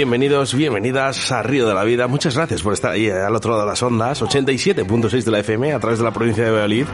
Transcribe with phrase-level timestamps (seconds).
[0.00, 2.06] Bienvenidos, bienvenidas a Río de la Vida.
[2.06, 4.22] Muchas gracias por estar ahí eh, al otro lado de las ondas.
[4.22, 6.86] 87.6 de la FM a través de la provincia de Valladolid.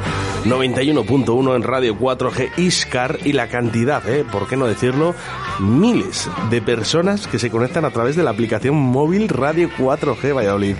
[0.45, 3.21] 91.1 en Radio 4G Iscar.
[3.25, 4.25] Y la cantidad, ¿eh?
[4.25, 5.15] ¿por qué no decirlo?
[5.61, 10.75] Miles de personas que se conectan a través de la aplicación móvil Radio 4G Valladolid.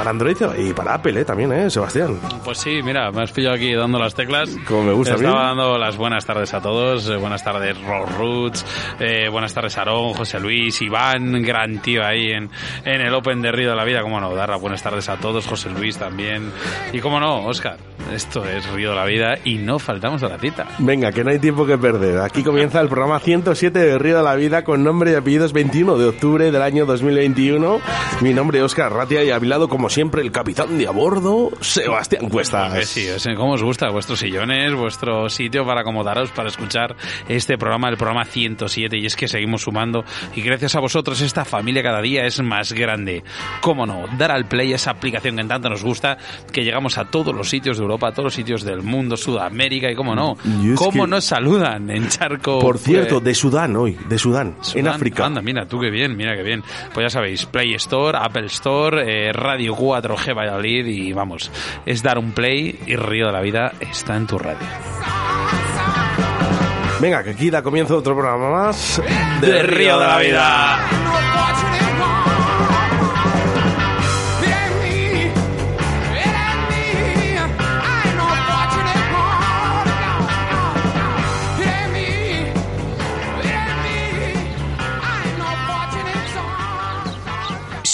[0.00, 1.26] Para Android y para Apple, ¿eh?
[1.26, 2.18] También, ¿eh, Sebastián?
[2.42, 4.48] Pues sí, mira, me has pillado aquí dando las teclas.
[4.66, 7.06] Como me gusta Estaba dando las buenas tardes a todos.
[7.10, 8.64] Eh, buenas tardes, Ross Roots.
[8.98, 12.48] Eh, buenas tardes, Aarón, José Luis, Iván, gran tío ahí en,
[12.86, 14.00] en el Open de Río de la Vida.
[14.00, 15.46] Cómo no, dar las buenas tardes a todos.
[15.46, 16.50] José Luis también.
[16.94, 17.76] Y cómo no, Oscar.
[18.10, 20.66] Esto es Río de la Vida y no faltamos a la cita.
[20.78, 22.20] Venga, que no hay tiempo que perder.
[22.20, 25.98] Aquí comienza el programa 107 de Río de la Vida con nombre y apellidos 21
[25.98, 27.80] de octubre del año 2021.
[28.22, 30.90] Mi nombre es Oscar Ratia y a mi lado, como siempre, el capitán de a
[30.92, 32.72] bordo, Sebastián Cuestas.
[32.72, 36.96] Que sí, es cómo os gusta vuestros sillones, vuestro sitio para acomodaros, para escuchar
[37.28, 38.96] este programa, el programa 107.
[38.98, 42.72] Y es que seguimos sumando y gracias a vosotros esta familia cada día es más
[42.72, 43.24] grande.
[43.60, 46.16] Cómo no, dar al play esa aplicación que tanto nos gusta,
[46.52, 49.90] que llegamos a todos los sitios de Europa, a todos los sitios del mundo, Sudamérica
[49.90, 50.36] y cómo no,
[50.76, 52.60] cómo nos saludan en Charco.
[52.60, 55.26] Por cierto, de Sudán hoy, de Sudán, en África.
[55.26, 56.62] Anda, mira, tú qué bien, mira qué bien.
[56.94, 61.50] Pues ya sabéis, Play Store, Apple Store, eh, Radio 4G Valladolid y vamos,
[61.86, 64.66] es dar un play y Río de la Vida está en tu radio.
[67.00, 69.00] Venga, que aquí da comienzo otro programa más
[69.40, 70.78] de, Río de la Vida.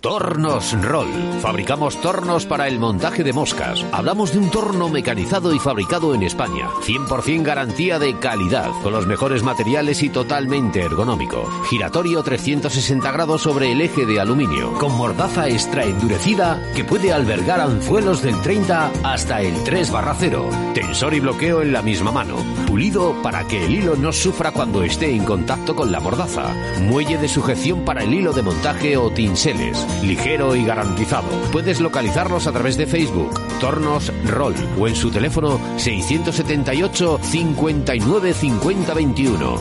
[0.00, 1.10] Tornos Roll.
[1.42, 3.84] Fabricamos tornos para el montaje de moscas.
[3.92, 6.70] Hablamos de un torno mecanizado y fabricado en España.
[6.86, 11.44] 100% garantía de calidad, con los mejores materiales y totalmente ergonómico.
[11.68, 17.60] Giratorio 360 grados sobre el eje de aluminio, con mordaza extra endurecida que puede albergar
[17.60, 20.48] anzuelos del 30 hasta el 3 barra 0.
[20.72, 22.36] Tensor y bloqueo en la misma mano.
[22.66, 26.54] Pulido para que el hilo no sufra cuando esté en contacto con la mordaza.
[26.84, 31.28] Muelle de sujeción para el hilo de montaje o tinseles ligero y garantizado.
[31.52, 33.30] Puedes localizarlos a través de Facebook,
[33.60, 39.60] Tornos Roll o en su teléfono 678 59 50 21.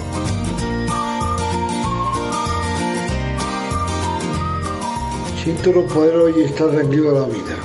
[5.44, 7.56] Siento no poder hoy estar tranquilo en la vida,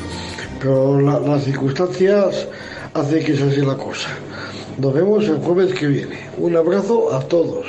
[0.60, 2.46] pero la- las circunstancias
[2.94, 4.08] hacen que sea así la cosa.
[4.78, 6.18] Nos vemos el jueves que viene.
[6.38, 7.66] Un abrazo a todos.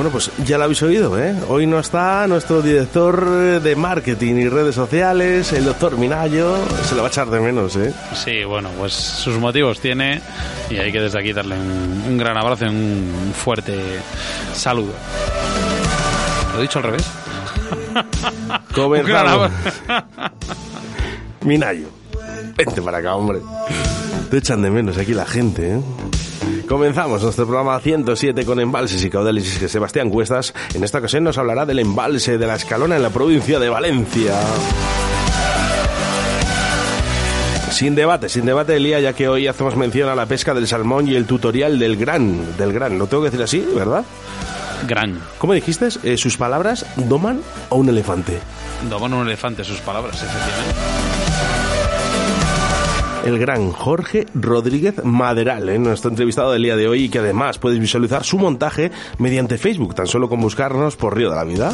[0.00, 1.34] Bueno, pues ya lo habéis oído, ¿eh?
[1.46, 6.56] Hoy no está nuestro director de marketing y redes sociales, el doctor Minayo.
[6.84, 7.92] Se lo va a echar de menos, ¿eh?
[8.14, 10.22] Sí, bueno, pues sus motivos tiene
[10.70, 13.78] y hay que desde aquí darle un, un gran abrazo y un fuerte
[14.54, 14.94] saludo.
[16.54, 17.04] ¿Lo he dicho al revés?
[17.92, 19.52] Un gran Comenzamos.
[21.44, 21.88] Minayo,
[22.56, 23.40] vente para acá, hombre.
[24.30, 25.80] Te echan de menos aquí la gente, ¿eh?
[26.70, 31.24] Comenzamos nuestro programa 107 con embalses y caudales y que Sebastián Cuestas en esta ocasión
[31.24, 34.34] nos hablará del embalse de la Escalona en la provincia de Valencia.
[37.72, 41.08] Sin debate, sin debate, Elía, ya que hoy hacemos mención a la pesca del salmón
[41.08, 44.04] y el tutorial del gran, del gran, lo tengo que decir así, ¿verdad?
[44.86, 45.20] Gran.
[45.38, 45.88] ¿Cómo dijiste?
[46.04, 48.38] Eh, sus palabras, ¿doman a un elefante?
[48.88, 50.99] Doman un elefante sus palabras, efectivamente.
[53.24, 55.78] El gran Jorge Rodríguez Maderal, ¿eh?
[55.78, 59.94] nuestro entrevistado del día de hoy, y que además puedes visualizar su montaje mediante Facebook,
[59.94, 61.72] tan solo con buscarnos por Río de la Vida.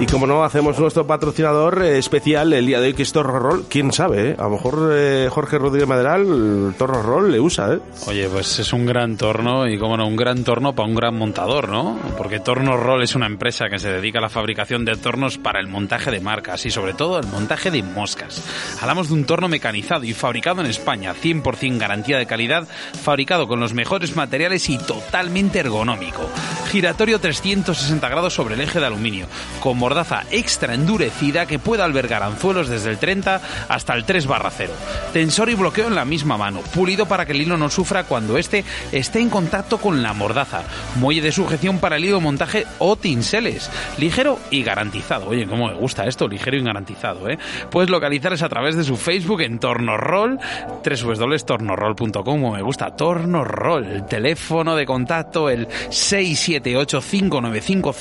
[0.00, 3.40] Y como no, hacemos nuestro patrocinador eh, especial el día de hoy, que es Torro
[3.40, 3.64] Roll.
[3.68, 4.30] ¿Quién sabe?
[4.30, 4.36] eh?
[4.38, 7.80] A lo mejor eh, Jorge Rodríguez Maderal, el Torro Roll le usa, ¿eh?
[8.06, 11.16] Oye, pues es un gran torno y, como no, un gran torno para un gran
[11.16, 11.98] montador, ¿no?
[12.16, 15.58] Porque Torno Roll es una empresa que se dedica a la fabricación de tornos para
[15.58, 18.40] el montaje de marcas y, sobre todo, el montaje de moscas.
[18.80, 22.68] Hablamos de un torno mecanizado y fabricado en España, 100% garantía de calidad,
[23.02, 26.22] fabricado con los mejores materiales y totalmente ergonómico.
[26.70, 29.26] Giratorio 360 grados sobre el eje de aluminio,
[29.60, 33.40] con mordaza extra endurecida que puede albergar anzuelos desde el 30
[33.70, 34.70] hasta el 3 barra 0.
[35.14, 38.36] Tensor y bloqueo en la misma mano, pulido para que el hilo no sufra cuando
[38.36, 40.64] éste esté en contacto con la mordaza.
[40.96, 43.70] Muelle de sujeción para el hilo montaje o tinseles.
[43.96, 45.28] Ligero y garantizado.
[45.30, 47.38] Oye, cómo me gusta esto, ligero y garantizado, ¿eh?
[47.70, 50.38] Puedes localizarles a través de su Facebook en Tornorroll,
[50.84, 54.04] www.tornorroll.com, me gusta, Tornorroll.
[54.06, 57.94] Teléfono de contacto el 678 595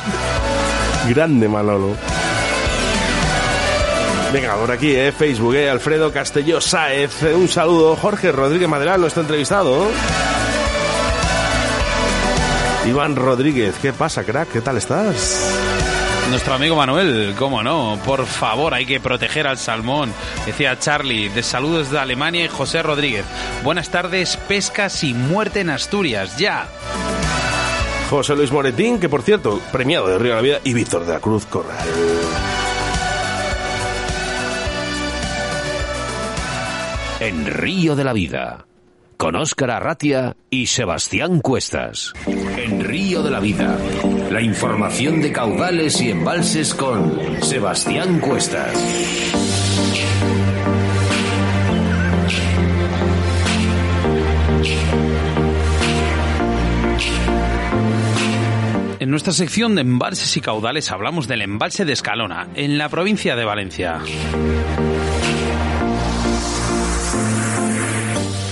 [1.08, 1.92] Grande Manolo.
[4.34, 5.12] Venga, por aquí, ¿eh?
[5.12, 5.70] Facebook, ¿eh?
[5.70, 7.22] Alfredo Castelló Saez.
[7.36, 7.96] Un saludo.
[7.96, 9.86] Jorge Rodríguez Madera, nuestro entrevistado.
[12.88, 14.52] Iván Rodríguez, ¿qué pasa, crack?
[14.52, 15.65] ¿Qué tal estás?
[16.30, 20.12] Nuestro amigo Manuel, cómo no, por favor, hay que proteger al salmón.
[20.46, 23.26] Decía Charlie, de saludos de Alemania y José Rodríguez.
[23.64, 26.68] Buenas tardes, pescas y muerte en Asturias, ya.
[28.10, 31.14] José Luis Moretín, que por cierto, premiado de Río de la Vida, y Víctor de
[31.14, 31.88] la Cruz Corral.
[37.20, 38.66] En Río de la Vida
[39.18, 42.14] con Óscar Arratia y Sebastián Cuestas.
[42.26, 43.78] En Río de la Vida,
[44.30, 48.74] la información de caudales y embalses con Sebastián Cuestas.
[59.00, 63.36] En nuestra sección de embalses y caudales hablamos del embalse de Escalona, en la provincia
[63.36, 64.02] de Valencia.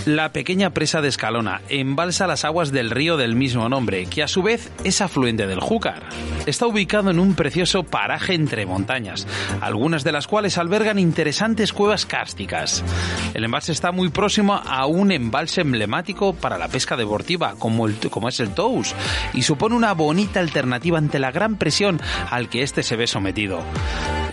[0.06, 4.28] La pequeña presa de Escalona embalsa las aguas del río del mismo nombre, que a
[4.28, 6.04] su vez es afluente del Júcar.
[6.46, 9.26] Está ubicado en un precioso paraje entre montañas,
[9.62, 12.84] algunas de las cuales albergan interesantes cuevas cársticas.
[13.34, 18.28] El embalse está muy próximo a un embalse emblemático para la pesca deportiva, como, como
[18.28, 18.94] es el Tous,
[19.34, 23.64] y supone una bonita alternativa ante la gran presión al que éste se ve sometido.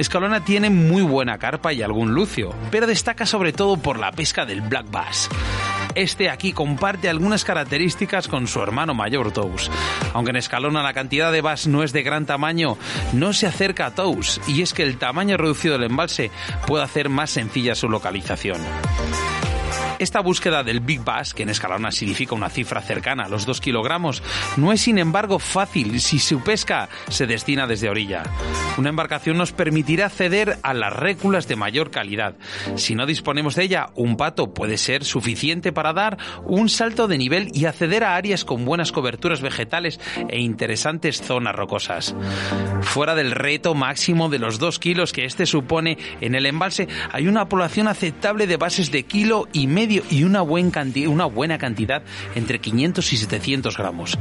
[0.01, 4.47] Escalona tiene muy buena carpa y algún lucio, pero destaca sobre todo por la pesca
[4.47, 5.29] del black bass.
[5.95, 9.71] Este aquí comparte algunas características con su hermano mayor Tous.
[10.15, 12.79] Aunque en Escalona la cantidad de bass no es de gran tamaño,
[13.13, 16.31] no se acerca a Tous y es que el tamaño reducido del embalse
[16.67, 18.57] puede hacer más sencilla su localización.
[20.01, 23.61] Esta búsqueda del Big Bass, que en Escalona significa una cifra cercana a los 2
[23.61, 24.23] kilogramos,
[24.57, 28.23] no es sin embargo fácil si su pesca se destina desde orilla.
[28.79, 32.35] Una embarcación nos permitirá acceder a las réculas de mayor calidad.
[32.77, 37.19] Si no disponemos de ella, un pato puede ser suficiente para dar un salto de
[37.19, 42.15] nivel y acceder a áreas con buenas coberturas vegetales e interesantes zonas rocosas.
[42.81, 47.29] Fuera del reto máximo de los 2 kilos que este supone en el embalse, hay
[47.29, 52.03] una población aceptable de bases de kilo y medio y una, buena cantidad
[52.35, 54.19] entre 500 y 700 gramos.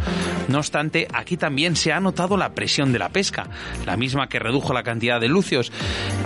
[0.47, 3.47] No obstante, aquí también se ha notado la presión de la pesca,
[3.85, 5.71] la misma que redujo la cantidad de lucios,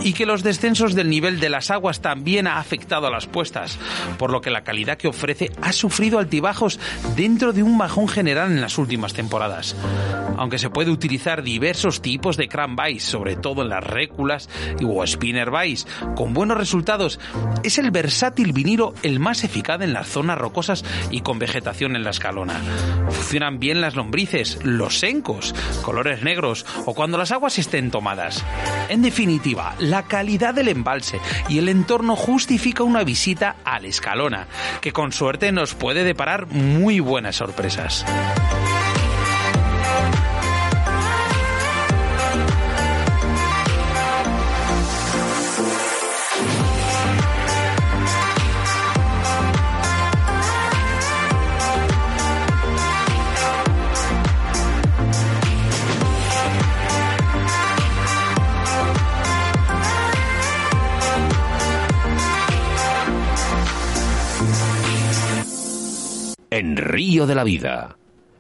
[0.04, 3.78] y que los descensos del nivel de las aguas también ha afectado a las puestas,
[4.18, 6.80] por lo que la calidad que ofrece ha sufrido altibajos
[7.16, 9.76] dentro de un bajón general en las últimas temporadas.
[10.38, 14.50] Aunque se puede utilizar diversos tipos de cram sobre todo en las réculas
[14.84, 17.20] o spinner vice, con buenos resultados,
[17.64, 22.04] es el versátil vinilo el más eficaz en las zonas rocosas y con vegetación en
[22.04, 22.60] la escalona.
[23.10, 28.44] Funcionan bien las lombrices, los sencos, colores negros o cuando las aguas estén tomadas.
[28.90, 34.48] En definitiva, la calidad del embalse y el entorno justifica una visita a la escalona,
[34.82, 38.06] que con suerte nos puede deparar muy buenas sorpresas.
[66.62, 67.98] Río de la Vida,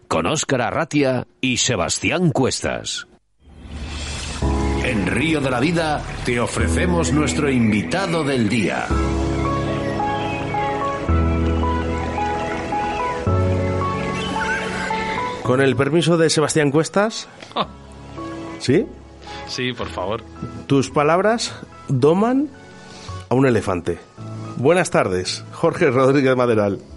[0.08, 3.08] con Óscar Arratia y Sebastián Cuestas.
[4.86, 8.86] En Río de la Vida te ofrecemos nuestro invitado del día.
[15.42, 17.28] Con el permiso de Sebastián Cuestas.
[18.60, 18.86] ¿Sí?
[19.48, 20.24] Sí, por favor.
[20.68, 22.48] Tus palabras doman
[23.30, 23.98] a un elefante.
[24.58, 26.93] Buenas tardes, Jorge Rodríguez Maderal.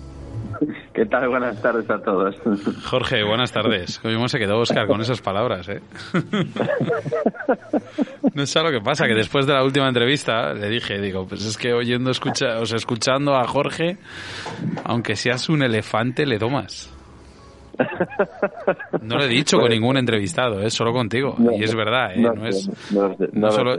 [0.96, 1.28] ¿Qué tal?
[1.28, 2.34] Buenas tardes a todos.
[2.86, 3.98] Jorge, buenas tardes.
[3.98, 5.82] Cómo se quedó Oscar con esas palabras, ¿eh?
[8.32, 11.44] No sé lo que pasa, que después de la última entrevista le dije, digo, pues
[11.44, 13.98] es que oyendo, escucha, o sea, escuchando a Jorge,
[14.84, 16.92] aunque seas un elefante, le domas.
[19.02, 21.36] No lo he dicho con ningún entrevistado, es solo contigo.
[21.58, 22.20] y es verdad, ¿eh?
[22.20, 22.70] no, es
[23.32, 23.76] no solo,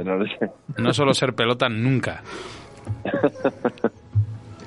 [0.78, 2.22] no solo ser pelota nunca.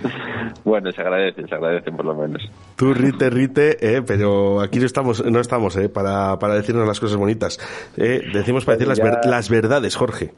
[0.64, 2.42] Bueno, se agradece, se agradece por lo menos.
[2.76, 7.00] Tú rite, rite, eh, pero aquí no estamos, no estamos eh, para, para decirnos las
[7.00, 7.58] cosas bonitas.
[7.96, 10.32] Eh, decimos para decir las, las verdades, Jorge.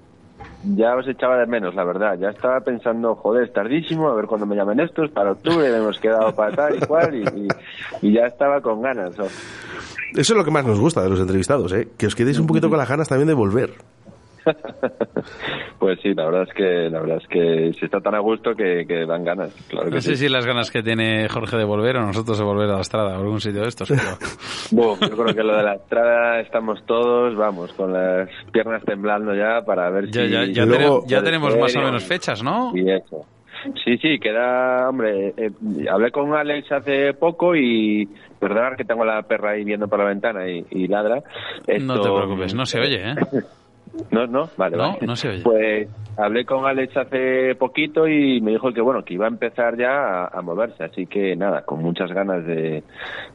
[0.64, 2.16] Ya os echaba de menos, la verdad.
[2.20, 5.98] Ya estaba pensando, joder, es tardísimo, a ver cuando me llamen estos, para octubre hemos
[5.98, 7.14] quedado para tal y cual,
[8.02, 9.14] y, ya estaba con ganas.
[9.18, 9.28] Eso
[10.14, 11.88] es lo que más nos gusta de los entrevistados, ¿eh?
[11.98, 13.72] que os quedéis un poquito con las ganas también de volver.
[15.78, 18.54] pues sí, la verdad es que la verdad es que se está tan a gusto
[18.54, 19.52] que, dan ganas.
[19.68, 22.70] Claro no sé si las ganas que tiene Jorge de volver o nosotros de volver
[22.70, 23.88] a la estrada o algún sitio de estos.
[24.70, 29.62] yo creo que lo de la estrada estamos todos, vamos, con las piernas temblando ya
[29.64, 30.28] para ver si...
[30.28, 32.72] Ya, ya, tenemos más o menos fechas, ¿no?
[32.74, 33.26] Y eso.
[33.84, 35.50] Sí, sí, queda, hombre, eh,
[35.88, 38.08] hablé con Alex hace poco y
[38.40, 41.22] perdonad que tengo la perra ahí viendo por la ventana y, ladra.
[41.80, 43.14] No te preocupes, no se oye, ¿eh?
[44.10, 45.42] No, no, vale, no, no se oye.
[45.42, 49.76] Pues hablé con Alex hace poquito y me dijo que bueno, que iba a empezar
[49.76, 52.82] ya a, moverse, así que nada, con muchas ganas de,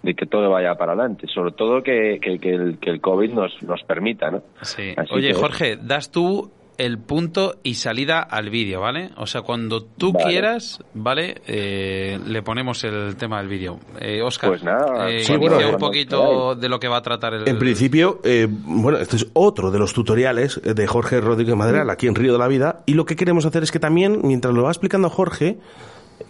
[0.04, 3.84] que todo vaya para adelante, sobre todo que, que, el, que el COVID nos, nos
[3.84, 4.42] permita, ¿no?
[4.62, 4.96] Sí.
[5.12, 9.12] Oye, Jorge, das tú el punto y salida al vídeo, ¿vale?
[9.18, 11.42] O sea, cuando tú quieras, ¿vale?
[11.48, 13.80] Eh, le ponemos el tema del vídeo.
[14.00, 17.48] Eh, Oscar, pues nada, eh, un poquito de lo que va a tratar el...
[17.48, 22.08] En principio, eh, bueno, este es otro de los tutoriales de Jorge Rodríguez Madral aquí
[22.08, 24.64] en Río de la Vida y lo que queremos hacer es que también, mientras lo
[24.64, 25.58] va explicando Jorge,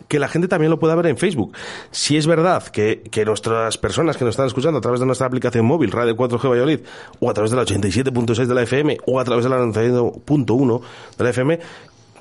[0.08, 1.54] que la gente también lo pueda ver en Facebook.
[1.92, 5.28] Si es verdad que, que nuestras personas que nos están escuchando a través de nuestra
[5.28, 6.80] aplicación móvil, Radio 4G Valladolid,
[7.20, 10.82] o a través de la 87.6 de la FM, o a través de la 91.1
[11.18, 11.60] de la FM,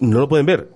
[0.00, 0.68] no lo pueden ver,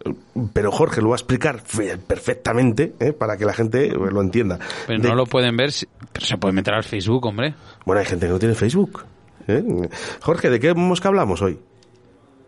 [0.52, 1.62] pero Jorge lo va a explicar
[2.06, 3.12] perfectamente ¿eh?
[3.12, 4.58] para que la gente eh, lo entienda.
[4.86, 5.70] Pero no lo pueden ver,
[6.12, 7.54] pero se puede meter al Facebook, hombre.
[7.84, 9.04] Bueno, hay gente que no tiene Facebook.
[9.46, 9.62] ¿eh?
[10.20, 11.58] Jorge, ¿de qué mosca hablamos hoy?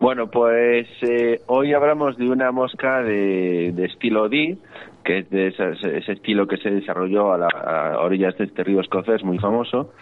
[0.03, 4.59] Bueno, pues eh, hoy hablamos de una mosca de, estilo D,
[5.05, 9.23] que es de ese, estilo que se desarrolló a, la, orillas de este río escocés
[9.23, 9.93] muy famoso.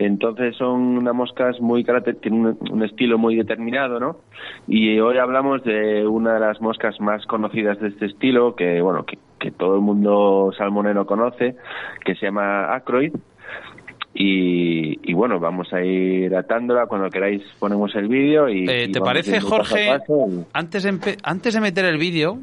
[0.00, 1.84] Entonces son unas moscas muy
[2.20, 4.16] tienen un, estilo muy determinado, ¿no?
[4.66, 9.06] Y hoy hablamos de una de las moscas más conocidas de este estilo, que bueno,
[9.06, 11.54] que, que todo el mundo salmonero conoce,
[12.04, 13.12] que se llama acroid
[14.16, 16.86] y, bueno, vamos a ir atándola.
[16.86, 18.64] Cuando queráis ponemos el vídeo y...
[18.68, 19.90] Eh, ¿Te parece, Jorge,
[20.52, 22.38] antes, de antes de meter el vídeo,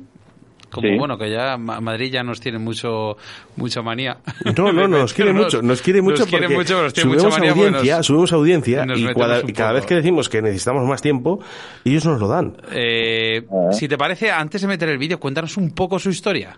[0.71, 3.17] como bueno, que ya Madrid ya nos tiene mucho
[3.57, 4.17] mucha manía.
[4.57, 9.05] No, no, nos quiere mucho, nos quiere mucho porque subimos audiencia, subimos audiencia y,
[9.53, 11.39] cada, vez que decimos que necesitamos más tiempo,
[11.83, 12.55] ellos nos lo dan.
[12.73, 16.57] Eh, si te parece, antes de meter el vídeo, cuéntanos un poco su historia.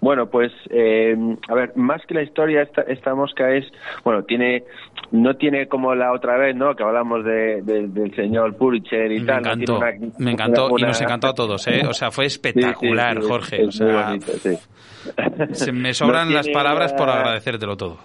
[0.00, 1.16] Bueno, pues, eh,
[1.48, 3.64] a ver, más que la historia, esta, esta mosca es,
[4.04, 4.64] bueno, tiene,
[5.10, 6.74] no tiene como la otra vez, ¿no?
[6.74, 9.38] Que hablamos de, del señor Pulitzer y me tal.
[9.38, 9.80] Encantó,
[10.18, 11.82] me encantó, y nos encantó a todos, ¿eh?
[11.88, 13.64] O sea, fue espectacular, Jorge.
[13.64, 14.16] o sea,
[15.52, 17.98] se me sobran las palabras por agradecértelo todo.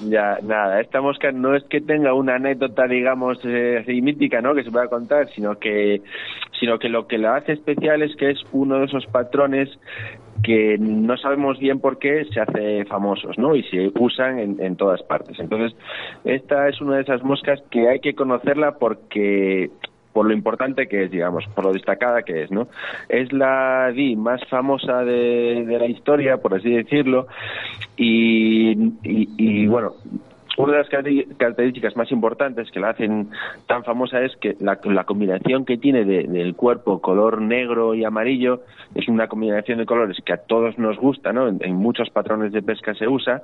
[0.00, 4.54] Ya, nada, esta mosca no es que tenga una anécdota, digamos, eh, así mítica, ¿no?
[4.54, 6.02] Que se pueda contar, sino que,
[6.60, 9.68] sino que lo que la hace especial es que es uno de esos patrones
[10.44, 13.56] que no sabemos bien por qué se hace famosos, ¿no?
[13.56, 15.36] Y se usan en, en, todas partes.
[15.40, 15.76] Entonces,
[16.24, 19.70] esta es una de esas moscas que hay que conocerla porque
[20.18, 22.66] por lo importante que es, digamos, por lo destacada que es, ¿no?
[23.08, 27.28] Es la di más famosa de, de la historia, por así decirlo,
[27.96, 28.72] y,
[29.04, 29.92] y, y bueno,
[30.58, 30.88] una de las
[31.36, 33.30] características más importantes que la hacen
[33.66, 38.62] tan famosa es que la, combinación que tiene del cuerpo color negro y amarillo
[38.94, 41.48] es una combinación de colores que a todos nos gusta, ¿no?
[41.48, 43.42] En, muchos patrones de pesca se usa,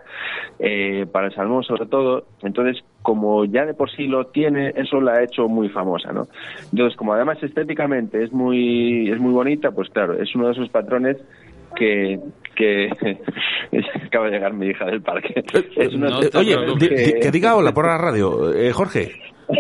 [0.59, 2.25] eh, para el salmón sobre todo.
[2.43, 6.27] Entonces, como ya de por sí lo tiene, eso la ha hecho muy famosa, ¿no?
[6.73, 10.69] Entonces, como además estéticamente es muy, es muy bonita, pues claro, es uno de esos
[10.69, 11.17] patrones
[11.77, 12.19] que,
[12.55, 12.91] que
[14.07, 15.45] acaba de llegar mi hija del parque.
[16.35, 16.57] Oye,
[17.21, 17.31] que...
[17.31, 19.13] diga hola por la radio, eh, Jorge.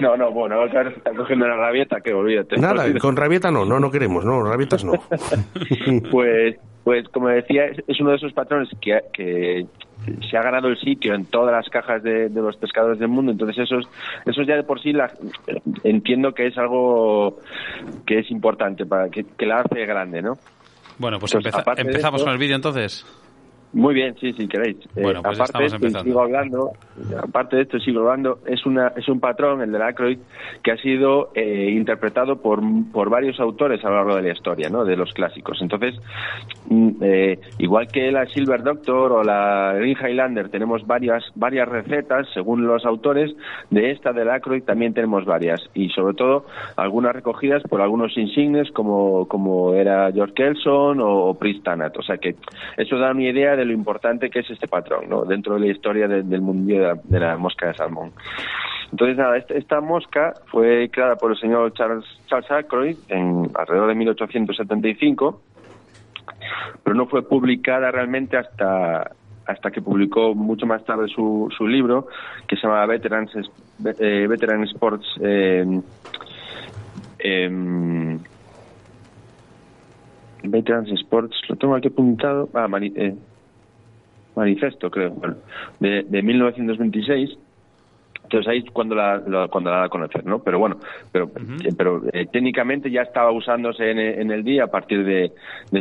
[0.00, 2.56] No, no, bueno, está cogiendo la rabieta, que olvídate.
[2.58, 4.92] Nada, con rabieta no, no, no queremos, no, rabietas no.
[6.10, 9.66] pues, pues como decía, es uno de esos patrones que, que
[10.30, 13.32] se ha ganado el sitio en todas las cajas de, los pescadores del mundo.
[13.32, 13.78] Entonces, eso,
[14.26, 15.10] eso ya de por sí la,
[15.82, 17.38] entiendo que es algo
[18.06, 20.38] que es importante, para que, la hace grande, ¿no?
[20.98, 23.04] Bueno, pues empezamos con el vídeo entonces.
[23.74, 24.76] Muy bien, sí, si queréis.
[24.94, 26.72] Eh, bueno, pues aparte de esto, sigo hablando,
[27.20, 30.18] aparte de esto, sigo hablando, es, una, es un patrón, el de Ackroyd,
[30.62, 32.60] que ha sido eh, interpretado por,
[32.92, 34.84] por varios autores a lo largo de la historia, ¿no?
[34.84, 35.60] De los clásicos.
[35.60, 35.96] Entonces,
[36.68, 42.28] mm, eh, igual que la Silver Doctor o la Green Highlander, tenemos varias, varias recetas
[42.32, 43.34] según los autores,
[43.70, 45.60] de esta del Ackroyd también tenemos varias.
[45.74, 51.34] Y sobre todo, algunas recogidas por algunos insignes como, como era George Kelson o, o
[51.34, 51.96] Pristanat.
[51.98, 52.36] O sea que
[52.76, 55.24] eso da una idea de lo importante que es este patrón ¿no?
[55.24, 58.12] dentro de la historia del mundo de la, mosca de salmón.
[58.90, 63.94] Entonces, nada, esta, mosca fue creada por el señor Charles, Charles Ackroyd en alrededor de
[63.94, 65.40] 1875,
[66.82, 69.10] pero no fue publicada realmente hasta
[69.46, 72.06] hasta que publicó mucho más tarde su, su libro,
[72.48, 73.30] que se llama Veterans,
[73.98, 75.80] eh, Veteran Sports eh,
[77.18, 78.18] eh,
[80.48, 83.14] Veterans Sports, lo tengo aquí apuntado, ah, eh,
[84.36, 85.36] manifesto, creo, bueno,
[85.80, 87.38] de, de 1926.
[88.24, 90.38] Entonces ahí es cuando la, cuando la da a conocer, ¿no?
[90.38, 90.78] Pero bueno,
[91.12, 91.30] pero,
[91.62, 95.30] eh, pero eh, técnicamente ya estaba usándose en, el día a partir de,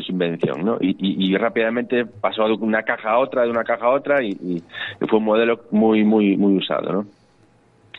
[0.01, 0.77] su invención, ¿no?
[0.81, 4.61] Y, y, rápidamente pasó de una caja a otra, de una caja a otra y,
[5.07, 7.05] fue un modelo muy, muy, muy usado, ¿no?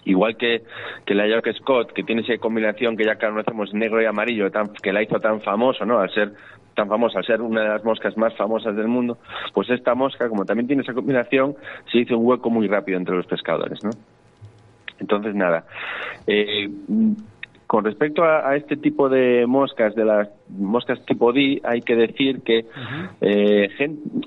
[0.04, 0.62] Igual que,
[1.06, 4.68] que la York Scott, que tiene esa combinación que ya conocemos negro y amarillo, tan,
[4.74, 5.98] que la hizo tan famoso, ¿no?
[5.98, 6.34] Al ser
[6.74, 9.18] tan famosa, al ser una de las moscas más famosas del mundo,
[9.52, 11.54] pues esta mosca, como también tiene esa combinación,
[11.90, 13.90] se hizo un hueco muy rápido entre los pescadores, ¿no?
[15.00, 15.64] Entonces, nada.
[16.26, 16.68] Eh,
[17.66, 22.42] con respecto a, este tipo de moscas, de las moscas tipo D, hay que decir
[22.42, 22.66] que,
[23.20, 23.68] eh,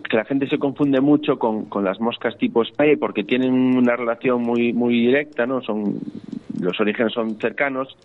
[0.10, 3.96] que la gente se confunde mucho con, con, las moscas tipo Spey porque tienen una
[3.96, 5.62] relación muy muy directa, ¿no?
[5.62, 6.00] Son
[6.60, 7.96] los orígenes son cercanos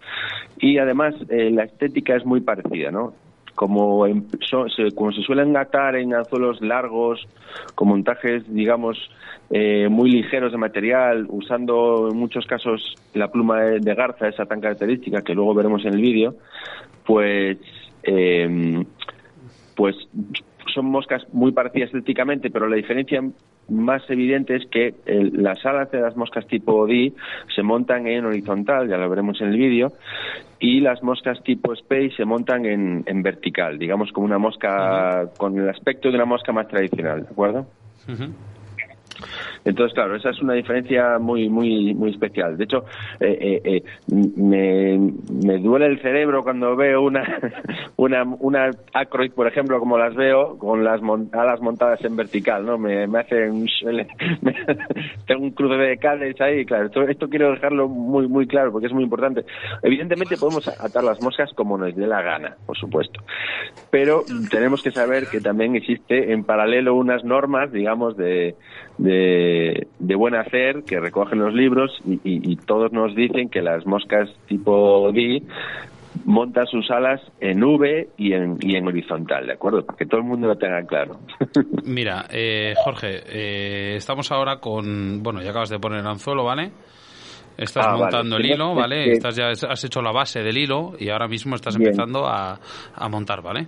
[0.58, 3.14] y además eh, la estética es muy parecida, ¿no?
[3.54, 7.26] Como, se, como se suelen atar en anzuelos largos,
[7.74, 8.98] con montajes, digamos,
[9.50, 14.60] eh, muy ligeros de material, usando en muchos casos la pluma de, garza, esa tan
[14.60, 16.34] característica que luego veremos en el vídeo,
[17.04, 17.58] pues,
[18.02, 18.84] eh,
[19.76, 19.96] pues
[20.72, 23.22] son moscas muy parecidas estéticamente, pero la diferencia
[23.68, 27.12] más evidente es que las alas de las moscas tipo D
[27.54, 29.92] se montan en horizontal, ya lo veremos en el vídeo,
[30.62, 35.68] y las moscas tipo Space se montan en, vertical, digamos como una mosca con el
[35.68, 37.66] aspecto de una mosca más tradicional, ¿de acuerdo?
[39.64, 42.56] Entonces, claro, esa es una diferencia muy, muy, muy especial.
[42.56, 42.84] De hecho,
[43.20, 43.82] eh, eh, eh
[44.36, 44.98] me,
[45.44, 47.22] me, duele el cerebro cuando veo una,
[47.96, 51.00] una, una Acroid, por ejemplo, como las veo, con las
[51.32, 52.78] alas montadas en vertical, ¿no?
[52.78, 53.66] Me, me hace un,
[55.26, 56.86] tengo un cruce de cables ahí, claro.
[56.86, 59.44] Esto, esto quiero dejarlo muy, muy claro porque es muy importante.
[59.82, 63.20] Evidentemente podemos atar las moscas como nos dé la gana, por supuesto.
[63.90, 68.56] Pero tenemos que saber que también existe en paralelo unas normas, digamos, de,
[68.98, 69.51] de,
[69.98, 75.42] buen hacer que recogen los libros y, todos nos dicen que las moscas tipo D
[76.24, 79.84] montan sus alas en V y en, y en horizontal, ¿de acuerdo?
[79.84, 81.18] Para que todo el mundo lo tenga claro.
[81.84, 86.70] Mira, eh, Jorge, eh, estamos ahora con, bueno, ya acabas de poner el anzuelo, ¿vale?
[87.56, 89.12] Estás ah, montando el hilo, ¿vale?
[89.12, 92.58] Estás ya has hecho la base del hilo y ahora mismo estás empezando a,
[92.94, 93.66] a montar, ¿vale?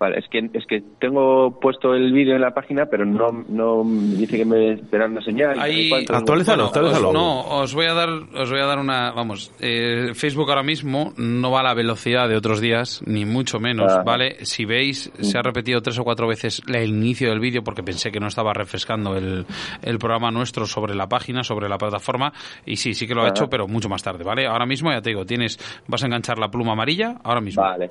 [0.00, 3.82] Vale, es que, es que tengo puesto el vídeo en la página, pero no, no
[3.84, 5.60] dice que me esperando señal.
[5.60, 6.72] Ahí, actualízalo,
[7.12, 11.12] no, os voy a dar, os voy a dar una, vamos, eh, Facebook ahora mismo
[11.18, 14.02] no va a la velocidad de otros días, ni mucho menos, ah.
[14.02, 14.42] ¿vale?
[14.46, 18.10] Si veis, se ha repetido tres o cuatro veces el inicio del vídeo porque pensé
[18.10, 19.44] que no estaba refrescando el,
[19.82, 22.32] el programa nuestro sobre la página, sobre la plataforma,
[22.64, 24.46] y sí, sí que lo ha hecho, pero mucho más tarde, ¿vale?
[24.46, 25.58] Ahora mismo, ya te digo, tienes,
[25.88, 27.62] vas a enganchar la pluma amarilla, ahora mismo.
[27.62, 27.90] Vale.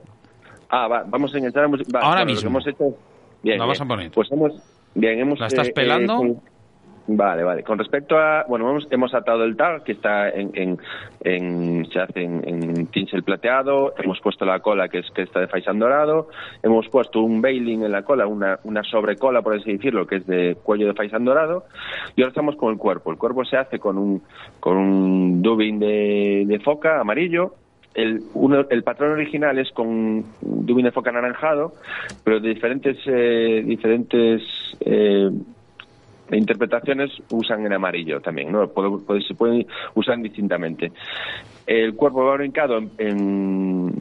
[0.70, 1.68] Ah, vamos a enganchar
[2.02, 2.50] Ahora mismo.
[2.50, 2.96] Hemos hecho...
[3.42, 4.12] Bien, vamos a poner.
[4.12, 4.54] Pues hemos...
[4.94, 5.40] Bien, hemos...
[5.40, 6.24] ¿La estás eh, pelando?
[6.24, 6.36] Eh,
[7.08, 7.64] vale, vale.
[7.64, 8.44] Con respecto a...
[8.48, 10.78] Bueno, hemos, hemos atado el tag, que está en...
[11.22, 13.96] en, se hace en, en tinsel plateado.
[13.98, 16.28] Hemos puesto la cola, que es que está de faisán dorado.
[16.62, 20.28] Hemos puesto un bailing en la cola, una, una sobrecola, por así decirlo, que es
[20.28, 21.66] de cuello de faisán dorado.
[22.16, 23.10] Y ahora estamos con el cuerpo.
[23.10, 24.22] El cuerpo se hace con un,
[24.60, 27.56] con un dubbing de, de foca amarillo
[28.02, 31.74] el, uno, el patrón original es con de un enfoque anaranjado,
[32.24, 34.42] pero de diferentes eh, diferentes
[34.82, 35.30] eh,
[36.32, 38.72] interpretaciones usan en amarillo también, ¿no?
[39.28, 40.92] se pueden usar distintamente.
[41.66, 43.94] El cuerpo va brincado en en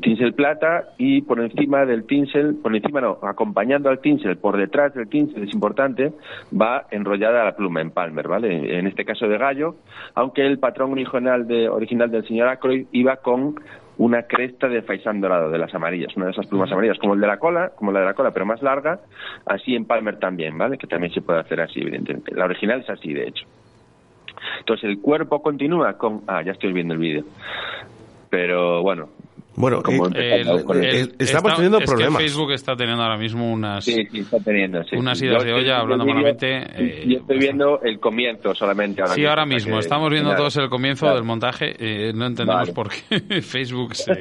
[0.00, 4.94] tinsel plata y por encima del tinsel, por encima no, acompañando al tinsel, por detrás
[4.94, 6.12] del tinsel, es importante,
[6.52, 8.78] va enrollada la pluma en palmer, ¿vale?
[8.78, 9.76] En este caso de gallo,
[10.14, 13.56] aunque el patrón original, de, original del señor Ackroyd iba con
[13.98, 17.20] una cresta de faisán dorado, de las amarillas, una de esas plumas amarillas, como el
[17.20, 19.00] de la cola, como la de la cola, pero más larga,
[19.44, 20.78] así en palmer también, ¿vale?
[20.78, 22.34] Que también se puede hacer así, evidentemente.
[22.34, 23.44] La original es así, de hecho.
[24.60, 26.22] Entonces el cuerpo continúa con...
[26.28, 27.24] Ah, ya estoy viendo el vídeo.
[28.30, 29.08] Pero bueno,
[29.58, 29.82] bueno,
[30.14, 32.22] eh, estamos teniendo problemas.
[32.22, 36.06] Facebook está teniendo ahora mismo unas, sí, sí, está teniendo, unas ideas de olla, hablando
[36.06, 36.58] malamente.
[36.76, 39.02] Eh, yo estoy viendo el comienzo solamente.
[39.02, 39.78] Ahora sí, ahora mismo.
[39.78, 41.74] Estamos viendo todos el comienzo del montaje.
[41.78, 44.14] Eh, no entendemos por qué Facebook se,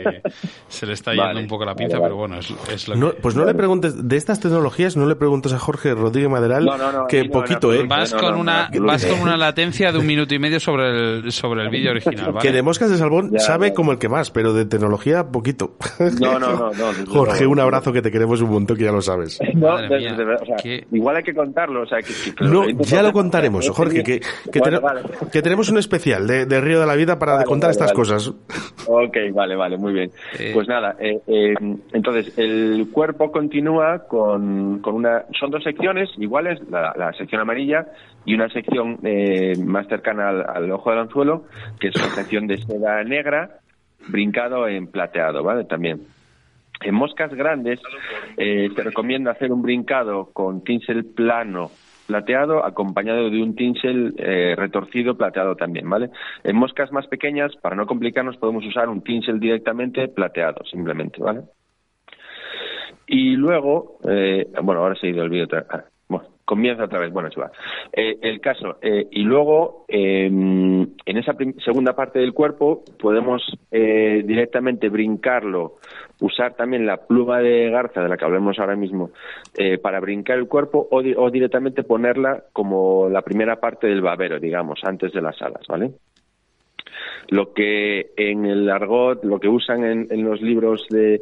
[0.68, 3.54] se, le está yendo un poco la pinza, pero bueno, es, lo Pues no le
[3.54, 6.68] preguntes, de estas tecnologías, no le preguntes a Jorge Rodríguez Maderal
[7.08, 7.86] que poquito, ¿eh?
[7.88, 11.64] Vas con, una, vas con una latencia de un minuto y medio sobre el, sobre
[11.64, 12.34] el vídeo original.
[12.42, 15.76] Que de moscas de salmón sabe como el que más, pero de tecnología poquito.
[16.20, 16.72] No, no, no.
[17.08, 19.40] Jorge, un abrazo que te queremos un montón, que ya lo sabes.
[20.92, 21.84] Igual hay que contarlo.
[21.84, 22.00] O sea,
[22.42, 27.20] no, ya lo contaremos, Jorge, que, que, tenemos un especial de, Río de la Vida
[27.20, 28.34] para contar estas cosas.
[28.88, 30.12] Ok, vale, vale, muy bien.
[30.40, 30.52] Eh.
[30.54, 31.54] Pues nada, eh, eh,
[31.94, 35.26] entonces el cuerpo continúa con, con una.
[35.40, 37.88] Son dos secciones iguales, la, la sección amarilla
[38.26, 39.00] y una sección
[39.66, 41.44] más cercana al, al, ojo del anzuelo,
[41.80, 43.60] que es una sección de seda negra
[44.08, 45.66] brincado en plateado, ¿vale?
[45.66, 46.02] También.
[46.82, 47.80] En moscas grandes
[48.38, 51.72] eh, te recomiendo hacer un brincado con tinsel plano
[52.06, 56.10] plateado acompañado de un tinsel eh, retorcido plateado también, ¿vale?
[56.44, 61.42] En moscas más pequeñas, para no complicarnos, podemos usar un tinsel directamente plateado, simplemente, ¿vale?
[63.08, 65.48] Y luego, eh, bueno, ahora se ha ido el vídeo.
[66.48, 67.12] Comienza otra vez.
[67.12, 67.52] Bueno, se va.
[67.92, 68.78] Eh, el caso.
[68.82, 75.76] Eh, y luego, em, en esa segunda parte del cuerpo, podemos eh, directamente brincarlo,
[76.22, 79.12] usar también la pluma de garza, de la que hablemos ahora mismo,
[79.82, 85.12] para brincar el cuerpo o, directamente ponerla como la primera parte del babero, digamos, antes
[85.12, 85.92] de las alas, ¿vale?
[87.28, 91.22] Lo que en el argot, lo que usan en, en los libros de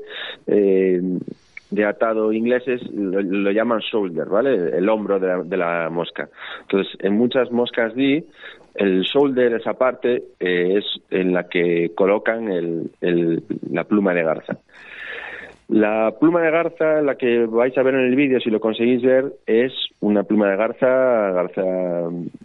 [1.70, 4.78] de atado ingleses lo, llaman shoulder, ¿vale?
[4.78, 6.30] El hombro de la, mosca.
[6.62, 8.24] Entonces, en muchas moscas D,
[8.76, 12.90] el shoulder, esa parte, eh, es en la que colocan
[13.72, 14.58] la pluma de garza.
[15.68, 19.02] La pluma de garza, la que vais a ver en el vídeo, si lo conseguís
[19.02, 21.64] ver, es una pluma de garza, garza,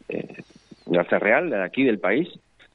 [0.08, 0.42] eh,
[0.86, 2.28] garza real, de aquí del país,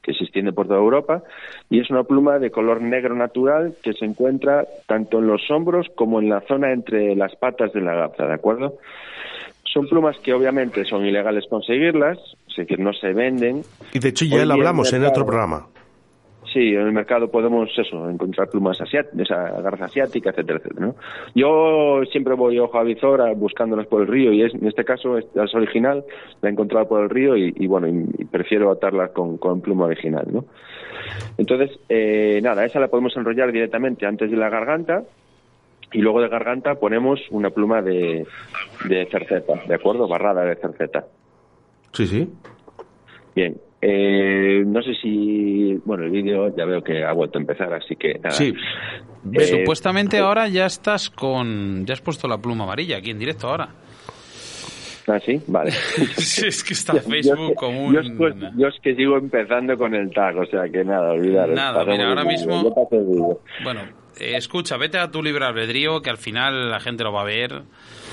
[0.05, 1.23] que se extiende por toda Europa
[1.69, 5.87] y es una pluma de color negro natural que se encuentra tanto en los hombros
[5.95, 8.77] como en la zona entre las patas de la garza, ¿de acuerdo?
[9.63, 13.63] Son plumas que obviamente son ilegales conseguirlas, es decir, no se venden.
[13.93, 15.67] Y de hecho ya lo hablamos en otro programa.
[16.55, 19.27] Sí, en el mercado podemos eso, encontrar plumas asiáticas,
[19.61, 20.85] garza asiática, etcétera, etcétera.
[20.85, 20.95] ¿no?
[21.35, 25.17] Yo siempre voy ojo a visor buscándolas por el río y es, en este caso
[25.17, 26.05] es, original,
[26.41, 30.27] la he encontrado por el río y, bueno, y, prefiero atarla con, con, pluma original,
[30.31, 30.45] ¿no?
[31.37, 35.03] Entonces, eh, nada, esa la podemos enrollar directamente antes de la garganta
[35.91, 38.25] y luego de garganta ponemos una pluma de,
[38.87, 40.07] de cerceta, ¿de acuerdo?
[40.07, 41.05] Barrada de cerceta.
[41.91, 42.33] Sí, sí.
[43.35, 47.73] Bien, eh, no sé si, bueno, el vídeo ya veo que ha vuelto a empezar,
[47.73, 48.31] así que nada.
[48.31, 48.53] Sí.
[49.33, 53.47] Eh, Supuestamente ahora ya estás con, ya has puesto la pluma amarilla aquí en directo
[53.47, 53.69] ahora.
[55.07, 55.69] Ah, sí, vale.
[56.17, 57.93] es que está Facebook como un...
[58.57, 61.49] Yo, es que sigo empezando con el tag, o sea que nada, olvidar.
[61.49, 62.73] Nada, mira, ahora mismo...
[63.63, 63.81] Bueno,
[64.17, 67.25] eh, escucha, vete a tu libre albedrío, que al final la gente lo va a
[67.25, 67.63] ver.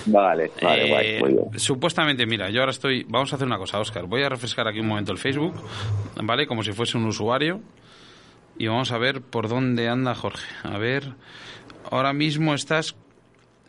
[0.06, 1.22] Vale, vale, eh,
[1.56, 3.04] Supuestamente, mira, yo ahora estoy.
[3.08, 4.06] Vamos a hacer una cosa, Oscar.
[4.06, 5.54] Voy a refrescar aquí un momento el Facebook,
[6.22, 6.46] ¿vale?
[6.46, 7.60] Como si fuese un usuario.
[8.58, 10.46] Y vamos a ver por dónde anda Jorge.
[10.62, 11.14] A ver.
[11.90, 12.94] Ahora mismo estás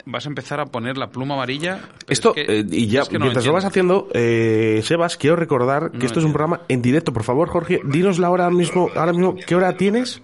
[0.06, 1.80] vas a empezar a poner la pluma amarilla.
[2.08, 6.26] Esto, eh, y ya, mientras lo vas haciendo, eh, Sebas, quiero recordar que esto es
[6.26, 7.13] un programa en directo.
[7.13, 10.22] Por favor, Jorge, dinos la hora mismo, ahora mismo, ¿qué hora tienes?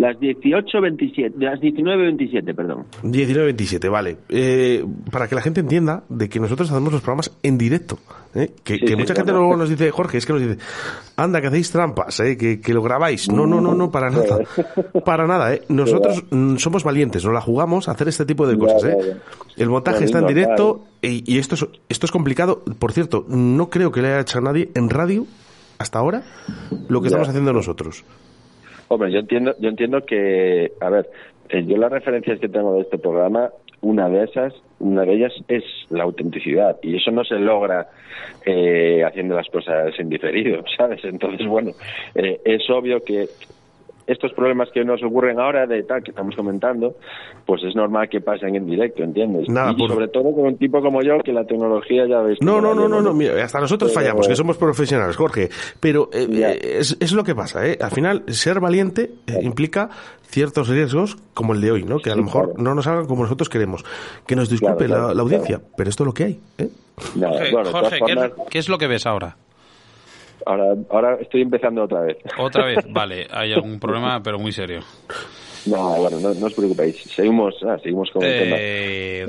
[0.00, 2.86] Las 18.27, las 19.27, perdón.
[3.02, 4.16] 19.27, vale.
[4.30, 7.98] Eh, para que la gente entienda de que nosotros hacemos los programas en directo.
[8.34, 8.50] ¿eh?
[8.64, 10.56] Que, mucha gente luego nos dice, Jorge, es que nos dice,
[11.16, 12.38] anda, que hacéis trampas, ¿eh?
[12.38, 13.30] que, lo grabáis.
[13.30, 14.38] No, no, no, no, para nada.
[15.04, 15.62] Para nada, ¿eh?
[15.68, 19.16] Nosotros mm, somos valientes, nos la jugamos a hacer este tipo de cosas, ¿eh?
[19.58, 22.62] El montaje está en directo y, esto, es, esto es complicado.
[22.78, 25.26] Por cierto, no creo que le haya hecho a nadie en radio
[25.76, 26.22] hasta ahora
[26.88, 28.04] lo que estamos haciendo nosotros.
[28.92, 31.08] Hombre, yo entiendo, yo entiendo que, a ver,
[31.48, 33.50] eh, yo las referencias que tengo de este programa,
[33.82, 37.86] una de esas, una de ellas es la autenticidad y eso no se logra
[38.44, 41.04] eh, haciendo las cosas en diferido, ¿sabes?
[41.04, 41.70] Entonces, bueno,
[42.16, 43.28] eh, es obvio que
[44.10, 46.94] estos problemas que nos ocurren ahora de tal que estamos comentando,
[47.46, 49.48] pues es normal que pasen en directo, ¿entiendes?
[49.48, 52.38] Nada, y por- sobre todo con un tipo como yo, que la tecnología ya ves.
[52.40, 55.48] No, no, no, no, mira, hasta nosotros Pero- fallamos, que somos profesionales, Jorge.
[55.80, 57.78] Pero eh, eh, es, es lo que pasa, ¿eh?
[57.80, 59.90] Al final, ser valiente eh, implica
[60.22, 61.98] ciertos riesgos como el de hoy, ¿no?
[61.98, 62.62] Que a lo mejor claro.
[62.62, 63.84] no nos hagan como nosotros queremos.
[64.26, 65.72] Que nos disculpe Claro, claro, la, la audiencia, claro.
[65.76, 66.68] pero esto es lo que hay, ¿eh?
[67.16, 69.36] Nada, Jorge, bueno, de todas Jorge, ¿qué, es, formas, qué es lo que ves ahora?
[70.46, 72.16] Ahora, ahora estoy empezando otra vez.
[72.38, 74.80] Otra vez, vale, hay algún problema, pero muy serio.
[75.66, 76.96] No, bueno, no, no os preocupéis.
[77.14, 78.56] Seguimos, ah, seguimos con el tema.
[78.58, 79.26] Eh,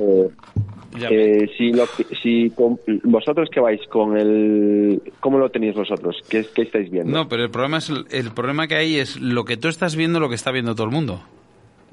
[1.00, 1.86] Eh, eh, si lo
[2.22, 7.10] si con- vosotros que vais con el cómo lo tenéis vosotros qué, qué estáis viendo
[7.16, 10.20] No, pero el problema es el, problema que hay es lo que tú estás viendo,
[10.20, 11.22] lo que está viendo todo el mundo.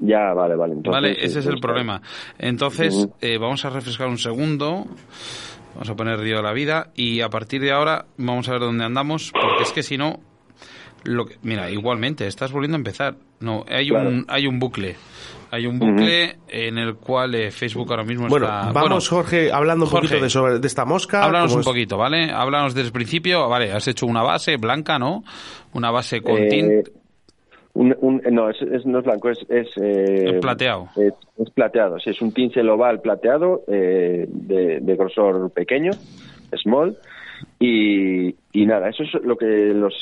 [0.00, 2.02] ya vale vale entonces, vale, ese es el problema.
[2.38, 4.84] Entonces, eh, vamos a refrescar un segundo.
[5.74, 8.60] Vamos a poner Río de la Vida y a partir de ahora vamos a ver
[8.60, 10.20] dónde andamos, porque es que si no,
[11.04, 13.14] lo que, mira, igualmente estás volviendo a empezar.
[13.40, 14.08] No, hay Claro.
[14.08, 14.96] un hay un bucle,
[15.50, 18.72] hay un bucle en el cual eh, Facebook ahora mismo Bueno, está.
[18.72, 21.24] vamos, Jorge, hablando un Jorge, poquito de, sobre, de esta mosca.
[21.24, 22.30] Háblanos un es- poquito, ¿vale?
[22.30, 23.48] Háblanos desde el principio.
[23.48, 25.24] Vale, has hecho una base blanca, ¿no?
[25.72, 26.88] Una base con Eh, tint.
[27.74, 30.88] Un, un- no es, es- no es blanco es es, eh, Es plateado.
[30.96, 35.92] es, es plateado sí es un tinsel oval plateado eh, de, de grosor pequeño
[36.62, 36.96] small
[37.58, 39.94] y, y nada eso es lo que los,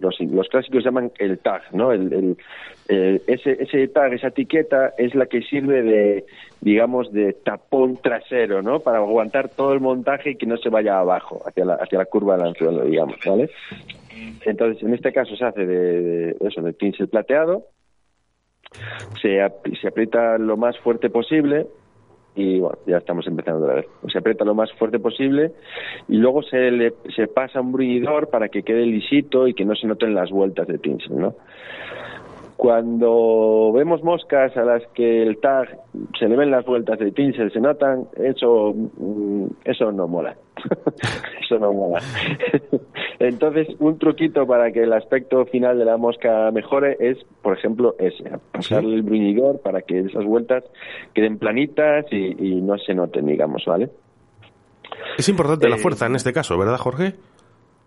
[0.00, 2.36] los, los clásicos llaman el tag no el, el-
[2.88, 6.24] el- ese ese tag esa etiqueta es la que sirve de
[6.60, 10.98] digamos de tapón trasero no para aguantar todo el montaje y que no se vaya
[10.98, 13.50] abajo hacia la hacia la curva del anzuelo digamos vale
[14.44, 17.64] entonces, en este caso se hace de, de eso, de pincel plateado,
[19.20, 21.66] se, ap- se aprieta lo más fuerte posible
[22.34, 23.86] y bueno, ya estamos empezando otra vez.
[24.12, 25.52] Se aprieta lo más fuerte posible
[26.08, 29.74] y luego se le se pasa un bruñidor para que quede lisito y que no
[29.74, 31.34] se noten las vueltas de pincel, ¿no?
[32.56, 35.78] Cuando vemos moscas a las que el tag
[36.18, 40.34] se le ven las vueltas de pincel, se notan, eso, mm, eso no mola.
[41.42, 42.00] eso no mola.
[43.18, 47.94] Entonces, un truquito para que el aspecto final de la mosca mejore es, por ejemplo,
[47.98, 50.64] ese, pasarle el bruñidor para que esas vueltas
[51.14, 53.90] queden planitas y, y no se noten, digamos, ¿vale?
[55.18, 57.14] Es importante la Eh, fuerza en este caso, ¿verdad, Jorge?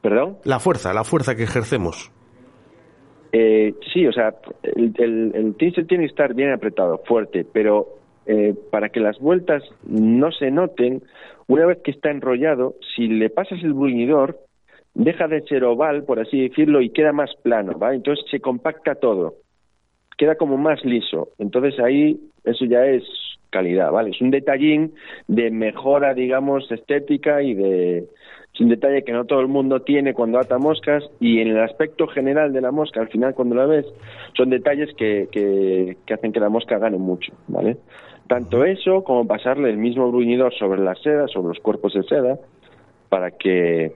[0.01, 0.38] ¿Perdón?
[0.43, 2.12] La fuerza, la fuerza que ejercemos.
[3.32, 8.00] Eh, sí, o sea, el, el, el tinsel tiene que estar bien apretado, fuerte, pero
[8.26, 11.02] eh, para que las vueltas no se noten,
[11.48, 14.39] una vez que está enrollado, si le pasas el bruñidor,
[14.94, 17.96] deja de ser oval, por así decirlo, y queda más plano, ¿vale?
[17.96, 19.36] Entonces se compacta todo,
[20.18, 21.30] queda como más liso.
[21.39, 23.04] Entonces ahí eso ya es
[23.50, 24.12] calidad, ¿vale?
[24.12, 24.94] Es un detallín
[25.28, 28.06] de mejora, digamos, estética y de...
[28.60, 31.60] Es un detalle que no todo el mundo tiene cuando ata moscas y en el
[31.62, 33.86] aspecto general de la mosca, al final cuando la ves,
[34.36, 37.78] son detalles que, que, que hacen que la mosca gane mucho, ¿vale?
[38.28, 42.38] Tanto eso como pasarle el mismo bruñidor sobre la seda, sobre los cuerpos de seda,
[43.08, 43.93] para que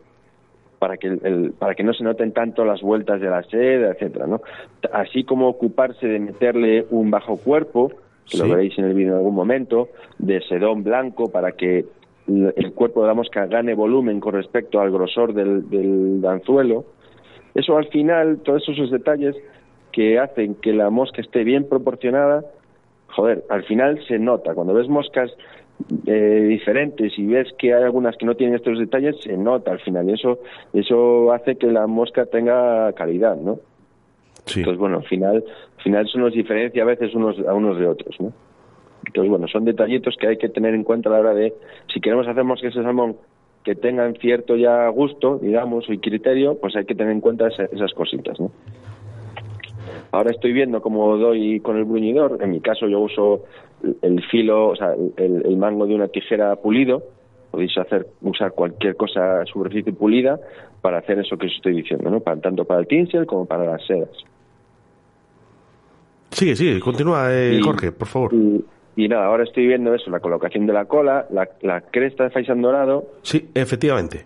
[0.79, 4.27] para que el- para que no se noten tanto las vueltas de la seda, etcétera,
[4.27, 4.39] ¿no?
[4.93, 7.89] Así como ocuparse de meterle un bajo cuerpo,
[8.29, 8.39] que Sí.
[8.39, 11.83] lo veréis en el vídeo en algún momento, de sedón blanco para que
[12.27, 16.85] el cuerpo de la mosca gane volumen con respecto al grosor del, del anzuelo.
[17.53, 19.35] Eso al final, todos esos detalles
[19.91, 22.43] que hacen que la mosca esté bien proporcionada,
[23.07, 24.55] joder, al final se nota.
[24.55, 25.31] Cuando ves moscas
[26.07, 29.79] eh, diferentes y ves que hay algunas que no tienen estos detalles, se nota al
[29.79, 30.09] final.
[30.09, 30.39] Y eso,
[30.73, 33.59] eso hace que la mosca tenga calidad, ¿no?
[34.45, 34.59] Sí.
[34.59, 35.43] Entonces, bueno, al final,
[35.77, 38.33] al final eso nos diferencia a veces unos a unos de otros, ¿no?
[39.05, 41.53] Entonces, bueno, son detallitos que hay que tener en cuenta a la hora de,
[41.93, 43.15] si queremos hacer moscas de salmón
[43.63, 47.65] que tengan cierto ya gusto, digamos, y criterio, pues hay que tener en cuenta esa-
[47.65, 48.51] esas cositas, ¿no?
[50.11, 52.37] Ahora estoy viendo cómo doy con el bruñidor.
[52.41, 53.43] En mi caso yo uso
[54.01, 57.03] el filo, o sea, el, el mango de una tijera pulido.
[57.51, 60.39] Podéis hacer usar cualquier cosa superficie pulida
[60.81, 62.19] para hacer eso que os estoy diciendo, ¿no?
[62.19, 64.09] Para, tanto para el tinsel como para las sedas.
[66.31, 68.33] Sigue, sigue, continúa, eh, Y- Jorge, por favor.
[68.33, 68.63] Y,
[68.95, 72.29] y nada, ahora estoy viendo eso, la colocación de la cola, la, la cresta de
[72.29, 73.05] faisán dorado.
[73.23, 74.25] Sí, efectivamente.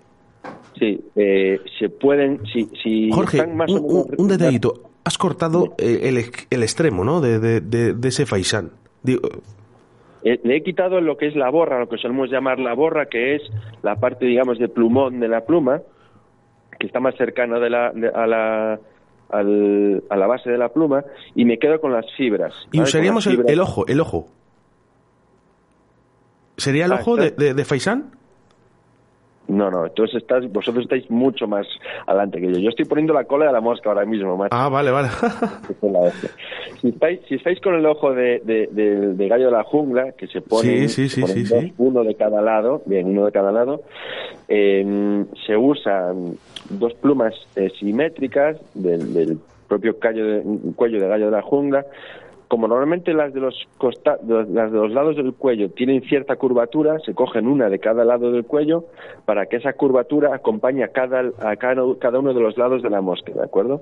[0.78, 4.74] Sí, eh, se pueden, si, si Jorge, están más o un, menos un- detallito.
[5.04, 6.18] Has cortado eh, el,
[6.50, 7.22] el extremo, ¿no?
[7.22, 8.72] De, de, de, de ese faisán.
[9.04, 9.22] Digo,
[10.24, 13.06] Eh, le he quitado lo que es la borra, lo que solemos llamar la borra,
[13.08, 13.42] que es
[13.84, 15.82] la parte, digamos, de plumón de la pluma,
[16.80, 18.80] que está más cercana de la, de- a, la,
[19.30, 22.54] al, a la base de la pluma y me quedo con las fibras.
[22.74, 24.28] Y usaríamos el, ojo, el ojo.
[26.58, 28.18] ¿Sería el ah, ojo de, de, de Faisán?
[29.48, 31.66] No, no, entonces estás, vosotros estáis mucho más
[32.06, 32.60] adelante que yo.
[32.60, 34.46] Yo estoy poniendo la cola de la mosca ahora mismo.
[34.52, 35.08] Ah, vale, vale.
[36.82, 40.42] si, estáis, si estáis con el ojo de, de, gallo de la jungla, que se
[40.42, 40.88] pone
[41.78, 43.84] uno de cada lado, bien, uno de cada lado,
[44.50, 46.38] em, se usan
[46.70, 49.38] dos plumas eh, simétricas del, del
[49.70, 50.44] propio de,
[50.76, 51.86] cuello de gallo de la jungla
[52.48, 57.14] como normalmente las de los las de los lados del cuello tienen cierta curvatura, se
[57.14, 58.86] cogen una de cada lado del cuello
[59.26, 61.84] para que esa curvatura acompañe a cada, a cada,
[62.20, 63.82] uno de los lados de la mosca, ¿de acuerdo?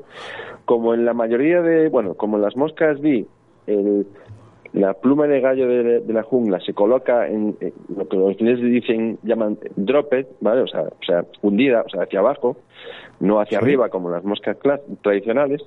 [0.66, 3.28] Como en la mayoría de, bueno, como en las moscas vi,
[4.74, 7.56] la pluma de gallo de, la jungla se coloca en,
[7.96, 10.62] lo que los ingleses dicen, llaman dropped, ¿vale?
[10.62, 12.58] O sea, o sea, hundida, o sea, hacia abajo,
[13.20, 14.58] no hacia arriba como las moscas
[15.02, 15.62] tradicionales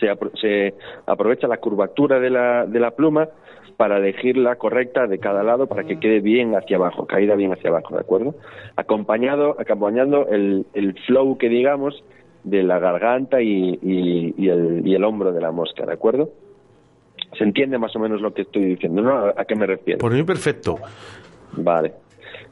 [0.00, 0.74] se,
[1.06, 3.28] aprovecha la curvatura de la, de la pluma
[3.76, 7.52] para elegir la correcta de cada lado para que quede bien hacia abajo, caída bien
[7.52, 8.34] hacia abajo, ¿de acuerdo?
[8.76, 12.02] Acompañado, acompañando el, el flow que digamos
[12.44, 16.30] de la garganta y, y, el, y el hombro de la mosca, ¿de acuerdo?
[17.36, 19.26] ¿Se entiende más o menos lo que estoy diciendo, no?
[19.36, 19.98] ¿A qué me refiero?
[19.98, 20.78] Por mí perfecto.
[21.52, 22.05] Vale.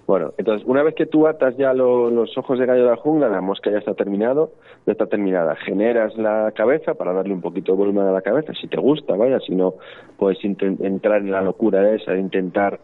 [0.07, 3.29] Bueno, entonces una vez que tú atas ya los ojos de gallo de la jungla,
[3.29, 4.53] la mosca ya está terminado,
[4.87, 5.57] ya está terminada.
[5.57, 9.17] Generas la cabeza para darle un poquito de volumen a la cabeza, si te gusta,
[9.17, 9.75] vaya, si no
[10.19, 12.81] puedes entrar en la locura esa de intentar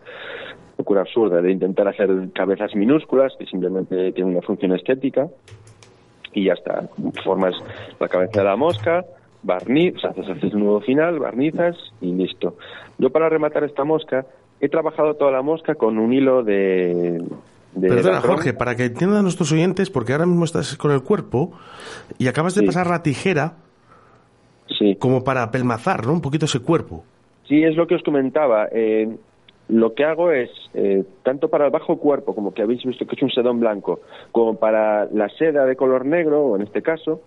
[0.80, 5.28] locura absurda de intentar hacer cabezas minúsculas que simplemente tienen una función estética
[6.32, 6.88] y ya está.
[7.22, 7.54] Formas
[7.98, 9.04] la cabeza de la mosca,
[9.42, 12.56] barniz, haces, haces un nuevo final, barnizas y listo.
[12.98, 14.24] Yo para rematar esta mosca
[14.60, 17.22] he trabajado toda la mosca con un hilo de...
[17.80, 21.52] Perdona, Jorge, para que entiendan nuestros oyentes, porque ahora mismo estás con el cuerpo
[22.18, 23.54] y acabas de pasar la tijera
[24.78, 24.96] sí.
[24.96, 26.12] como para pelmazar, ¿no?
[26.12, 27.04] Un poquito ese cuerpo.
[27.46, 28.66] Sí, es lo que os comentaba.
[28.72, 29.08] Eh,
[29.70, 33.16] lo que hago es, eh, tanto para el bajo cuerpo, como que habéis visto que
[33.16, 34.00] es un sedón blanco,
[34.32, 37.22] como para la seda de color negro, en este caso,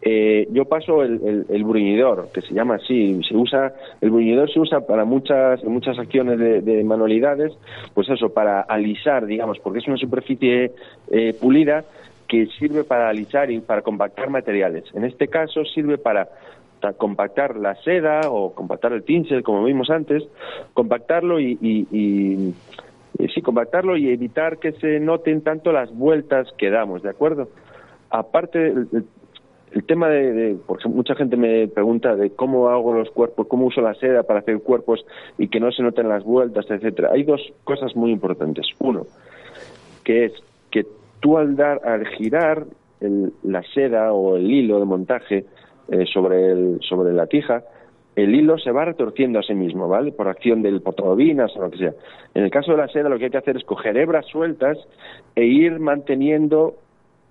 [0.00, 4.80] eh, yo paso el, bruñidor, que se llama así, se usa, el bruñidor se usa
[4.80, 7.52] para muchas, muchas acciones de, manualidades,
[7.94, 10.72] pues eso, para alisar, digamos, porque es una superficie
[11.10, 11.84] eh, pulida
[12.28, 14.84] que sirve para alisar y para compactar materiales.
[14.94, 16.28] En este caso sirve para
[16.96, 20.24] compactar la seda o compactar el tinsel, como vimos antes,
[20.74, 22.54] compactarlo y, y,
[23.34, 27.48] sí, compactarlo y evitar que se noten tanto las vueltas que damos, ¿de acuerdo?
[28.10, 28.72] Aparte,
[29.72, 33.80] el, tema de, porque mucha gente me pregunta de cómo hago los cuerpos, cómo uso
[33.80, 35.04] la seda para hacer cuerpos
[35.36, 37.10] y que no se noten las vueltas, etcétera.
[37.12, 38.66] Hay dos cosas muy importantes.
[38.78, 39.02] Uno,
[40.04, 40.32] que es
[40.70, 40.86] que
[41.20, 42.64] tú al dar, al girar
[43.42, 45.44] la seda o el hilo de montaje,
[45.90, 47.64] eh, sobre, el, sobre la tija,
[48.16, 50.10] el hilo se va retorciendo a sí mismo, ¿vale?
[50.10, 51.92] Por acción del potrobinas o lo que sea.
[52.34, 54.76] En el caso de la seda, lo que hay que hacer es coger hebras sueltas
[55.36, 56.74] e ir manteniendo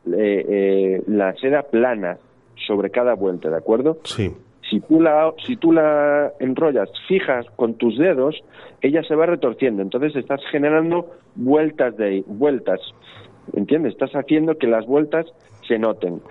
[0.05, 2.17] eh, eh, la seda plana
[2.65, 3.97] sobre cada vuelta, ¿de acuerdo?
[4.03, 4.31] Sí.
[4.69, 8.41] Si tú, la, si tú la enrollas fijas con tus dedos,
[8.81, 9.81] ella se va retorciendo.
[9.81, 12.79] Entonces estás generando vueltas de vueltas.
[13.53, 13.93] ¿Entiendes?
[13.93, 15.25] Estás haciendo que las vueltas
[15.67, 16.21] se noten.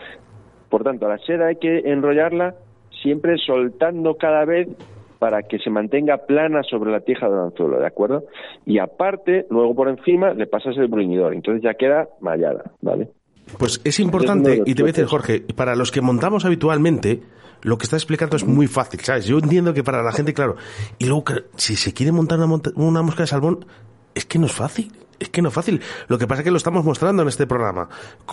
[0.68, 2.54] Por tanto, la seda hay que enrollarla
[3.02, 4.68] siempre soltando cada vez
[5.18, 8.24] para que se mantenga plana sobre la tija del anzuelo, ¿de acuerdo?
[8.64, 13.08] Y aparte, luego por encima le pasas el bruñidor, entonces ya queda mallada, ¿vale?
[13.58, 17.20] Pues es importante, y te voy a decir, Jorge, para los que montamos habitualmente,
[17.62, 19.26] lo que está explicando es muy fácil, ¿sabes?
[19.26, 20.56] Yo entiendo que para la gente, claro,
[20.98, 21.24] y luego,
[21.54, 23.64] si se quiere montar una, una mosca de salmón,
[24.16, 25.80] es que no es fácil es que no es fácil.
[26.08, 27.88] Lo que pasa es que lo estamos mostrando en este programa.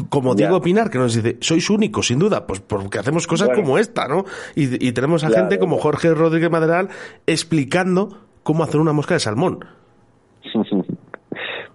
[0.10, 3.78] como Diego Pinar, que nos dice, sois únicos, sin duda, pues porque hacemos cosas como
[3.78, 4.26] esta, ¿no?
[4.56, 6.90] Y, tenemos a gente como Jorge Rodríguez Maderal
[7.26, 8.10] explicando
[8.44, 9.60] cómo hacer una mosca de salmón.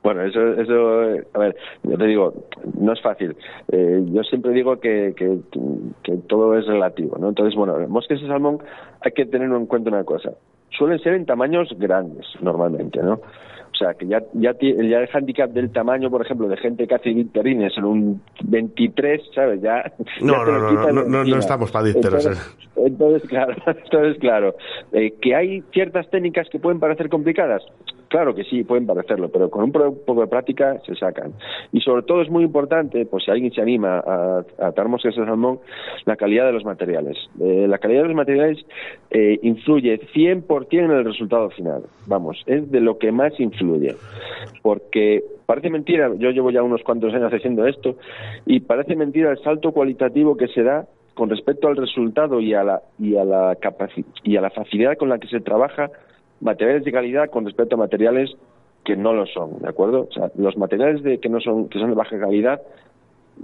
[0.01, 2.33] Bueno, eso, eso, a ver, yo te digo,
[2.81, 3.37] no es fácil.
[3.71, 5.41] Eh, yo siempre digo que, que,
[6.03, 7.29] que, todo es relativo, ¿no?
[7.29, 8.59] Entonces, bueno, moscas de salmón
[9.01, 10.31] hay que tener en cuenta una cosa.
[10.71, 13.21] Suelen ser en tamaños grandes, normalmente, ¿no?
[13.79, 16.97] O sea, que ya, ya, ya el handicap del tamaño, por ejemplo, de gente que
[16.97, 19.63] hace vinterines en un 23, ¿sabes?
[19.63, 19.93] Ya.
[20.21, 22.87] No, no, no, no, no, estamos para entonces, ¿eh?
[22.87, 24.57] entonces, claro, entonces, claro.
[24.91, 27.63] Eh, que hay ciertas técnicas que pueden parecer complicadas.
[28.09, 31.33] Claro que sí, pueden parecerlo, pero con un poco de práctica se sacan.
[31.73, 35.15] Y sobre todo es muy importante, pues si alguien se anima a, a atar moscas
[35.15, 35.61] de salmón,
[36.07, 37.17] la calidad de los materiales.
[37.41, 38.65] Eh, la calidad de los materiales
[39.11, 41.83] eh, influye 100% en el resultado final.
[42.07, 43.95] Vamos, es de lo que más influye.
[44.63, 47.97] Porque parece mentira, yo llevo ya unos cuantos años haciendo esto,
[48.47, 52.63] y parece mentira el salto cualitativo que se da con respecto al resultado y a
[52.63, 53.57] la y a la
[54.23, 55.91] y a la facilidad con la que se trabaja
[56.41, 58.31] materiales de calidad con respecto a materiales
[58.85, 60.09] que no lo son, ¿de acuerdo?
[60.11, 62.61] O sea, los materiales de que no son que son de baja calidad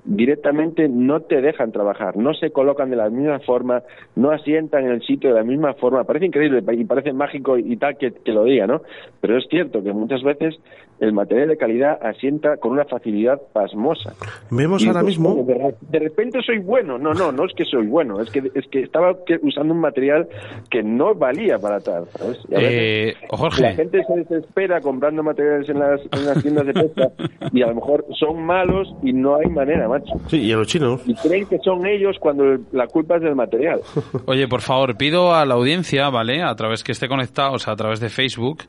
[0.04, 3.82] directamente no te dejan trabajar, no se colocan de la misma forma,
[4.16, 6.04] no asientan en el sitio de la misma forma.
[6.04, 8.82] Parece increíble y parece mágico y tal que, que lo diga, ¿no?
[9.20, 10.58] Pero es cierto que muchas veces
[11.04, 14.14] el material de calidad asienta con una facilidad pasmosa.
[14.50, 15.44] Vemos ahora mismo.
[15.44, 16.98] De, repente soy bueno.
[16.98, 20.28] No, no, no es que soy bueno, es que, es que estaba usando un material
[20.70, 22.06] que no valía para tal.
[22.50, 23.62] Eh, Jorge.
[23.62, 27.10] La gente se desespera comprando materiales en las, en las tiendas de pesca
[27.52, 30.14] y a lo mejor son malos y no hay manera, macho.
[30.28, 31.02] Sí, y a los chinos.
[31.06, 33.80] Y creen que son ellos cuando la culpa es del material.
[34.26, 36.42] Oye, por favor, pido a la audiencia, ¿vale?
[36.42, 38.62] A través que esté conectado, o sea, a través de Facebook,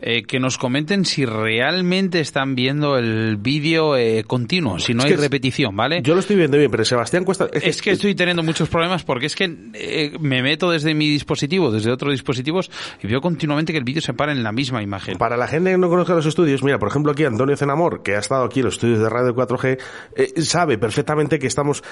[0.00, 5.04] eh, que nos comenten si realmente realmente están viendo el vídeo eh, continuo, si no
[5.04, 6.02] hay repetición, ¿vale?
[6.02, 7.48] Yo lo estoy viendo bien, pero Sebastián Cuesta...
[7.52, 11.70] Es, que estoy teniendo muchos problemas porque es que eh, me meto desde mi dispositivo,
[11.70, 12.70] desde otros dispositivos,
[13.02, 15.16] y veo continuamente que el vídeo se para en la misma imagen.
[15.16, 18.16] Para la gente que no conozca los estudios, mira, por ejemplo aquí Antonio Zenamor, que
[18.16, 19.78] ha estado aquí en los estudios de Radio 4G,
[20.16, 21.82] eh, sabe perfectamente que estamos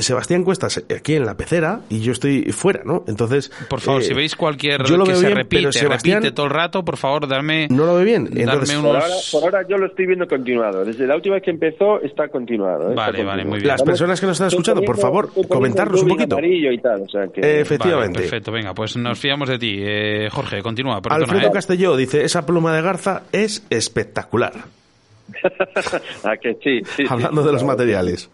[0.00, 3.04] Sebastián Cuestas aquí en la pecera y yo estoy fuera, ¿no?
[3.08, 3.50] Entonces...
[3.68, 6.96] Por favor, si veis cualquier yo lo que se repite, repite todo el rato, por
[6.96, 7.68] favor, darme...
[7.70, 8.28] No lo ve bien.
[8.36, 8.76] Entonces,
[9.32, 10.84] por ahora yo lo estoy viendo continuado.
[10.84, 12.92] Desde la última vez que empezó está continuado.
[12.92, 12.94] ¿eh?
[12.94, 13.68] Vale, vale, muy bien.
[13.68, 16.38] Las personas que nos están escuchando, por favor, comentarnos un poquito.
[16.40, 18.20] Y tal, Efectivamente.
[18.20, 19.76] perfecto, venga, pues nos fiamos de ti.
[19.80, 21.00] Eh, Jorge, continúa.
[21.08, 21.50] Alfredo ¿eh?
[21.52, 24.52] Castelló dice, esa pluma de garza es espectacular.
[26.24, 28.30] ¿A que sí, sí Hablando de los materiales.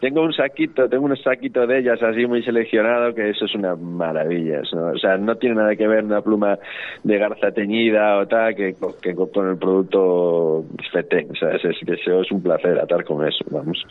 [0.00, 3.74] Tengo un saquito, tengo un saquito de ellas así muy seleccionado que eso es una
[3.74, 4.62] maravilla.
[4.72, 6.58] O sea, no tiene nada que ver una pluma
[7.02, 11.32] de garza teñida o tal que, que con el producto FETEN.
[11.32, 11.76] O sea, es, es,
[12.06, 13.84] es un placer atar con eso, vamos.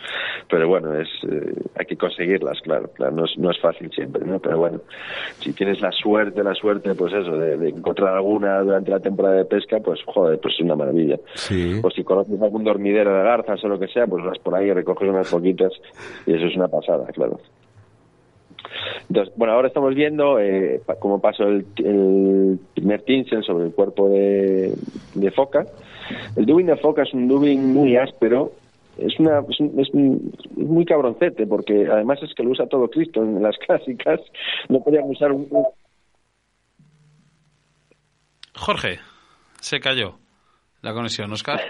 [0.50, 2.90] Pero bueno, es eh, hay que conseguirlas, claro.
[2.96, 4.40] claro no, es, no es fácil siempre, ¿no?
[4.40, 4.80] Pero bueno,
[5.40, 9.46] si tienes la suerte, la suerte, pues eso, de, encontrar alguna durante la temporada de
[9.46, 11.18] pesca, pues joder, pues es una maravilla.
[11.34, 11.82] Sí.
[11.84, 14.72] O si conoces algún dormidero de garzas o lo que sea, pues vas por ahí
[14.72, 15.74] recoges unas poquitas
[16.26, 17.40] y eso es una pasada, claro.
[19.10, 21.66] Entonces, bueno, ahora estamos viendo eh, cómo pasó el,
[22.74, 24.76] primer tinsel sobre el cuerpo de,
[25.36, 25.66] foca.
[26.36, 28.52] El dubbing de foca es un dubbing muy áspero,
[28.98, 33.56] es una es, muy cabroncete porque además es que lo usa todo Cristo en las
[33.68, 34.20] clásicas
[34.70, 35.48] no podían usar un
[38.56, 39.00] Jorge
[39.62, 40.16] se cayó
[40.82, 41.62] la conexión Oscar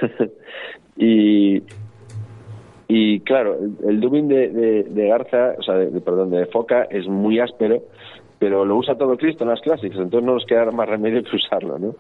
[0.96, 1.62] y
[2.88, 7.40] y claro, el, dubbing de, de, Garza, o sea, de, perdón, de Foca es muy
[7.40, 7.84] áspero,
[8.40, 11.36] pero lo usa todo Cristo en las clásicas, entonces no nos queda más remedio que
[11.36, 11.96] usarlo, ¿no?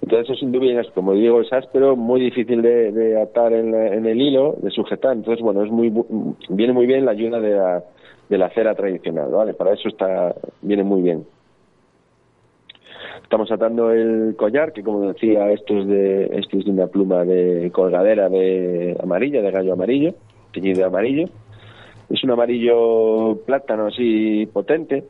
[0.00, 4.20] Entonces es un dubbing, como digo, es áspero, muy difícil de, atar en, en, el
[4.20, 5.92] hilo, de sujetar, entonces bueno, es muy
[6.48, 7.84] viene muy bien la ayuda de la,
[8.30, 9.52] de la cera tradicional, ¿vale?
[9.52, 11.26] Para eso está viene muy bien.
[13.22, 17.24] Estamos atando el collar, que como decía, esto es de, esto es de una pluma
[17.24, 20.14] de colgadera de amarilla, de gallo amarillo
[20.52, 21.28] teñido de amarillo.
[22.08, 25.04] Es un amarillo plátano así potente.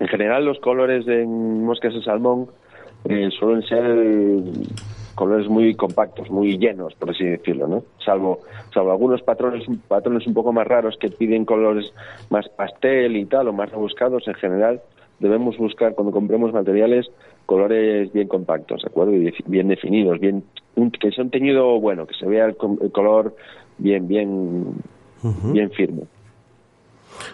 [0.00, 2.48] En general los colores de moscas de salmón
[3.04, 3.84] eh, suelen ser
[5.14, 7.82] colores muy compactos, muy llenos, por así decirlo, ¿no?
[8.04, 8.40] Salvo,
[8.72, 11.92] salvo algunos patrones, patrones un poco más raros que piden colores
[12.30, 14.80] más pastel y tal, o más rebuscados, en general
[15.18, 17.10] debemos buscar cuando compremos materiales
[17.46, 19.14] colores bien compactos, ¿de acuerdo?
[19.14, 20.44] Y bien definidos, bien
[21.00, 22.56] que sea un teñido bueno, que se vea el
[22.92, 23.34] color
[23.78, 24.74] bien, bien,
[25.52, 26.02] bien firme.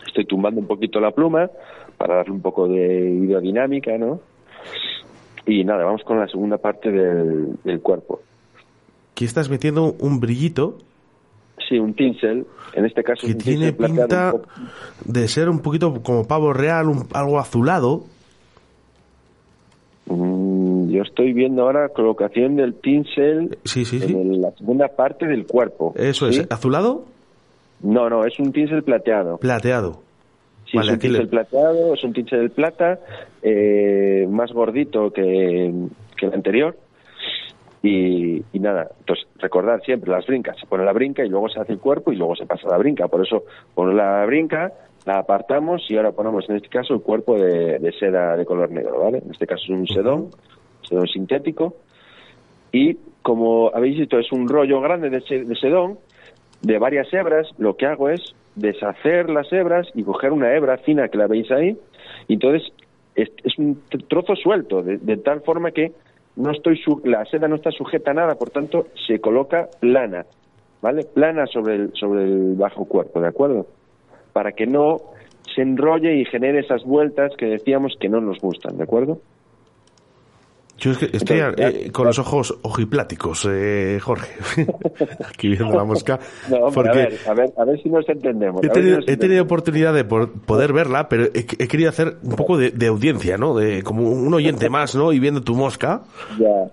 [0.06, 1.50] Estoy tumbando un poquito la pluma
[1.96, 4.20] para darle un poco de hidrodinámica, ¿no?
[5.46, 8.20] Y nada, vamos con la segunda parte del, del cuerpo.
[9.12, 10.78] Aquí estás metiendo un brillito.
[11.68, 12.46] Sí, un tinsel.
[12.74, 14.34] En este caso que tiene pinta
[15.04, 18.04] de ser un poquito como pavo real, un, algo azulado.
[20.06, 20.63] Mm,
[20.94, 25.92] yo estoy viendo ahora colocación del tinsel en la segunda parte del cuerpo.
[25.96, 27.04] Eso es, ¿azulado?
[27.82, 29.38] No, no, es un tinsel plateado.
[29.38, 30.02] Plateado.
[30.70, 32.98] Sí, es un tinsel plateado, es un tinsel de plata,
[33.42, 35.72] eh, más gordito que,
[36.16, 36.76] que el anterior.
[37.82, 41.60] Y, y, nada, entonces recordar siempre las brincas, se pone la brinca y luego se
[41.60, 43.08] hace el cuerpo y luego se pasa la brinca.
[43.08, 44.72] Por eso pone la brinca,
[45.04, 49.00] la apartamos y ahora ponemos en este caso el cuerpo de, seda de color negro,
[49.00, 49.18] ¿vale?
[49.18, 50.30] En este caso es un sedón,
[50.88, 51.76] sedón sintético.
[52.72, 55.20] Y como habéis visto, es un rollo grande de,
[55.56, 55.98] sedón
[56.62, 57.48] de varias hebras.
[57.58, 61.50] Lo que hago es deshacer las hebras y coger una hebra fina que la veis
[61.50, 61.76] ahí.
[62.28, 62.72] Entonces
[63.14, 65.92] es, un trozo suelto, de, tal forma que
[66.36, 70.26] no estoy la seda no está sujeta a nada, por tanto se coloca plana,
[70.82, 71.04] ¿vale?
[71.04, 73.66] Plana sobre el, sobre el bajo cuerpo, ¿de acuerdo?
[74.34, 74.98] para que no
[75.54, 79.18] se enrolle y genere esas vueltas que decíamos que no nos gustan, ¿de acuerdo?
[80.78, 84.34] Yo es que estoy eh, con los ojos ojipláticos, eh, Jorge,
[85.28, 86.18] aquí viendo la mosca.
[86.50, 88.60] No, porque a, ver, a, ver, a ver si nos entendemos.
[88.62, 93.36] He tenido, oportunidad de poder verla, pero he, querido hacer un poco de, de, audiencia,
[93.38, 93.54] ¿no?
[93.54, 95.12] De, como un oyente más, ¿no?
[95.12, 96.02] Y viendo tu mosca.
[96.38, 96.70] Ya.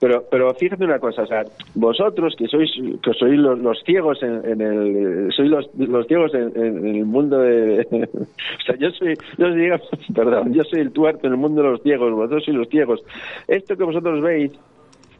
[0.00, 1.44] Pero, pero fíjate una cosa, o sea,
[1.74, 2.70] vosotros que sois,
[3.02, 8.64] que sois los, ciegos en, el, sois los, los ciegos en, el mundo de, o
[8.64, 9.46] sea, yo soy, yo
[10.14, 13.02] perdón, yo soy el tuerto en el mundo de los ciegos, vosotros sois los ciegos.
[13.46, 14.52] Esto que vosotros veis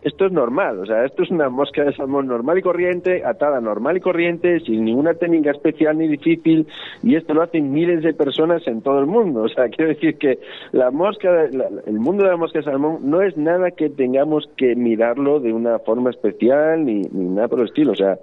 [0.02, 3.60] esto es normal, o sea, esto es una mosca de salmón normal y corriente, atada
[3.60, 6.66] normal y corriente, sin ninguna técnica especial ni difícil,
[7.02, 9.40] y esto lo hacen miles de personas en todo el mundo.
[9.50, 10.38] O sea, quiero decir que
[10.70, 14.76] la mosca, el mundo de la mosca de salmón no es nada que tengamos que
[14.76, 17.92] mirarlo de una forma especial ni, ni nada por el estilo.
[17.92, 18.16] O sea,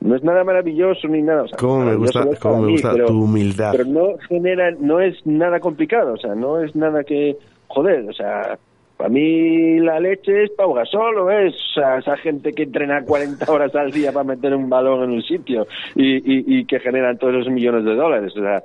[0.00, 1.42] no es nada maravilloso ni nada.
[1.42, 3.72] O sea, ¿Cómo me gusta, cómo me gusta tu humildad?
[3.72, 7.36] Pero no genera, no es nada complicado, o sea, no es nada que,
[7.68, 8.58] joder, o sea,
[8.96, 13.90] para mí la leche es pauga solo, es esa gente que entrena 40 horas al
[13.90, 15.66] día para meter un balón en un sitio
[15.96, 18.32] y, y, que generan todos esos millones de dólares.
[18.36, 18.62] O sea,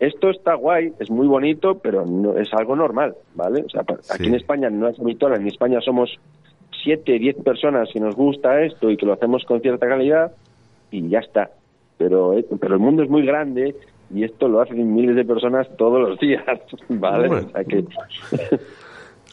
[0.00, 3.62] esto está guay, es muy bonito, pero no es algo normal, ¿vale?
[3.62, 6.18] O sea, aquí en España no es habitual, en España somos
[6.82, 10.32] 7, 10 personas que nos gusta esto y que lo hacemos con cierta calidad
[10.90, 11.50] y ya está.
[11.98, 13.76] Pero, eh, pero el mundo es muy grande
[14.12, 16.44] y esto lo hacen miles de personas todos los días,
[16.88, 17.28] ¿vale?
[17.28, 17.84] O sea que...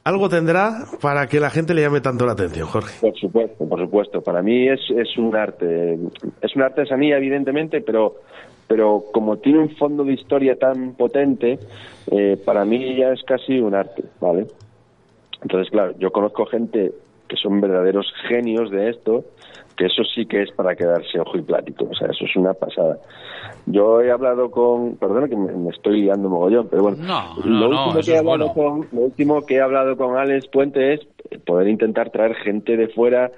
[0.03, 2.99] algo tendrá para que la gente le llame tanto la atención, Jorge.
[2.99, 4.21] Por supuesto, por supuesto.
[4.21, 5.97] Para mí es, es un arte.
[6.41, 8.15] Es una artesanía, evidentemente, pero,
[8.67, 11.59] pero como tiene un fondo de historia tan potente,
[12.11, 14.47] eh, para mí ya es casi un arte, ¿vale?
[15.41, 16.91] Entonces, claro, yo conozco gente
[17.27, 19.25] que son verdaderos genios de esto,
[19.75, 22.53] que eso sí que es para quedarse ojo y plático, o sea, eso es una
[22.53, 22.97] pasada.
[23.65, 26.97] Yo he hablado con, perdona que me, estoy liando mogollón, pero bueno,
[27.45, 31.01] lo, último que he hablado con, lo último que he hablado con Alex Puente es
[31.45, 33.31] poder intentar traer gente de fuera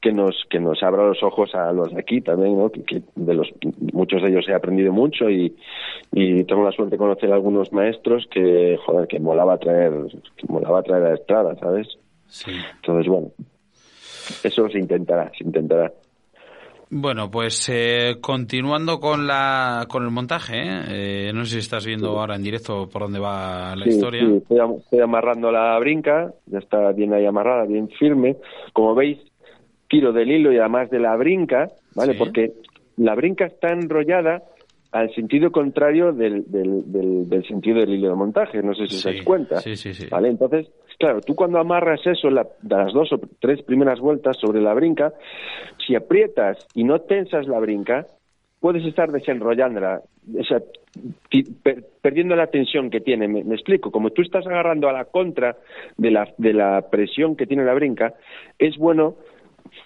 [0.00, 2.70] que nos que nos abra los ojos a los de aquí también, ¿no?
[2.70, 3.50] Que, de los
[3.92, 5.54] muchos de ellos he aprendido mucho y,
[6.12, 9.92] y tengo la suerte de conocer a algunos maestros que joder que molaba traer
[10.36, 11.98] que molaba traer a estrada, ¿sabes?
[12.28, 12.50] Sí.
[12.76, 13.28] Entonces bueno,
[14.42, 15.92] eso se intentará, se intentará.
[16.92, 21.28] Bueno, pues eh, continuando con la con el montaje, ¿eh?
[21.28, 21.32] ¿eh?
[21.32, 24.26] no sé si estás viendo ahora en directo por dónde va la historia.
[24.26, 28.38] Sí, estoy, amarrando la brinca, ya está bien ahí amarrada, bien firme.
[28.72, 29.20] Como veis,
[29.88, 32.14] tiro del hilo y además de la brinca, ¿vale?
[32.14, 32.54] Porque
[32.96, 34.42] la brinca está enrollada
[34.92, 36.82] al sentido contrario del, del,
[37.28, 39.60] del, sentido del hilo de montaje, no sé si os dais cuenta.
[39.60, 40.06] Sí, sí, sí.
[40.10, 40.28] ¿Vale?
[40.28, 40.68] Entonces,
[40.98, 45.12] claro, tú cuando amarras eso, la, las dos o tres primeras vueltas sobre la brinca,
[45.86, 48.06] si aprietas y no tensas la brinca,
[48.58, 50.02] puedes estar desenrollándola,
[50.38, 50.60] o sea,
[52.02, 53.28] perdiendo la tensión que tiene.
[53.28, 55.56] Me, explico, como tú estás agarrando a la contra
[55.96, 58.14] de la, de la presión que tiene la brinca,
[58.58, 59.16] es bueno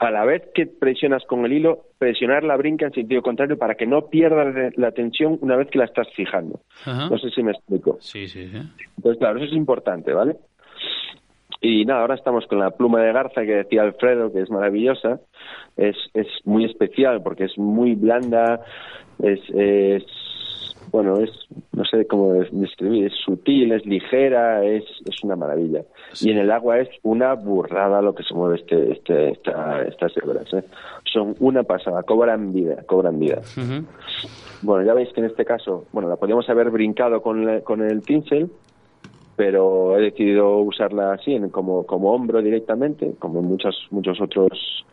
[0.01, 3.75] a la vez que presionas con el hilo, presionar la brinca en sentido contrario para
[3.75, 6.61] que no pierdas la tensión una vez que la estás fijando.
[6.87, 7.99] No sé si me explico.
[8.01, 8.59] Sí, sí, sí.
[8.97, 10.37] Entonces, claro, eso es importante, ¿vale?
[11.61, 15.21] Y nada, ahora estamos con la pluma de garza que decía Alfredo, que es maravillosa.
[15.77, 18.61] Es, es muy especial porque es muy blanda,
[19.23, 20.05] es, es
[20.95, 21.31] bueno, es,
[21.73, 25.83] no sé cómo describir, es sutil, es ligera, es, es una maravilla.
[26.21, 30.17] Y en el agua es una burrada lo que se mueve este, este, esta, estas
[30.17, 30.47] hebras.
[30.53, 30.63] ¿eh?
[31.13, 33.41] Son una pasada, cobran vida, cobran vida.
[34.63, 38.03] Bueno, ya veis que en este caso, bueno, la podríamos haber brincado con, con el
[38.03, 38.49] tinsel,
[39.35, 44.87] pero he decidido usarla así, en, como, como hombro directamente, como muchos, muchos otros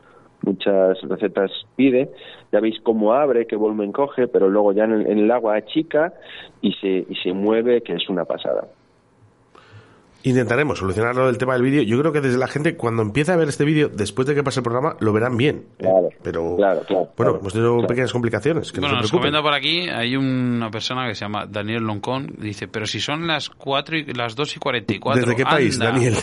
[0.43, 2.09] muchas recetas pide,
[2.51, 5.55] ya veis cómo abre, qué volumen coge, pero luego ya en el, en el agua
[5.55, 6.13] achica
[6.61, 8.67] y se, y se mueve, que es una pasada.
[10.24, 11.82] Intentaremos solucionarlo del tema del vídeo.
[11.82, 14.43] Yo creo que desde la gente, cuando empieza a ver este vídeo, después de que
[14.43, 15.65] pase el programa, lo verán bien.
[15.80, 15.84] ¿eh?
[15.84, 16.82] Claro, Pero, claro,
[17.17, 18.72] bueno, hemos tenido pequeñas complicaciones.
[18.72, 22.36] Que bueno, no nos comenta por aquí, hay una persona que se llama Daniel Loncón,
[22.38, 25.22] dice, pero si son las cuatro y las 2 y 44.
[25.22, 26.15] ¿Desde qué país, Daniel?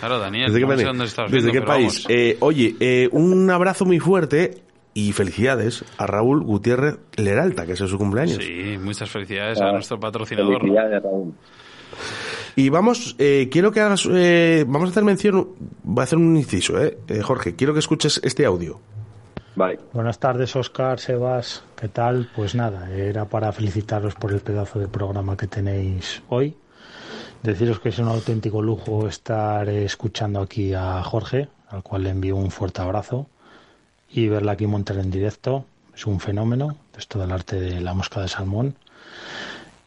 [0.00, 0.52] Claro, Daniel.
[0.52, 2.06] ¿Desde qué, dónde estás ¿Desde qué país?
[2.08, 4.62] Eh, oye, eh, un abrazo muy fuerte
[4.94, 8.42] y felicidades a Raúl Gutiérrez Leralta, que es su cumpleaños.
[8.42, 10.60] Sí, muchas felicidades a nuestro patrocinador.
[10.60, 11.34] Felicidades, Raúl.
[12.58, 15.50] Y vamos, eh, quiero que hagas, eh, vamos a hacer mención,
[15.82, 18.80] voy a hacer un inciso, eh, eh, Jorge, quiero que escuches este audio.
[19.56, 19.78] Vale.
[19.92, 22.30] Buenas tardes, Oscar, Sebas, ¿qué tal?
[22.34, 26.56] Pues nada, era para felicitaros por el pedazo de programa que tenéis hoy.
[27.42, 32.36] Deciros que es un auténtico lujo estar escuchando aquí a Jorge, al cual le envío
[32.36, 33.26] un fuerte abrazo,
[34.08, 35.66] y verla aquí montar en directo.
[35.94, 38.76] Es un fenómeno, esto del arte de la mosca de salmón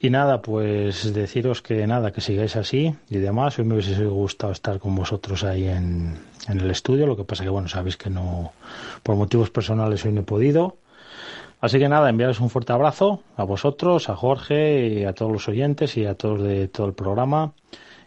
[0.01, 3.59] Y nada, pues deciros que nada, que sigáis así y demás.
[3.59, 7.43] Hoy me hubiese gustado estar con vosotros ahí en, en el estudio, lo que pasa
[7.43, 8.53] que, bueno, sabéis que no,
[9.03, 10.77] por motivos personales hoy no he podido.
[11.59, 15.49] Así que nada, enviaros un fuerte abrazo a vosotros, a Jorge y a todos los
[15.49, 17.51] oyentes y a todos de todo el programa.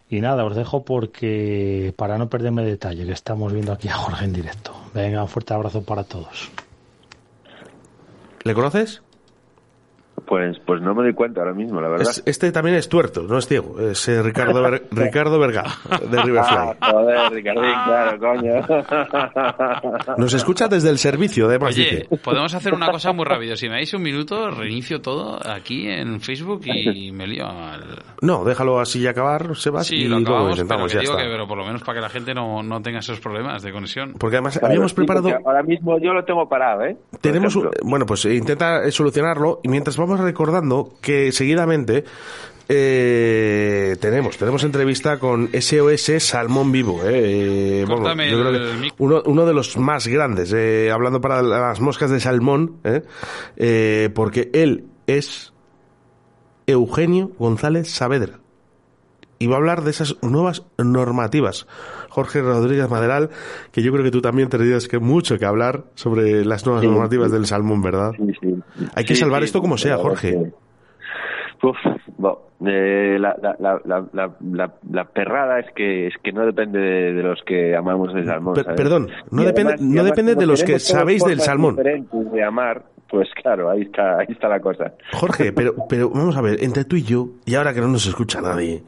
[0.09, 4.25] Y nada, os dejo porque para no perderme detalle, que estamos viendo aquí a Jorge
[4.25, 4.75] en directo.
[4.95, 6.49] Venga, un fuerte abrazo para todos.
[8.43, 9.02] ¿Le conoces?
[10.25, 12.07] Pues, pues no me doy cuenta ahora mismo, la verdad.
[12.09, 13.79] Es- este también es tuerto, no es ciego.
[13.79, 15.63] Es eh, Ricardo, Ver- Ricardo Vergá,
[16.09, 16.57] de Riverfly.
[16.79, 20.13] Ah, joder, Ricardín, claro, coño.
[20.17, 22.17] Nos escucha desde el servicio, además Oye, dice.
[22.23, 23.55] podemos hacer una cosa muy rápido.
[23.55, 27.83] Si me dais un minuto, reinicio todo aquí en Facebook y me lío al...
[28.21, 30.99] No, déjalo así y acabar, Sebas, Sí, y lo luego acabamos, pero intentamos, que ya
[31.01, 31.23] digo está.
[31.23, 33.71] que pero por lo menos para que la gente no, no tenga esos problemas de
[33.71, 34.13] conexión.
[34.17, 35.29] Porque además Claro, habíamos sí, preparado...
[35.45, 36.97] Ahora mismo yo lo tengo parado, ¿eh?
[37.21, 42.03] Tenemos, un- bueno, pues eh, intenta solucionarlo y mientras vamos recordando que seguidamente
[42.69, 47.01] eh, tenemos tenemos entrevista con SOS Salmón Vivo.
[47.03, 51.79] Eh, eh, yo creo que uno, uno de los más grandes, eh, hablando para las
[51.81, 52.77] moscas de salmón,
[54.13, 55.53] porque él es
[56.67, 58.39] Eugenio González Saavedra
[59.39, 61.67] y va a hablar de esas nuevas normativas.
[62.13, 63.29] Jorge Rodríguez Maderal,
[63.71, 66.87] que yo creo que tú también tendrías que mucho que hablar sobre las nuevas Sí,
[66.87, 67.33] normativas sí.
[67.33, 68.11] del salmón, ¿verdad?
[68.17, 68.55] Sí, sí.
[68.95, 70.51] Hay que salvar esto como sea, Jorge.
[71.63, 71.77] Uf,
[72.17, 78.13] bueno, eh, la, perrada es que es que no depende de, de los que amamos
[78.15, 78.53] el salmón.
[78.53, 78.77] Per- ¿sabes?
[78.81, 81.77] perdón, no Y depende- no depende de los que sabéis del salmón.
[81.77, 84.93] de amar, pues claro, ahí está, ahí está la cosa.
[85.13, 88.05] Jorge, pero, pero vamos a ver, entre tú y yo, y ahora que no nos
[88.05, 88.83] escucha nadie,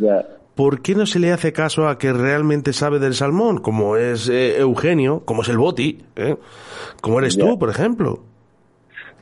[0.00, 0.24] Ya.
[0.60, 3.62] ¿Por qué no se le hace caso a que realmente sabe del salmón?
[3.62, 6.36] Como es eh, Eugenio, como es el Boti, ¿eh?
[7.00, 7.46] como eres Ya.
[7.46, 8.18] tú, por ejemplo.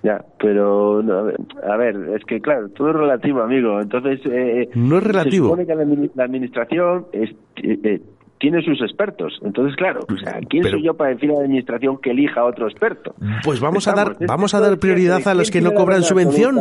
[0.02, 1.36] Ya, pero no, a, ver,
[1.70, 3.80] a ver, es que claro, todo es relativo, amigo.
[3.80, 5.46] Entonces, eh, No es relativo.
[5.46, 7.30] Se supone que la, admini- la administración es-
[7.62, 8.02] eh, eh,
[8.40, 9.38] tiene sus expertos.
[9.44, 12.40] Entonces, claro, o sea, ¿quién Pero- soy yo para decir a la administración que elija
[12.40, 13.14] a otro experto?
[13.44, 16.56] Pues vamos a dar, vamos a dar prioridad a los que no cobran subvención.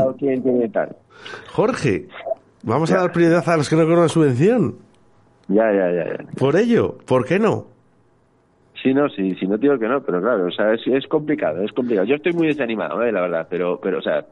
[1.51, 2.07] Jorge,
[2.67, 4.75] vamos a dar prioridad a los que no cobran subvención.
[5.47, 6.25] Ya, ya, ya, ya.
[6.37, 7.65] Por ello, ¿por qué no?
[8.83, 11.63] Sí, no, sí, sí, no digo que no, pero claro, o sea, es, es complicado,
[11.63, 12.05] es complicado.
[12.05, 14.25] Yo estoy muy desanimado, eh, la verdad, pero, pero, o sea,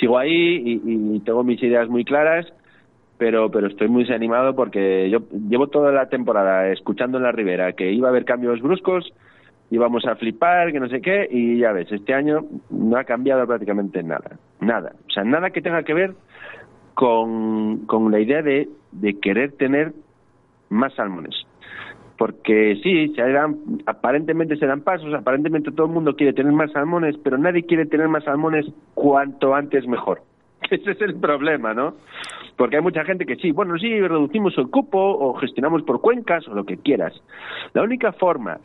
[0.00, 0.80] sigo ahí y,
[1.16, 2.46] y tengo mis ideas muy claras,
[3.18, 5.18] pero, pero estoy muy desanimado porque yo
[5.48, 9.12] llevo toda la temporada escuchando en la Ribera que iba a haber cambios bruscos,
[9.70, 13.46] íbamos a flipar, que no sé qué, y ya ves, este año no ha cambiado
[13.46, 16.14] prácticamente nada, nada, o sea, nada que tenga que ver
[16.94, 19.92] con, con la idea de, de querer tener
[20.68, 21.34] más salmones
[22.22, 26.70] porque sí, se dan, aparentemente se dan pasos, aparentemente todo el mundo quiere tener más
[26.70, 28.64] salmones, pero nadie quiere tener más salmones
[28.94, 30.22] cuanto antes mejor.
[30.70, 31.94] Ese es el problema, ¿no?
[32.56, 36.46] Porque hay mucha gente que sí, bueno, sí, reducimos el cupo o gestionamos por cuencas
[36.46, 37.12] o lo que quieras.
[37.74, 38.58] La única forma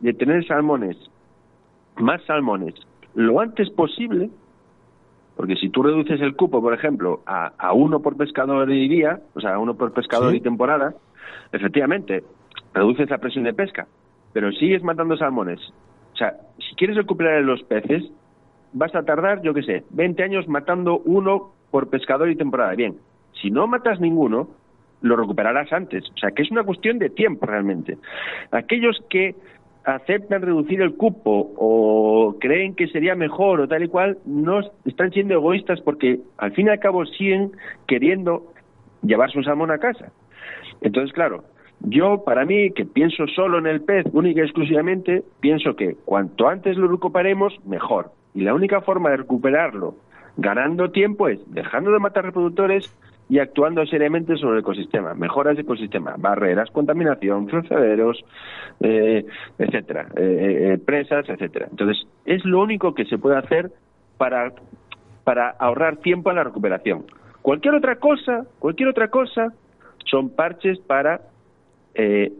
[0.00, 0.96] de tener salmones,
[1.96, 2.74] más salmones,
[3.14, 4.30] lo antes posible,
[5.40, 9.20] porque si tú reduces el cupo, por ejemplo, a, a uno por pescador y día,
[9.34, 10.36] o sea, a uno por pescador Sí.
[10.36, 10.92] y temporada,
[11.50, 12.22] efectivamente,
[12.74, 13.86] reduces la presión de pesca,
[14.34, 15.58] pero sigues matando salmones.
[16.12, 18.04] O sea, si quieres recuperar los peces,
[18.74, 22.74] vas a tardar, yo qué sé, 20 años matando uno por pescador y temporada.
[22.74, 22.98] Bien,
[23.40, 24.50] si no matas ninguno,
[25.00, 26.04] lo recuperarás antes.
[26.10, 27.96] O sea, que es una cuestión de tiempo realmente.
[28.50, 29.34] Aquellos que
[29.84, 35.10] aceptan reducir el cupo o creen que sería mejor o tal y cual, no están
[35.10, 37.52] siendo egoístas porque al fin y al cabo siguen
[37.86, 38.52] queriendo
[39.02, 40.12] llevarse un salmón a casa.
[40.80, 41.44] Entonces, claro,
[41.80, 46.48] yo para mí, que pienso solo en el pez, única y exclusivamente, pienso que cuanto
[46.48, 48.12] antes lo recuperemos, mejor.
[48.34, 49.94] Y la única forma de recuperarlo
[50.36, 52.94] ganando tiempo es dejando de matar reproductores
[53.30, 58.22] y actuando seriamente sobre el ecosistema, mejoras de ecosistema, barreras, contaminación, flotaderos,
[58.80, 59.24] eh,
[59.56, 61.68] etcétera, eh, eh, presas, etcétera.
[61.70, 63.70] Entonces, es lo único que se puede hacer
[64.18, 64.52] para,
[65.22, 67.04] para ahorrar tiempo en la recuperación.
[67.40, 69.52] Cualquier otra cosa, cualquier otra cosa,
[70.06, 71.20] son parches para
[71.94, 72.32] eh,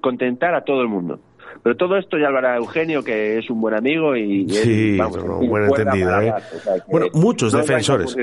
[0.00, 1.18] contentar a todo el mundo.
[1.62, 4.96] Pero todo esto ya lo hará Eugenio, que es un buen amigo y, y Sí,
[4.96, 6.30] vamos, no, buen entendido, ¿eh?
[6.30, 8.16] rato, o sea, que Bueno, muchos no defensores.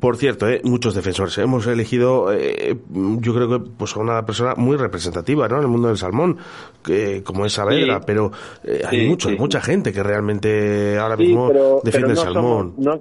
[0.00, 0.60] Por cierto, ¿eh?
[0.64, 1.36] muchos defensores.
[1.38, 2.76] Hemos elegido, eh,
[3.20, 5.56] yo creo que pues a una persona muy representativa, ¿no?
[5.56, 6.36] En el mundo del salmón,
[6.84, 8.04] que, como es Saavedra, Sí.
[8.06, 8.32] pero
[8.64, 12.74] eh, hay Sí, mucho, mucha gente que realmente ahora mismo pero- defiende pero el salmón.
[12.78, 13.00] somos-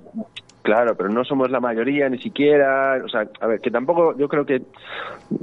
[0.61, 3.01] claro, pero no somos la mayoría ni siquiera.
[3.03, 4.61] O sea, a ver, que tampoco, yo creo que,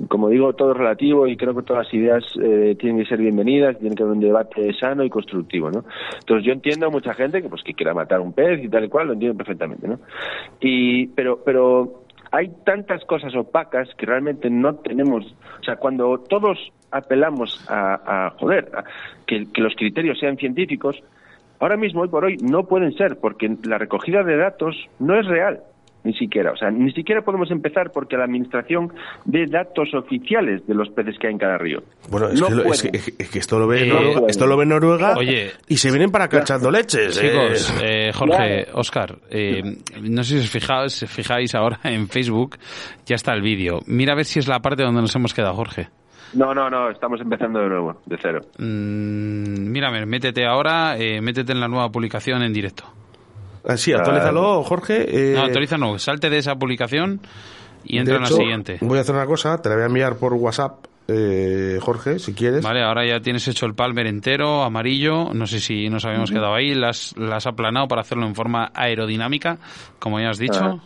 [0.09, 3.19] como digo, todo es relativo y creo que todas las ideas eh, tienen que ser
[3.19, 5.85] bienvenidas, tiene que haber un debate sano y constructivo, ¿no?
[6.19, 8.85] Entonces yo entiendo a mucha gente que pues que quiera matar un pez y tal
[8.85, 9.99] y cual, lo entiendo perfectamente, ¿no?
[10.61, 15.25] Y, pero, pero hay tantas cosas opacas que realmente no tenemos,
[15.61, 18.85] o sea, cuando todos apelamos a, a joder, a
[19.27, 21.03] que, que los criterios sean científicos,
[21.61, 25.27] ahora mismo, hoy por hoy, no pueden ser, porque la recogida de datos no es
[25.27, 25.61] real
[26.05, 26.53] ni siquiera.
[26.53, 28.93] O sea, ni siquiera podemos empezar porque la administración
[29.25, 31.83] ve datos oficiales de los peces que hay en cada río.
[32.09, 34.47] Bueno, es, No que, lo- es que- es que esto lo ve Eh, Noruega, esto
[34.47, 35.51] lo ve Noruega Oye.
[35.67, 37.19] y se vienen para cachando leches.
[37.19, 37.29] eh.
[37.31, 39.61] Chicos, eh, Jorge, Oscar, eh,
[40.01, 42.57] no sé si os fijáis, si fijáis ahora en Facebook,
[43.05, 43.81] ya está el vídeo.
[43.87, 45.89] Mira a ver si es la parte donde nos hemos quedado, Jorge.
[46.35, 48.41] No, no, no, estamos empezando de nuevo, de cero.
[48.59, 52.85] Mm, mírame, métete ahora, eh, métete en la nueva publicación en directo.
[53.67, 55.33] Ah, sí, actualízalo, Jorge.
[55.33, 57.21] eh, No, no, salte de esa publicación
[57.85, 58.79] y entra de en la siguiente.
[58.81, 62.35] Voy a hacer una cosa, te la voy a enviar por WhatsApp, eh, Jorge, si
[62.35, 62.63] quieres.
[62.63, 65.33] Vale, ahora ya tienes hecho el palmer entero, amarillo.
[65.33, 66.75] No sé si nos habíamos quedado ahí.
[66.75, 69.59] Las las has aplanado para hacerlo en forma aerodinámica,
[69.99, 70.61] como ya has dicho.
[70.63, 70.79] Ah.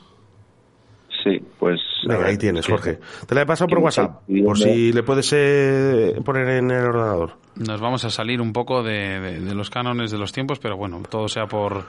[1.22, 1.80] Sí, pues...
[2.06, 2.98] Venga, ahí tienes, Jorge.
[3.26, 7.32] Te la he pasado por WhatsApp, por si le puedes eh, poner en el ordenador.
[7.56, 10.76] Nos vamos a salir un poco de, de- de los cánones de los tiempos, pero
[10.76, 11.84] bueno, todo sea por.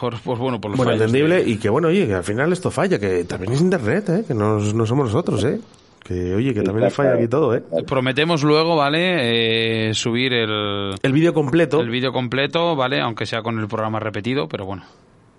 [0.00, 2.24] por, por, bueno, por los Bueno, fallos entendible de- y que bueno, oye, que al
[2.24, 4.24] final esto falla, que también es internet, ¿eh?
[4.26, 5.60] que no, no somos nosotros, ¿eh?
[6.04, 7.62] Que oye, que también falla aquí todo, ¿eh?
[7.86, 9.90] Prometemos luego, ¿vale?
[9.90, 11.80] Eh, subir el, El vídeo completo.
[11.80, 13.00] el vídeo completo, ¿vale?
[13.00, 14.82] Aunque sea con el programa repetido, pero bueno.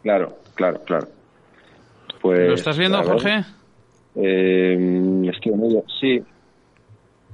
[0.04, 1.08] Claro, claro, claro.
[2.22, 3.44] Pues, ¿Lo estás viendo, Jorge?
[4.16, 6.24] Eh, estoy en ello, sí.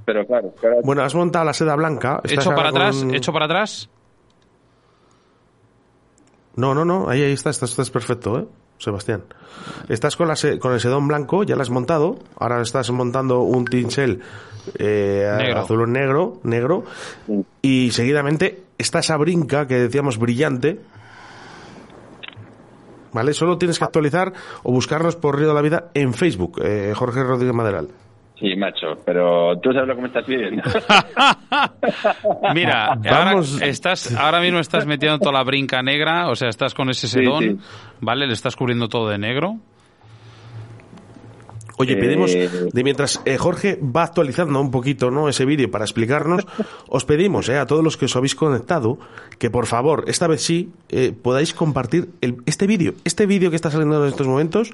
[0.04, 2.20] Pero claro, claro, Bueno, has montado la seda blanca.
[2.24, 2.96] ¿Hecho para atrás?
[2.98, 3.88] con- ¿Hecho para atrás?
[6.56, 8.44] No, no, no, ahí, ahí está, estás, estás perfecto, ¿eh?
[8.78, 9.22] Sebastián.
[9.88, 12.18] Estás con, la se- con el sedón blanco, ya lo has montado.
[12.38, 14.20] Ahora estás montando un tinsel
[14.78, 15.60] eh, Negro.
[15.60, 16.84] azul o negro, negro.
[17.62, 20.80] Y seguidamente está esa brinca que decíamos brillante.
[23.12, 23.32] ¿Vale?
[23.32, 24.32] Solo tienes que actualizar
[24.62, 27.88] o buscarnos por Río de la Vida en Facebook, eh, Jorge Rodríguez Maderal.
[28.38, 30.62] sí, macho, pero tú sabes lo que me estás pidiendo.
[32.54, 33.54] Mira, Vamos.
[33.54, 37.06] ahora, estás, ahora mismo estás metiendo toda la brinca negra, o sea, estás con ese
[37.08, 37.58] sedón, sí.
[38.00, 38.26] ¿vale?
[38.26, 39.56] Le estás cubriendo todo de negro.
[41.80, 45.28] Oye, Eh, pedimos, de mientras eh, Jorge va actualizando un poquito ¿no?
[45.28, 46.46] ese vídeo para explicarnos,
[46.88, 48.98] os pedimos eh, a todos los que os habéis conectado
[49.38, 52.94] que por favor, esta vez sí, eh, podáis compartir el- este vídeo.
[53.04, 54.70] Este vídeo que está saliendo en estos momentos,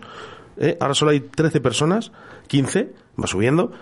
[0.59, 2.13] eh, ahora solo hay 13 personas,
[2.49, 2.91] 15,
[3.23, 3.73] va subiendo,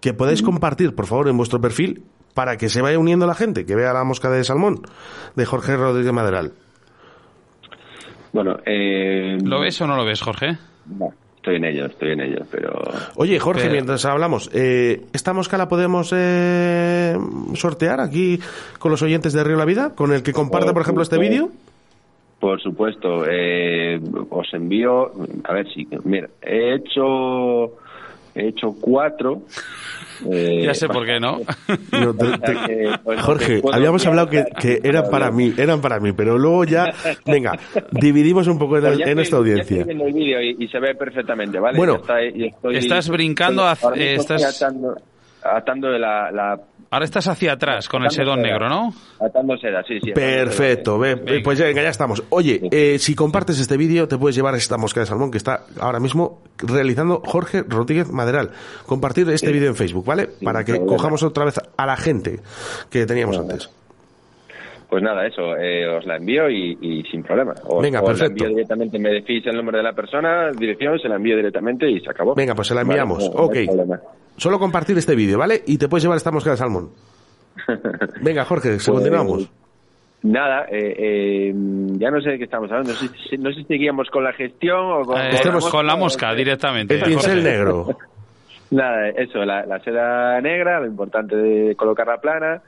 [0.00, 2.02] que podáis compartir por favor en vuestro perfil
[2.34, 4.82] para que se vaya uniendo la gente, que vea la mosca de salmón
[5.34, 6.52] de Jorge Rodríguez Maderal.
[8.32, 10.58] bueno, eh, ¿Lo ves o no lo ves, Jorge?
[10.86, 11.12] no,
[11.48, 12.82] estoy en ello, estoy en ello, pero...
[13.16, 17.16] Oye, Jorge, Pero- mientras hablamos, eh, ¿esta mosca la podemos eh,
[17.54, 18.38] sortear aquí
[18.78, 19.94] con los oyentes de Río La Vida?
[19.94, 21.48] ¿Con el que comparta, por ejemplo, este vídeo?
[22.38, 23.98] Por supuesto, eh,
[24.30, 25.10] os envío,
[25.44, 27.72] a ver si, mira, he hecho,
[28.38, 29.42] he hecho cuatro.
[30.30, 31.38] eh, Ya sé por qué, ¿no?
[31.92, 36.12] No, te- te- pues, Jorge, habíamos hablado que, que eran para mí, eran para mí,
[36.12, 36.92] pero luego ya,
[37.24, 37.52] venga,
[37.92, 39.62] dividimos un poco en, esta ya audiencia.
[39.62, 41.78] estoy viendo el vídeo y, y se ve perfectamente, ¿vale?
[41.78, 43.72] Bueno, Ya está- y estoy- estás brincando eh,
[44.14, 44.96] estoy estás- atando,
[45.42, 46.60] atando de la, la-
[46.90, 48.48] Ahora estás hacia atrás con el sedón seda.
[48.48, 48.94] negro, ¿no?
[49.20, 50.12] Atando seda, sí, sí.
[50.12, 51.40] Perfecto, ve, Venga.
[51.44, 52.22] pues ya, venga, ya estamos.
[52.30, 55.64] Oye, eh, si compartes este vídeo, te puedes llevar esta mosca de salmón que está
[55.80, 58.52] ahora mismo realizando Jorge Rodríguez Maderal.
[58.86, 60.28] Compartir este vídeo en Facebook, ¿vale?
[60.42, 60.96] Para que problema.
[60.96, 62.40] cojamos otra vez a la gente
[62.88, 63.70] que teníamos antes.
[64.88, 67.52] Pues nada, eso, eh, os la envío y, y sin problema.
[67.64, 68.44] O, Venga, os la perfecto.
[68.44, 72.00] envío directamente, me decís el nombre de la persona, dirección, se la envío directamente y
[72.00, 72.34] se acabó.
[72.34, 73.30] Venga, pues se la Vale, enviamos.
[73.34, 74.00] no hay ok.
[74.38, 75.62] Solo compartir este vídeo, ¿vale?
[75.66, 76.88] Y te puedes llevar esta mosca de salmón.
[78.22, 79.50] Venga, Jorge, se Pues, continuamos.
[80.22, 81.52] Nada, eh, eh,
[81.98, 82.90] ya no sé de qué estamos hablando.
[82.92, 85.86] No sé, si- no sé si seguíamos con la gestión o con, Eh, Estemos- con
[85.86, 86.94] la mosca directamente.
[86.96, 87.50] El pincel Jorge.
[87.50, 87.86] negro.
[88.70, 92.62] Nada, eso, la, la seda negra, lo importante de colocarla plana.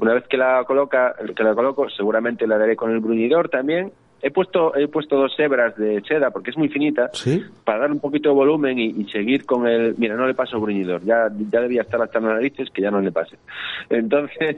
[0.00, 3.92] Una vez que la coloca, que la coloco, seguramente la daré con el bruñidor también.
[4.22, 7.42] He puesto, he puesto dos hebras de seda porque es muy finita ¿Sí?
[7.64, 9.94] para dar un poquito de volumen y, y seguir con el.
[9.98, 13.00] Mira, no le paso bruñidor, ya, ya debía estar hasta las narices que ya no
[13.00, 13.36] le pase.
[13.90, 14.56] Entonces,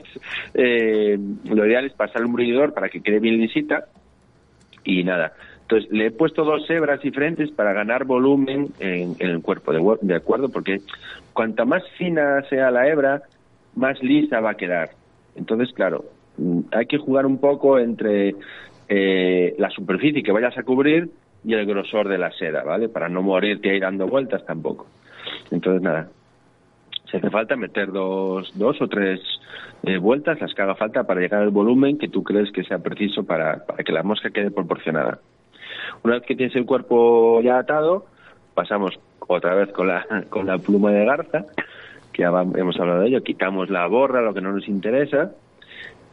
[0.55, 3.87] eh, lo ideal es pasar un bruñidor para que quede bien lisita
[4.85, 5.33] y nada.
[5.63, 9.81] Entonces, le he puesto dos hebras diferentes para ganar volumen en, en el cuerpo, de,
[10.03, 10.79] de acuerdo, porque
[11.33, 13.23] cuanta más fina sea la hebra,
[13.75, 14.91] más lisa va a quedar.
[15.37, 16.05] Entonces, claro,
[16.39, 18.35] mm, hay que jugar un poco entre
[18.89, 21.11] eh, la superficie que vayas a cubrir
[21.45, 22.89] y el grosor de la seda, ¿vale?
[22.89, 24.87] Para no morirte ahí dando vueltas tampoco.
[25.51, 26.09] Entonces, nada,
[27.11, 29.21] si hace falta meter dos, dos o tres
[29.83, 32.79] eh, vueltas, las que haga falta para llegar al volumen que tú crees que sea
[32.79, 35.19] preciso para, para que la mosca quede proporcionada.
[36.03, 38.07] Una vez que tienes el cuerpo ya atado,
[38.55, 41.45] pasamos otra vez con la, con la pluma de garza,
[42.13, 45.33] que ya hemos hablado de ello, quitamos la borra, lo que no nos interesa,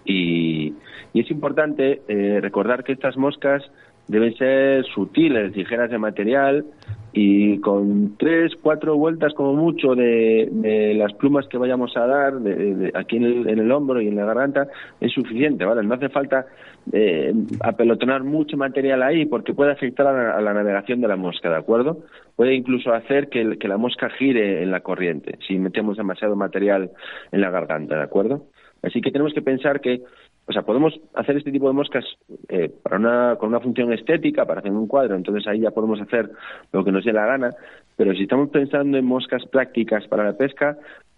[0.05, 0.73] y,
[1.13, 3.63] es importante eh, recordar que estas moscas
[4.07, 6.65] deben ser sutiles, ligeras de material,
[7.11, 12.91] y con tres, cuatro vueltas como mucho de, las plumas que vayamos a dar de,
[12.93, 14.67] aquí en el, en el, hombro y en la garganta
[14.99, 15.83] es suficiente, ¿vale?
[15.83, 16.45] No hace falta
[16.91, 21.57] eh, apelotonar mucho material ahí porque puede afectar a la, navegación de la mosca, ¿de
[21.57, 22.03] acuerdo?
[22.35, 26.91] Puede incluso hacer que, que la mosca gire en la corriente si metemos demasiado material
[27.31, 28.45] en la garganta, ¿de acuerdo?
[28.81, 30.03] Así que tenemos que pensar que
[30.49, 32.03] o sea, podemos hacer este tipo de moscas
[32.47, 36.01] eh, para una, con una función estética, para hacer un cuadro, entonces ahí ya podemos
[36.01, 36.31] hacer
[36.73, 37.51] lo que nos dé la gana,
[37.95, 40.75] pero si estamos pensando en moscas prácticas para la pesca,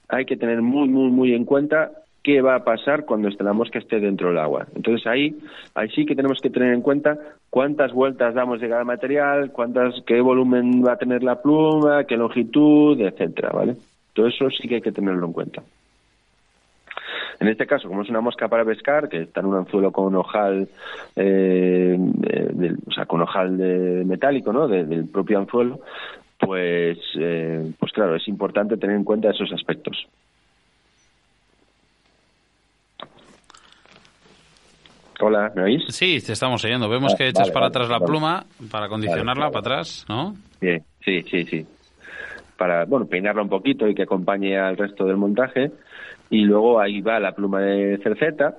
[0.09, 1.91] hay que tener muy, muy, muy en cuenta
[2.23, 4.67] qué va a pasar cuando la mosca esté dentro del agua.
[4.75, 5.33] Entonces ahí,
[5.75, 7.17] ahí sí que tenemos que tener en cuenta
[7.49, 12.17] cuántas vueltas damos de cada material, cuántas, qué volumen va a tener la pluma, qué
[12.17, 13.77] longitud, etcétera, ¿vale?
[14.13, 15.63] Todo eso sí que hay que tenerlo en cuenta.
[17.41, 20.13] En este caso, como es una mosca para pescar, que está en un anzuelo con
[20.15, 20.69] ojal,
[21.15, 21.97] eh,
[22.85, 24.67] o sea, con ojal de metálico, ¿no?
[24.67, 25.79] del propio anzuelo,
[26.37, 30.07] pues, eh, pues claro, es importante tener en cuenta esos aspectos.
[35.19, 35.83] Hola, ¿me oís?
[35.87, 36.87] Sí, te estamos oyendo.
[36.89, 40.35] Vemos ah, que echas para atrás la pluma para condicionarla para atrás, ¿no?
[40.61, 41.65] Bien, sí, sí, sí.
[42.55, 45.71] Para, bueno, peinarla un poquito y que acompañe al resto del montaje
[46.31, 48.55] y luego ahí va la pluma de cerceta.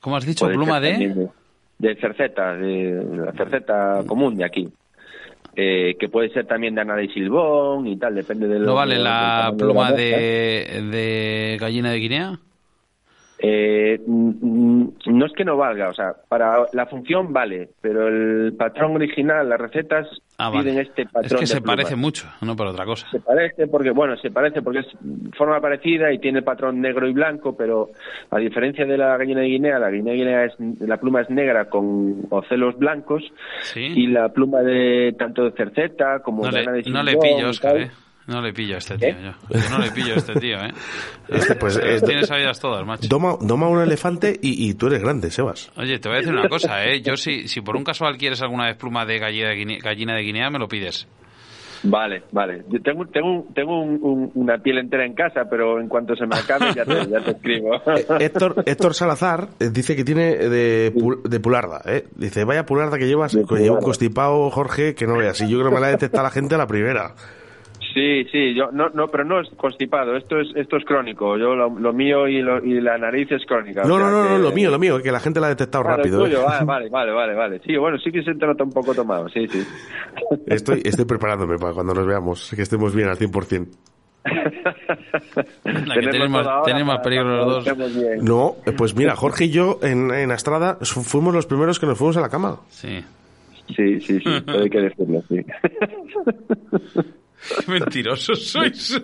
[0.00, 0.46] ¿Cómo has dicho?
[0.48, 1.30] ¿Pluma de?
[1.78, 1.94] de?
[1.96, 4.68] cerceta, de la cerceta común de aquí.
[5.54, 8.98] Eh, que puede ser también de Ana de Silbón y tal, depende de ¿No vale
[8.98, 12.38] la pluma de, de gallina de Guinea?
[13.44, 18.94] Eh, no es que no valga, o sea, para la función vale, pero el patrón
[18.94, 20.06] original, las recetas
[20.38, 21.24] ah, piden este patrón.
[21.24, 23.10] Es que se parece mucho, no por otra cosa.
[23.10, 24.86] Se parece porque, bueno, se parece porque es
[25.36, 27.90] forma parecida y tiene el patrón negro y blanco, pero
[28.30, 31.30] a diferencia de la gallina de Guinea, la gallina de Guinea es, la pluma es
[31.30, 33.24] negra con ocelos blancos
[33.74, 37.90] y la pluma de tanto de cerceta como de, le, No le pillo, Oscar, ¿eh?
[38.26, 39.32] No le pillo a este tío, yo.
[39.70, 40.72] no le pillo a este tío, ¿eh?
[41.28, 43.08] Este, pues, Tienes sabidas todas, macho.
[43.08, 45.72] Doma, un elefante y, tú eres grande, Sebas.
[45.76, 47.00] Oye, te voy a decir una cosa, ¿eh?
[47.02, 50.14] Yo si, si por un casual quieres alguna vez pluma de gallina de Guinea, gallina
[50.14, 51.08] de Guinea me lo pides.
[51.84, 52.62] Vale, vale.
[52.68, 56.72] Yo tengo, tengo, tengo una piel entera en casa, pero en cuanto se me acabe
[56.74, 57.80] ya te, ya te escribo.
[57.92, 60.92] Eh, Héctor, Héctor Salazar eh, dice que tiene de,
[61.24, 61.82] de pularda.
[61.86, 62.04] ¿eh?
[62.14, 65.40] Dice, vaya pularda que llevas, que lleva un constipado, Jorge, que no veas.
[65.40, 67.14] Y yo creo que me la detecta la gente a la primera.
[67.92, 70.16] Sí, sí, yo no, no, pero no es constipado.
[70.16, 71.36] Esto es, esto es crónico.
[71.36, 73.82] Yo lo, mío y, y, la nariz es crónica.
[73.84, 76.26] No, no, no, no, lo mío, lo mío, que la gente la ha detectado rápido.
[76.26, 76.36] ¿eh?
[76.46, 77.60] Ah, vale, vale, vale, vale.
[77.66, 79.28] Sí, bueno, sí que se te nota un poco tomado.
[79.28, 79.62] Sí, sí.
[80.46, 83.68] Estoy, estoy preparándome para cuando nos veamos, que estemos bien al 100%.
[85.64, 87.76] tenemos, tenemos peligro los dos.
[88.22, 92.16] No, pues mira, Jorge y yo en, en Astrada fuimos los primeros que nos fuimos
[92.16, 92.60] a la cama.
[92.68, 93.02] Sí.
[93.76, 95.44] Sí, sí, sí, hay que decirlo, sí.
[97.48, 99.00] Qué mentirosos sois.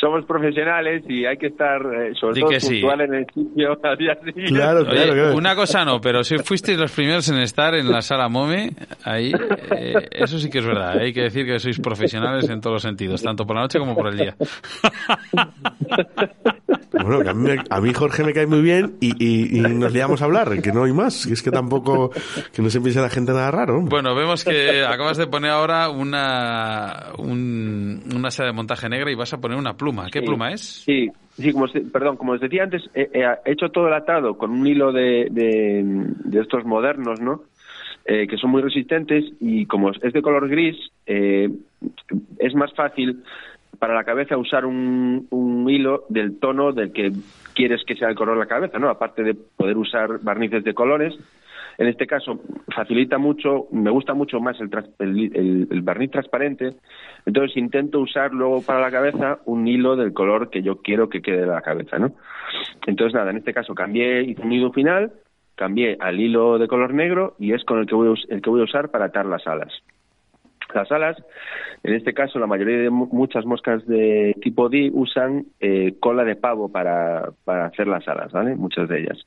[0.00, 3.76] Somos profesionales y hay que estar, eh, sobre todo, puntual en el sitio
[4.48, 8.28] Claro, claro, Una cosa no, pero si fuisteis los primeros en estar en la sala
[8.28, 8.70] MOME,
[9.04, 9.32] ahí,
[9.76, 10.98] eh, eso sí que es verdad.
[10.98, 13.96] Hay que decir que sois profesionales en todos los sentidos, tanto por la noche como
[13.96, 14.36] por el día.
[16.92, 17.20] Bueno,
[17.70, 20.92] a mí, Jorge me cae muy bien y, nos liamos a hablar, que no hay
[20.92, 21.26] más.
[21.26, 22.10] Que es que tampoco,
[22.52, 23.80] que no se piense la gente nada raro.
[23.82, 29.32] Bueno, vemos que acabas de poner ahora una, una serie de montaje negra y vas
[29.32, 30.08] a poner una pluma.
[30.10, 30.60] ¿Qué pluma es?
[30.60, 33.10] Sí, sí como, perdón, como os decía antes, he,
[33.46, 37.42] hecho todo el atado con un hilo de, de, estos modernos, ¿no?
[38.04, 40.76] Eh, que son muy resistentes y como es de color gris,
[41.06, 41.48] eh,
[42.38, 43.22] es más fácil
[43.82, 47.10] para la cabeza usar un, hilo del tono del que
[47.52, 48.88] quieres que sea el color de la cabeza, ¿no?
[48.88, 51.12] Aparte de poder usar barnices de colores,
[51.78, 52.38] en este caso
[52.72, 54.70] facilita mucho, me gusta mucho más el,
[55.00, 56.76] el, el, barniz transparente,
[57.26, 61.20] entonces intento usar luego para la cabeza un hilo del color que yo quiero que
[61.20, 62.12] quede de la cabeza, ¿no?
[62.86, 65.10] Entonces nada, en este caso cambié, hice un hilo final,
[65.56, 68.60] cambié al hilo de color negro y es con el que voy el que voy
[68.60, 69.72] a usar para atar las alas.
[70.74, 71.16] Las alas,
[71.82, 76.36] en este caso, la mayoría de muchas moscas de tipo D usan eh, cola de
[76.36, 78.54] pavo para, para hacer las alas, ¿vale?
[78.56, 79.26] Muchas de ellas.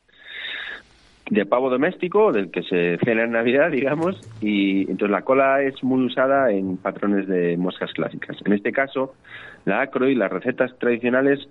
[1.29, 5.83] De pavo doméstico, del que se cena en Navidad, digamos, y entonces la cola es
[5.83, 8.37] muy usada en patrones de moscas clásicas.
[8.45, 9.15] En este caso,
[9.65, 11.47] la acro y las recetas tradicionales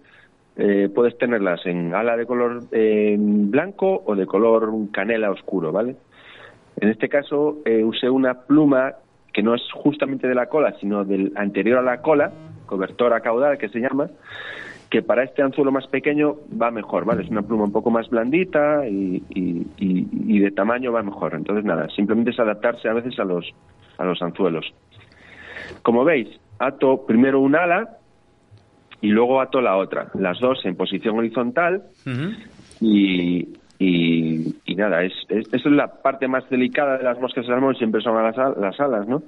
[0.57, 5.97] eh, puedes tenerlas en ala de color eh, blanco o de color canela oscuro, ¿vale?
[6.81, 8.95] En este caso eh, usé una pluma
[9.35, 12.33] que no es justamente de la cola, sino del anterior a la cola,
[12.65, 14.09] cobertora caudal que se llama,
[14.89, 17.25] que para este anzuelo más pequeño va mejor, ¿vale?
[17.25, 21.35] Es una pluma un poco más blandita y, de tamaño va mejor.
[21.35, 23.51] Entonces, nada, simplemente es adaptarse a veces a los,
[23.99, 24.73] a los anzuelos.
[25.83, 26.29] Como veis,
[26.59, 27.99] ato primero un ala
[29.01, 31.83] y luego ato la otra, las dos en posición horizontal
[32.81, 37.75] y, y, nada, es, es, es la parte más delicada de las moscas de salmón,
[37.77, 39.23] siempre son las, las alas, ¿no?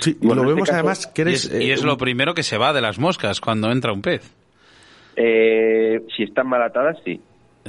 [0.00, 1.52] Sí, y lo vemos este además que eres...
[1.52, 4.34] Y es, eh, lo primero que se va de las moscas cuando entra un pez.
[5.16, 7.20] Eh, si están mal atadas, sí.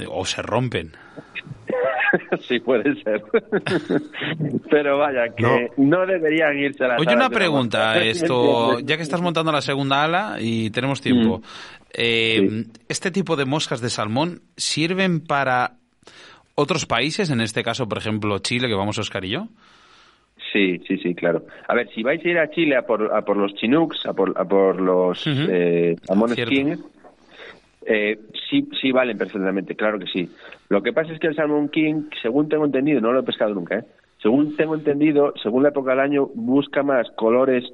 [0.08, 0.92] O se rompen.
[2.48, 3.22] sí, puede ser.
[4.70, 9.20] Pero vaya, que no, deberían irse a las Oye, una pregunta, esto, ya que estás
[9.20, 11.42] montando la segunda ala y tenemos tiempo, mm.
[11.92, 15.78] eh, ¿este tipo de moscas de salmón sirven para
[16.54, 19.48] otros países, en este caso, por ejemplo, Chile, que vamos Oscar y yo?
[20.52, 21.44] Sí, sí, sí, claro.
[21.66, 24.12] A ver, si vais a ir a Chile a por, a por los chinooks, a
[24.12, 26.76] por, a por los uh salmones king,
[27.86, 30.30] eh, sí, sí valen perfectamente, claro que sí.
[30.68, 33.54] Lo que pasa es que el salmón king, según tengo entendido, no lo he pescado
[33.54, 33.84] nunca, ¿eh?
[34.22, 37.64] según tengo entendido, según la época del año, busca más colores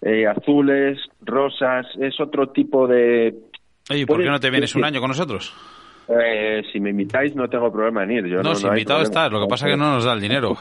[0.00, 3.34] eh, azules, rosas, es otro tipo de...
[3.90, 5.54] Oye, ¿por qué no te vienes un año con nosotros?
[6.08, 8.26] Eh, si me invitáis no tengo problema en ir.
[8.26, 10.20] Yo no, no si invitado estás, lo que pasa es que no nos da el
[10.20, 10.56] dinero.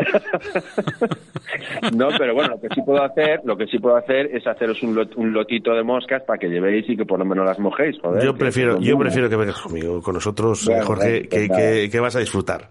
[1.94, 4.82] no, pero bueno, lo que sí puedo hacer, lo que sí puedo hacer es haceros
[4.82, 7.98] un, un lotito de moscas para que llevéis y que por lo menos las mojéis,
[8.00, 8.24] joder.
[8.24, 12.68] Yo prefiero, yo prefiero que vengas conmigo, con nosotros, Jorge, que, que, vas a disfrutar.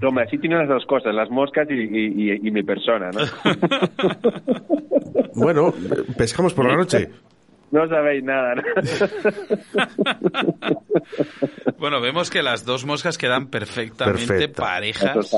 [0.00, 3.20] Toma, así tiene las dos cosas, las moscas y, y, y mi persona, ¿no?
[5.34, 5.74] bueno,
[6.16, 7.10] pescamos por la noche.
[7.70, 8.56] No sabéis nada.
[8.56, 8.62] ¿no?
[11.78, 15.32] bueno, vemos que las dos moscas quedan perfectamente parejas.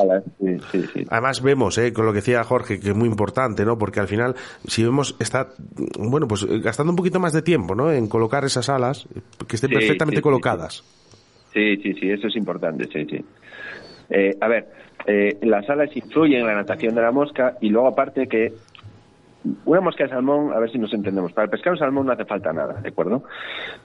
[1.11, 3.77] Además vemos, eh, con lo que decía Jorge, que es muy importante, ¿no?
[3.77, 4.35] Porque al final,
[4.67, 5.49] si vemos, está,
[5.99, 7.93] bueno, pues gastando un poquito más de tiempo, ¿no?
[7.93, 9.07] En colocar esas alas,
[9.47, 10.83] que estén perfectamente colocadas.
[11.53, 13.23] Sí, sí, sí, eso es importante, sí, sí.
[14.09, 14.69] Eh, a ver,
[15.07, 18.53] eh, las alas influyen en la natación de la mosca y luego aparte que
[19.65, 22.25] una mosca de salmón, a ver si nos entendemos, para pescar un salmón no hace
[22.25, 23.25] falta nada, ¿de acuerdo?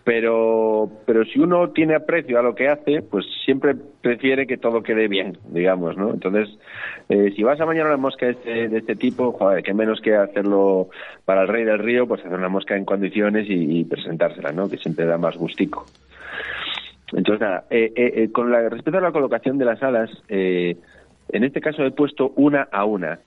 [0.04, 4.84] Pero, pero si uno tiene aprecio a lo que hace, pues siempre prefiere que todo
[4.84, 6.12] quede bien, digamos, ¿no?
[6.12, 6.50] Entonces,
[7.10, 10.00] eh, si vas a bañar una mosca de este, de este tipo, joder, que menos
[10.02, 10.90] que hacerlo
[11.26, 14.70] para el rey del río, pues hacer una mosca en condiciones y, presentársela, ¿no?
[14.70, 15.86] Que siempre da más gustico.
[17.14, 20.12] Entonces, nada, eh, eh, con la, respecto a la colocación de las alas,
[21.30, 23.20] en este caso he puesto una a una.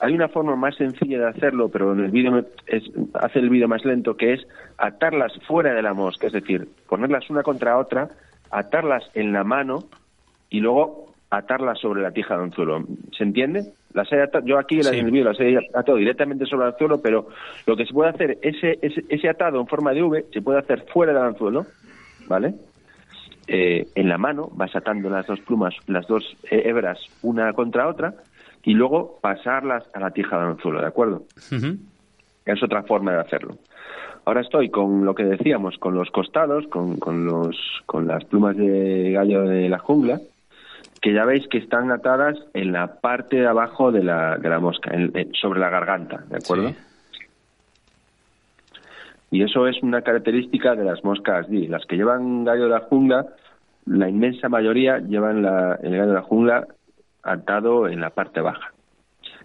[0.00, 2.44] Hay una forma más sencilla de hacerlo, pero en el vídeo
[3.14, 4.46] hace el vídeo más lento, que es
[4.78, 8.08] atarlas fuera de la mosca, es decir, ponerlas una contra otra,
[8.50, 9.84] atarlas en la mano
[10.48, 12.84] y luego atarlas sobre la tija de anzuelo.
[13.16, 13.72] ¿Se entiende?
[13.92, 17.00] Las he atado, yo aquí en el vídeo las he atado directamente sobre el anzuelo,
[17.02, 17.28] pero
[17.66, 20.86] lo que se puede hacer, ese, ese, atado en forma de V, se puede hacer
[20.92, 21.66] fuera del anzuelo,
[22.26, 22.54] ¿vale?
[23.46, 28.14] Eh, en la mano vas atando las dos plumas, las dos hebras una contra otra
[28.62, 31.22] y luego pasarlas a la tija de anzuelo, ¿de acuerdo?
[32.44, 33.56] Es otra forma de hacerlo.
[34.24, 37.56] Ahora estoy con lo que decíamos, con los costados, con, con, los,
[37.86, 40.20] con las plumas de gallo de la jungla,
[41.00, 44.60] que ya veis que están atadas en la parte de abajo de la, de la
[44.60, 44.92] mosca,
[45.40, 46.74] sobre la garganta, ¿de acuerdo?
[49.30, 51.46] Y eso es una característica de las moscas.
[51.48, 53.26] Las que llevan gallo de la jungla,
[53.86, 56.66] la inmensa mayoría llevan la, el gallo de la jungla
[57.22, 58.72] atado en la parte baja.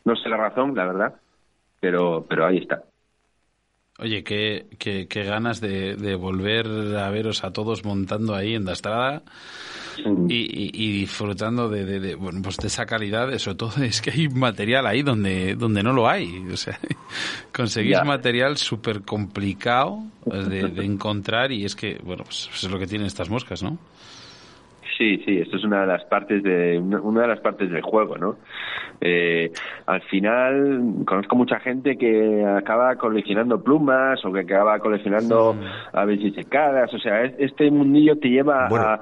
[0.03, 1.15] No sé la razón, la verdad,
[1.79, 2.83] pero, pero ahí está.
[3.97, 6.67] Oye, qué, qué, ganas de, de, volver
[6.97, 9.23] a veros a todos montando ahí en la estrada
[9.97, 13.37] y, y, disfrutando de, de, bueno, pues de esa calidad.
[13.37, 16.45] Sobre todo es que hay material ahí donde, donde no lo hay.
[16.51, 16.77] O sea,
[17.55, 22.87] conseguís material súper complicado pues, de, encontrar y es que, bueno, pues es lo que
[22.87, 23.77] tienen estas moscas, ¿no?
[24.97, 28.17] Sí, sí, esto es una de las partes de una de las partes del juego,
[28.17, 28.37] ¿no?
[29.01, 29.51] Eh,
[29.87, 35.97] al final conozco mucha gente que acaba coleccionando plumas o que acaba coleccionando mm.
[35.97, 39.01] aves secadas, o sea, este mundillo te lleva a,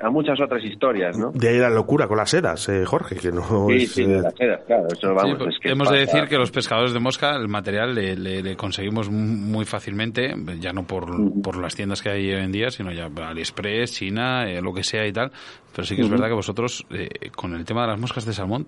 [0.00, 1.32] a, muchas otras historias, ¿no?
[1.32, 4.34] De ahí la locura con las sedas, eh, Jorge, que no sí, sí, eh, las
[4.34, 7.94] sedas, claro, eso vamos, pues hemos de decir que los pescadores de mosca el material
[7.96, 11.06] le, conseguimos muy fácilmente, ya no por,
[11.42, 15.06] por las tiendas que hay hoy en día, sino ya AliExpress, China, lo que sea
[15.06, 15.32] y tal,
[15.74, 18.32] pero sí que es verdad que vosotros, eh, con el tema de las moscas de
[18.32, 18.66] salmón,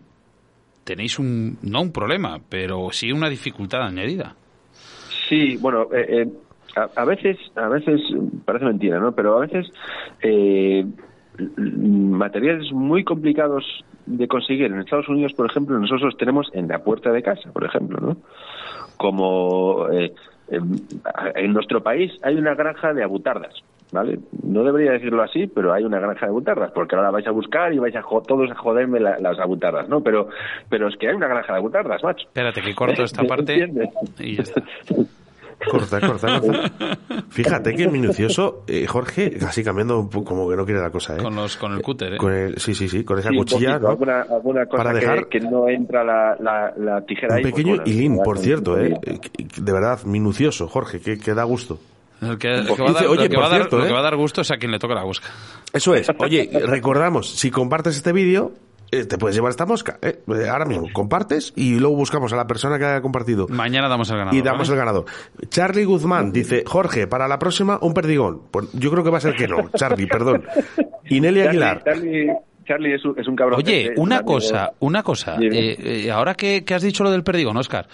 [0.84, 4.34] tenéis un, no un problema, pero sí una dificultad añadida.
[5.28, 6.28] Sí, bueno, eh, eh,
[6.94, 8.00] a, veces, a veces
[8.44, 9.12] parece mentira, ¿no?
[9.12, 9.66] Pero a veces
[10.22, 10.84] eh,
[11.66, 13.64] materiales muy complicados
[14.06, 17.64] de conseguir en Estados Unidos, por ejemplo, nosotros tenemos en la puerta de casa, por
[17.64, 18.16] ejemplo, ¿no?
[18.96, 20.12] Como eh,
[20.48, 23.54] en nuestro país hay una granja de abutardas,
[23.96, 24.18] ¿vale?
[24.44, 27.72] No debería decirlo así, pero hay una granja de abutardas, porque ahora vais a buscar
[27.72, 30.00] y vais a todos a joderme las abutardas, ¿no?
[30.02, 30.28] Pero,
[30.68, 32.26] pero es que hay una granja de abutardas, macho.
[32.28, 33.68] Espérate, que corto esta parte
[34.20, 34.62] y ya está.
[35.70, 36.70] Corta, corta, corta.
[37.30, 41.16] Fíjate qué minucioso, eh, Jorge, así cambiando un poco, como que no quiere la cosa,
[41.16, 41.22] ¿eh?
[41.22, 42.16] Con, los, con el cúter, ¿eh?
[42.18, 43.88] Con el, sí, sí, sí, con esa cuchilla, ¿no?
[43.88, 47.42] Alguna, alguna cosa Para dejar que, no entra la, la, la tijera un ahí.
[47.42, 48.94] pues pequeño bueno, hilín, por cierto, ¿eh?
[49.02, 51.78] con- De verdad, minucioso, Jorge, que, que da gusto.
[52.20, 53.92] El que, el va a dar, oye, lo que por va a dar- cierto, ¿eh?
[53.92, 55.28] va a dar gusto es a quien le toque la busca.
[55.72, 56.08] Eso es.
[56.18, 58.52] Oye, recordamos, si compartes este vídeo,
[58.90, 60.20] eh, te puedes llevar esta mosca, ¿eh?
[60.28, 63.46] Eh, Ahora mismo, compartes y luego buscamos a la persona que haya compartido.
[63.48, 64.38] Mañana damos el ganador.
[64.38, 64.78] Y damos el ¿vale?
[64.80, 65.04] ganador.
[65.48, 68.42] Charlie Guzmán dice, Jorge, para la próxima un perdigón.
[68.50, 69.68] Pues yo creo que va a ser que no.
[69.76, 70.44] Charlie, perdón.
[71.08, 71.82] Y Nelly Charlie, Aguilar.
[71.84, 72.32] Charlie,
[72.64, 73.58] Charlie es, un, es un cabrón.
[73.60, 75.36] Oye, una cosa, una cosa.
[75.36, 75.58] Dime.
[75.72, 77.88] Eh, eh, ahora que, que has dicho lo del perdigón, Oscar,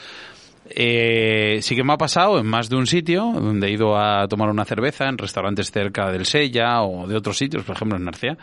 [0.71, 4.27] eh, sí que me ha pasado en más de un sitio donde he ido a
[4.29, 8.05] tomar una cerveza en restaurantes cerca del Sella o de otros sitios, por ejemplo en
[8.05, 8.37] Narcea,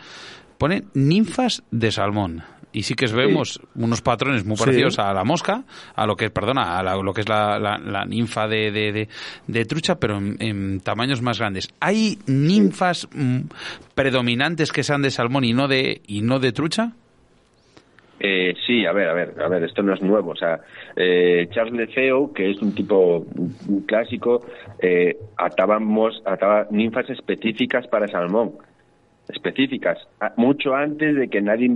[0.58, 2.42] ponen ninfas de salmón.
[2.72, 4.62] Y sí que vemos unos patrones muy Sí.
[4.62, 5.64] parecidos a la mosca,
[5.96, 8.92] a lo que, perdona, a la- lo que es la, la- la ninfa de, de-
[8.92, 9.08] de-
[9.48, 11.68] de trucha, pero en, en tamaños más grandes.
[11.80, 13.40] ¿Hay ninfas mm,
[13.96, 16.92] predominantes que sean de salmón y no de, y no de trucha?
[18.22, 20.32] Eh, sí, a ver, a ver, a ver, esto no es nuevo.
[20.32, 20.60] O sea,
[20.94, 23.26] eh, Charles Lefeo, que es un tipo
[23.86, 24.44] clásico,
[24.78, 28.52] eh, atábamos, ataba ninfas específicas para salmón.
[29.28, 29.96] Específicas,
[30.36, 31.66] mucho antes de que nadie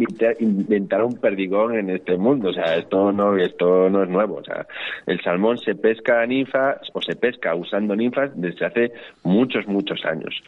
[0.40, 2.50] inventara un perdigón en este mundo.
[2.50, 4.36] O sea, esto no, esto no es nuevo.
[4.36, 4.66] O sea,
[5.06, 8.92] el salmón se pesca a ninfas o se pesca usando ninfas desde hace
[9.22, 10.42] muchos, muchos años.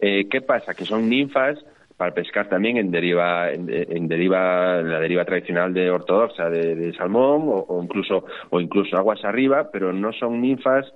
[0.00, 0.72] Eh, ¿Qué pasa?
[0.72, 1.58] Que son ninfas
[1.96, 6.74] para pescar también en deriva en, en deriva en la deriva tradicional de ortodoxa de,
[6.74, 10.86] de salmón o, o incluso o incluso aguas arriba pero no son ninfas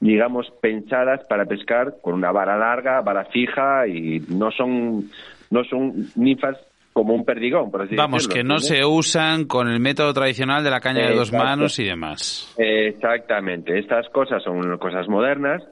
[0.00, 5.04] digamos pensadas para pescar con una vara larga vara fija y no son
[5.50, 6.56] no son ninfas
[6.92, 10.64] como un perdigón por así Vamos, decirlo, que no se usan con el método tradicional
[10.64, 12.52] de la caña de dos manos y demás.
[12.58, 13.78] Exactamente.
[13.78, 15.62] Estas cosas son cosas modernas,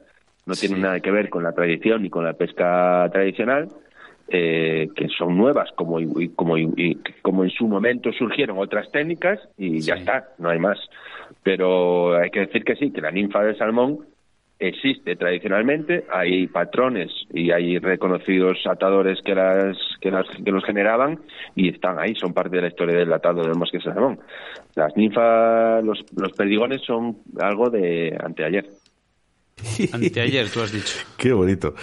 [0.45, 0.81] no tienen Sí.
[0.83, 3.67] nada que ver con la tradición ni con la pesca tradicional,
[4.31, 9.39] eh, que son nuevas, como, y- como, y- como en su momento surgieron otras técnicas
[9.57, 9.99] y ya Sí.
[10.01, 10.77] está, no hay más.
[11.43, 13.99] Pero hay que decir que sí, que la ninfa del salmón
[14.61, 21.19] existe tradicionalmente, hay patrones y hay reconocidos atadores que las que las que los generaban
[21.55, 24.19] y están ahí, son parte de la historia del atado del mosque de salmón.
[24.75, 28.65] Las ninfas, los, los perdigones son algo de anteayer.
[29.93, 31.05] Anteayer, tú has dicho.
[31.17, 31.73] Qué bonito.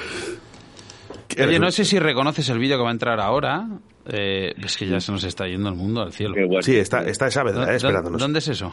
[1.45, 3.67] Oye, no sé si reconoces el vídeo que va a entrar ahora.
[4.07, 6.35] Eh, es que ya se nos está yendo el mundo al cielo.
[6.63, 8.21] Sí, está, está esa verdad, ¿Dó- eh, esperándonos.
[8.21, 8.73] ¿Dónde es eso?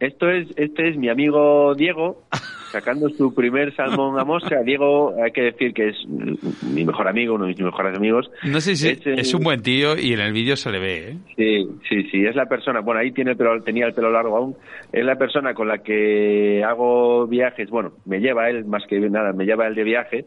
[0.00, 2.22] Esto es, este es mi amigo Diego,
[2.70, 4.62] sacando su primer salmón a mosca.
[4.62, 8.30] Diego, hay que decir que es mi mejor amigo, uno de mis mejores amigos.
[8.44, 11.08] No sé si Es es un buen tío y en el vídeo se le ve,
[11.08, 11.16] ¿eh?
[11.36, 14.36] Sí, sí, sí, es la persona, bueno, ahí tiene el pelo, tenía el pelo largo
[14.36, 14.56] aún,
[14.92, 19.32] es la persona con la que hago viajes, bueno, me lleva él, más que nada,
[19.32, 20.24] me lleva él de viaje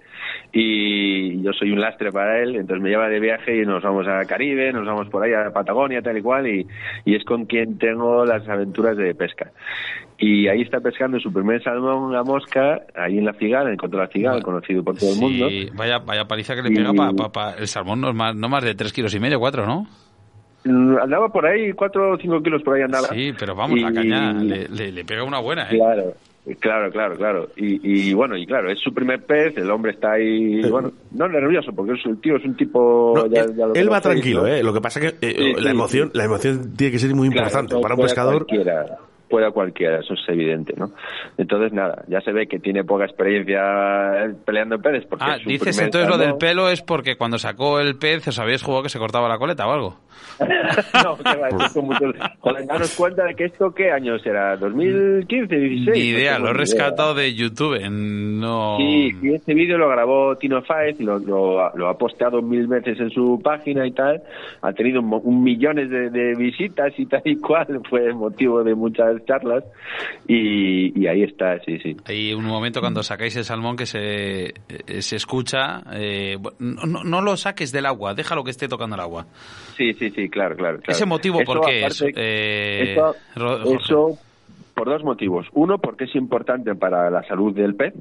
[0.51, 4.07] y yo soy un lastre para él, entonces me lleva de viaje y nos vamos
[4.07, 6.67] a Caribe, nos vamos por ahí a Patagonia, tal y cual, y,
[7.05, 9.51] y es con quien tengo las aventuras de pesca.
[10.17, 14.05] Y ahí está pescando su primer salmón a mosca, ahí en la Figal, en contra
[14.07, 15.47] de la Bueno, conocido por todo el mundo.
[15.73, 16.93] Vaya, vaya paliza que le Y- pega
[17.31, 19.87] para el salmón, no, es más, no más de tres kilos y medio, cuatro, ¿no?
[20.63, 23.07] Mm, Andaba por ahí, cuatro o cinco kilos por ahí andaba.
[23.07, 25.75] Sí, pero vamos, la caña le, le- le pega una buena, ¿eh?
[25.79, 26.13] Claro,
[26.59, 27.47] claro, claro, claro.
[27.55, 31.27] Y, y bueno, y claro, es su primer pez, el hombre está ahí, bueno, no
[31.27, 33.13] nervioso, porque es, el tío es un tipo...
[33.15, 34.47] No, ya- él, ya lo él va tranquilo, ¿no?
[34.49, 34.61] ¿eh?
[34.61, 36.17] Lo que pasa que eh, Sí, la sí, emoción, sí.
[36.19, 38.45] la emoción tiene que ser muy importante para un pescador.
[38.45, 38.85] Cualquiera,
[39.31, 40.91] puede a cualquiera, eso es evidente, ¿no?
[41.37, 43.61] Entonces, nada, ya se ve que tiene poca experiencia
[44.45, 45.05] peleando en peces.
[45.09, 48.61] Porque Ah, dices entonces lo del pelo es porque cuando sacó el pez os habéis
[48.61, 49.97] jugado que se cortaba la coleta o algo.
[51.03, 54.57] no, que va, con muchos- Joder, daros cuenta de que esto, ¿qué año será?
[54.59, 55.89] ¿2015, 16?
[55.93, 56.59] Ni idea, No lo he ni idea.
[56.59, 57.79] rescatado de YouTube.
[57.89, 58.77] No.
[58.77, 62.67] Sí, sí, este vídeo lo grabó Tino Faez y lo, lo, lo ha posteado mil
[62.67, 64.21] veces en su página y tal.
[64.61, 67.67] Ha tenido un, un millones de, de visitas y tal y cual.
[67.89, 69.63] Fue motivo de muchas charlas.
[70.27, 71.95] Y, y ahí está, sí, sí.
[72.05, 75.81] Hay un momento cuando sacáis el salmón que se, eh, se escucha.
[75.93, 79.25] eh, no, no- lo saques del agua, déjalo que esté tocando el agua.
[79.77, 80.77] Sí, sí, sí, claro, claro.
[80.79, 80.91] claro.
[80.91, 82.01] Ese motivo, Eso, ¿por qué es?
[82.15, 83.15] Eh, eso,
[83.65, 84.17] eso
[84.73, 85.47] por dos motivos.
[85.53, 87.93] Uno, porque es importante para la salud del pez.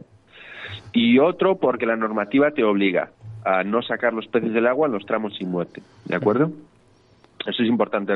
[0.92, 3.10] y otro porque la normativa te obliga
[3.44, 6.50] a no sacar los peces del agua en los tramos sin muerte, ¿de acuerdo?
[7.46, 8.14] Eso es importante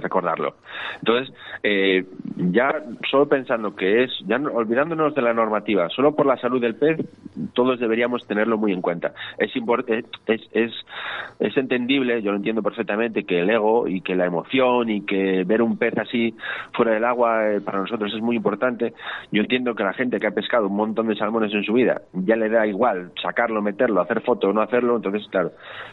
[0.00, 0.56] recordarlo.
[0.96, 1.32] Entonces,
[1.62, 2.04] eh,
[2.36, 6.74] ya solo pensando que es, ya olvidándonos de la normativa, solo por la salud del
[6.74, 6.98] pez,
[7.54, 9.12] todos deberíamos tenerlo muy en cuenta.
[9.38, 9.52] Es,
[10.26, 10.72] es, es,
[11.38, 15.44] es entendible, yo lo entiendo perfectamente, que el ego y que la emoción y que
[15.44, 16.34] ver un pez así
[16.72, 18.92] fuera del agua eh, para nosotros es muy importante.
[19.30, 22.02] Yo entiendo que la gente que ha pescado un montón de salmones en su vida
[22.12, 25.52] ya le da igual sacarlo, meterlo, hacer foto o no hacerlo, entonces, claro.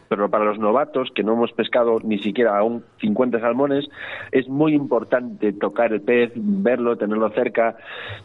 [0.10, 3.86] Pero para los novatos que no hemos pescado ni siquiera aún 50 salmones,
[4.32, 7.77] es muy importante tocar el pez, verlo, tenerlo cerca,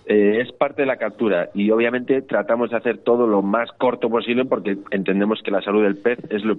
[0.06, 4.08] eh, es parte de la captura y obviamente tratamos de hacer todo lo más corto
[4.08, 6.56] posible porque entendemos que la salud del pez es lo,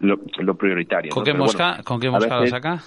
[0.00, 1.12] lo, prioritario.
[1.12, 2.78] ¿Con qué mosca, ¿con qué mosca lo saca?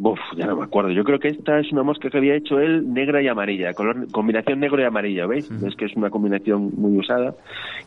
[0.00, 0.90] Uf, ya no me acuerdo.
[0.90, 4.10] Yo creo que esta es una mosca que había hecho él negra y amarilla, color,
[4.10, 5.50] combinación negro y amarilla, ¿veis?
[5.50, 7.34] Es que es una combinación muy usada.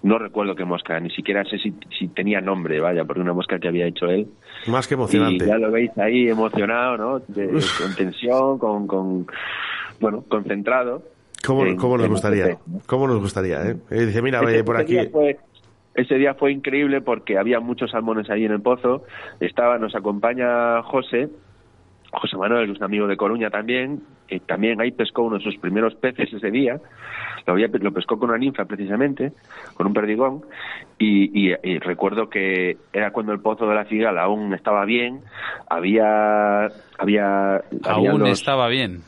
[0.04, 3.58] No recuerdo qué mosca, ni siquiera sé si, si tenía nombre, vaya, porque una mosca
[3.58, 4.28] que había hecho él.
[4.68, 5.46] Más que emocionante.
[5.46, 7.22] Y ya lo veis ahí emocionado, ¿no?
[7.22, 9.28] con tensión, con, con,
[10.00, 11.02] bueno, concentrado.
[11.46, 12.58] ¿Cómo, nos gustaría?
[12.86, 13.76] ¿Cómo nos gustaría, eh?
[13.90, 14.98] eh dice, mira, por aquí...
[15.96, 19.04] ese día fue increíble porque había muchos salmones ahí en el pozo.
[19.40, 21.30] Estaba, nos acompaña José,
[22.16, 25.58] José Manuel, es un amigo de Coruña también, y también ahí pescó uno de sus
[25.58, 26.80] primeros peces ese día,
[27.46, 29.34] lo, había, lo pescó con una ninfa precisamente,
[29.76, 30.42] con un perdigón,
[30.98, 35.22] y, recuerdo que era cuando el pozo de la cigala aún estaba bien,
[35.70, 36.68] había...
[36.98, 39.02] había, aún estaba bien.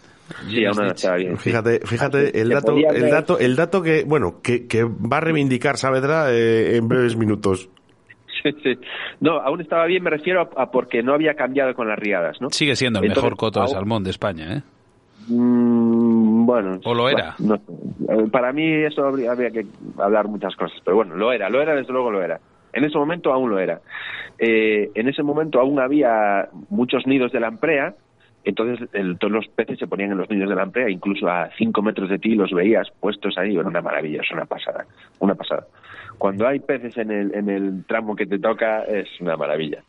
[0.50, 1.38] Sí, aún estaba bien.
[1.38, 5.78] Fíjate, fíjate el dato, el dato, el dato que, bueno, que, que va a reivindicar
[5.78, 7.70] Saavedra eh, en breves minutos.
[9.20, 12.50] No, aún estaba bien, me refiero a, porque no había cambiado con las riadas, ¿no?
[12.50, 14.62] Sigue siendo el mejor coto de salmón de España, ¿eh?
[15.28, 16.80] Mm, bueno.
[16.86, 17.36] ¿O lo era?
[17.40, 19.66] Eh, para mí eso habría, que
[19.98, 22.40] hablar muchas cosas, pero bueno, lo era, lo era, desde luego lo era.
[22.74, 23.82] En ese momento aún lo era.
[24.40, 27.96] Eh, en ese momento aún había muchos nidos de lamprea,
[28.44, 28.88] entonces
[29.20, 32.20] todos los peces se ponían en los nidos de lamprea, incluso a cinco metros de
[32.20, 34.86] ti los veías puestos ahí, era una maravilla, es una pasada,
[35.20, 35.66] una pasada.
[36.18, 39.84] Cuando hay peces en el, en el tramo que te toca es una maravilla.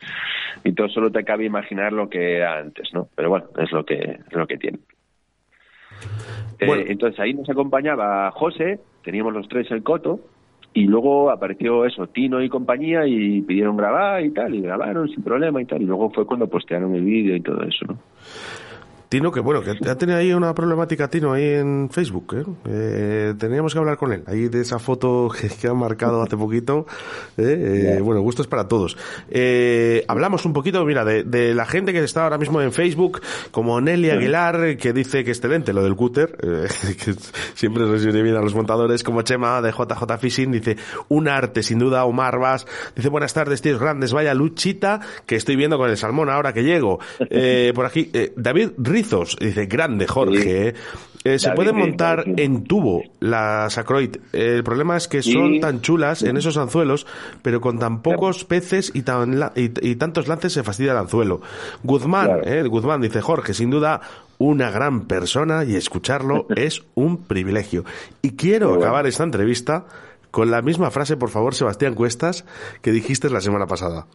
[0.64, 3.08] Y todo solo te cabe imaginar lo que era antes, ¿no?
[3.14, 4.78] Pero bueno, es lo que, es lo que tiene.
[6.60, 10.20] Eh, entonces ahí nos acompañaba José, teníamos los tres el coto,
[10.74, 15.22] y luego apareció eso, Tino y compañía, y pidieron grabar y tal, y grabaron sin
[15.22, 17.98] problema y tal, y luego fue cuando postearon el vídeo y todo eso, ¿no?
[19.08, 22.36] Tino, que bueno, que ha tenido ahí una problemática, Tino, ahí en Facebook.
[22.36, 22.44] ¿eh?
[22.66, 25.30] eh teníamos que hablar con él, ahí de esa foto
[25.60, 26.86] que, ha marcado hace poquito.
[27.38, 27.96] ¿eh?
[27.96, 28.98] eh bueno, gustos para todos.
[29.30, 33.80] Eh, hablamos un poquito, mira, de, la gente que está ahora mismo en Facebook, como
[33.80, 37.14] Nelly Aguilar, que dice que excelente lo del cúter, que
[37.54, 40.76] siempre les viene bien a los montadores, como Chema de JJ Fishing, dice,
[41.08, 45.56] un arte, sin duda, Omar Vas, dice, buenas tardes, tíos grandes, vaya luchita que estoy
[45.56, 46.98] viendo con el salmón ahora que llego.
[47.74, 48.72] por aquí, David
[49.38, 50.68] Dice, grande Jorge.
[50.68, 50.74] ¿eh?
[51.24, 54.16] Eh, se puede montar en tubo la Sacroid.
[54.32, 57.06] el problema es que son tan chulas en esos anzuelos,
[57.42, 61.40] pero con tan pocos peces y, tan y, tantos lances se fastidia el anzuelo.
[61.82, 64.00] Guzmán, eh, Guzmán dice, Jorge, sin duda
[64.38, 67.84] una gran persona y escucharlo es un privilegio.
[68.22, 69.86] Y quiero acabar esta entrevista
[70.30, 72.44] con la misma frase, por favor, Sebastián Cuestas,
[72.80, 74.06] que dijiste la semana pasada.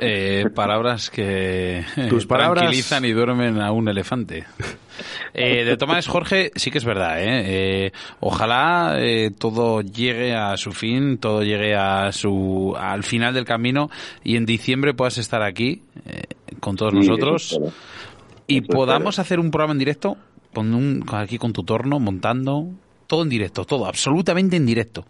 [0.00, 2.62] Eh, palabras que Tus palabras...
[2.62, 4.44] tranquilizan y duermen a un elefante.
[5.34, 7.16] Eh, de Tomás Jorge, sí que es verdad.
[7.18, 7.92] ¿eh?
[8.20, 8.96] ojalá
[9.38, 13.90] todo llegue a su fin, todo llegue a su al final del camino
[14.22, 15.82] y en diciembre puedas estar aquí
[16.60, 17.58] con todos nosotros
[18.46, 20.16] y podamos hacer un programa en directo
[20.52, 22.68] con un, aquí con tu torno montando
[23.14, 25.04] todo en directo, todo, absolutamente en directo.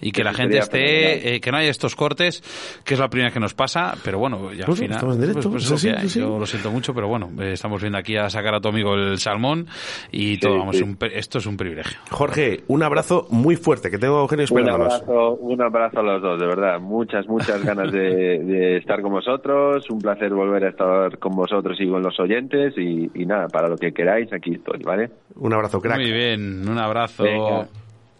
[0.00, 2.40] Y que la gente esté, eh, que no haya estos cortes,
[2.84, 5.00] que es la primera que nos pasa, pero bueno, ya al pues final.
[5.00, 8.60] Pues, pues Yo lo siento mucho, pero bueno, eh, estamos viendo aquí a sacar a
[8.60, 9.66] tu amigo el salmón
[10.12, 10.80] y todo, vamos,
[11.12, 11.98] esto es un privilegio.
[12.10, 16.38] Jorge, un abrazo muy fuerte, que tengo Eugenio Un abrazo, un abrazo a los dos,
[16.38, 16.78] de verdad.
[16.78, 19.84] Muchas, muchas ganas de, estar con vosotros.
[19.90, 22.74] Un placer volver a estar con vosotros y con los oyentes.
[22.76, 25.10] Y, y nada, para lo que queráis, aquí estoy, ¿vale?
[25.34, 25.98] Un abrazo, crack.
[25.98, 27.24] Muy bien, un abrazo.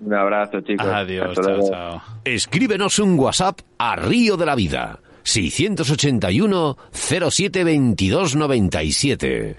[0.01, 0.87] Un abrazo, chicos.
[0.87, 2.03] Adiós, chao, chao.
[2.25, 5.01] Escríbenos un WhatsApp a Río de la Vida.
[5.23, 9.57] 681 07 22 97.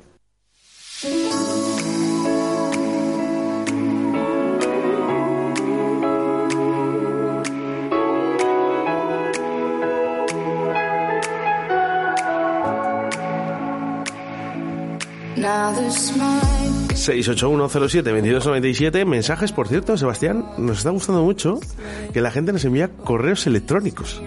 [17.07, 19.05] 681072297.
[19.05, 21.59] Mensajes, por cierto, Sebastián, nos está gustando mucho
[22.13, 24.21] que la gente nos envía correos electrónicos.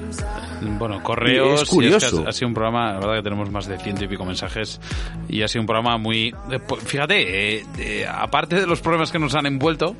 [0.78, 1.62] Bueno, correos.
[1.62, 2.24] Es curioso.
[2.26, 4.80] ha sido un programa, la verdad que tenemos más de ciento y pico mensajes
[5.28, 6.34] y ha sido un programa muy.
[6.50, 9.96] eh, po- Fíjate, eh, eh, aparte de los problemas que nos han envuelto,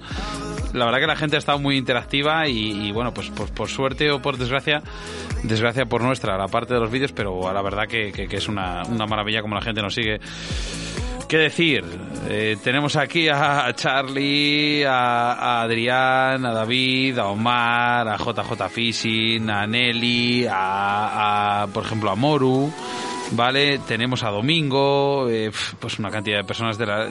[0.73, 3.69] la verdad que la gente ha estado muy interactiva y, y, bueno, pues por, por
[3.69, 4.82] suerte o por desgracia,
[5.43, 8.49] desgracia por nuestra, la parte de los vídeos, pero la verdad que, que- que es
[8.49, 10.20] una, una maravilla como la gente nos sigue.
[11.32, 11.82] ¿Qué decir?
[12.28, 19.48] Eh, tenemos aquí a Charlie, a, a Adrián, a David, a Omar, a JJ Fishing,
[19.48, 22.70] a Nelly, a, a, por ejemplo a Moru,
[23.32, 23.78] ¿vale?
[23.86, 25.50] Tenemos a Domingo, eh,
[25.80, 27.10] pues una cantidad de personas de la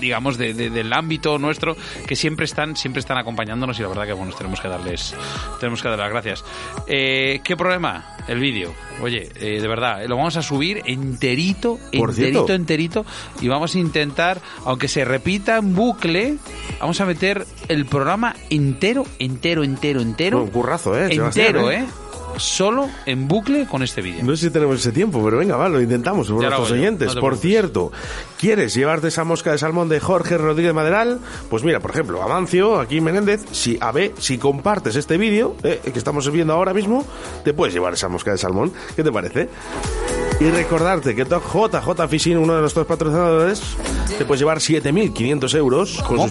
[0.00, 4.06] digamos de- de- del ámbito nuestro que siempre están siempre están acompañándonos y la verdad
[4.06, 5.14] que bueno tenemos que darles
[5.60, 6.42] tenemos que dar las gracias
[6.86, 8.72] Eh, qué problema el vídeo
[9.02, 12.54] oye eh, de verdad lo vamos a subir enterito Por enterito cierto.
[12.54, 13.04] enterito
[13.42, 16.36] y vamos a intentar, aunque se repita en bucle,
[16.80, 20.42] vamos a meter el programa entero, entero, entero, entero.
[20.42, 21.08] Un currazo, ¿eh?
[21.12, 21.84] Entero, ¿eh?
[22.36, 24.24] Solo en bucle con este vídeo.
[24.24, 27.14] No sé si tenemos ese tiempo, pero venga, va, lo intentamos por Ya nuestros oyentes.
[27.14, 27.92] no por cierto,
[28.38, 31.20] ¿quieres llevarte esa mosca de salmón de Jorge Rodríguez Maderal?
[31.48, 35.80] Pues mira, por ejemplo, Amancio, aquí Menéndez, si a ver, si compartes este vídeo eh,
[35.92, 37.04] que estamos viendo ahora mismo,
[37.44, 38.72] te puedes llevar esa mosca de salmón.
[38.96, 39.48] ¿Qué te parece?
[40.40, 43.62] Y recordarte que JJ Fishing, uno de nuestros patrocinadores,
[44.16, 46.02] te puedes llevar 7.500 euros.
[46.02, 46.22] con ¿Cómo?
[46.22, 46.30] sus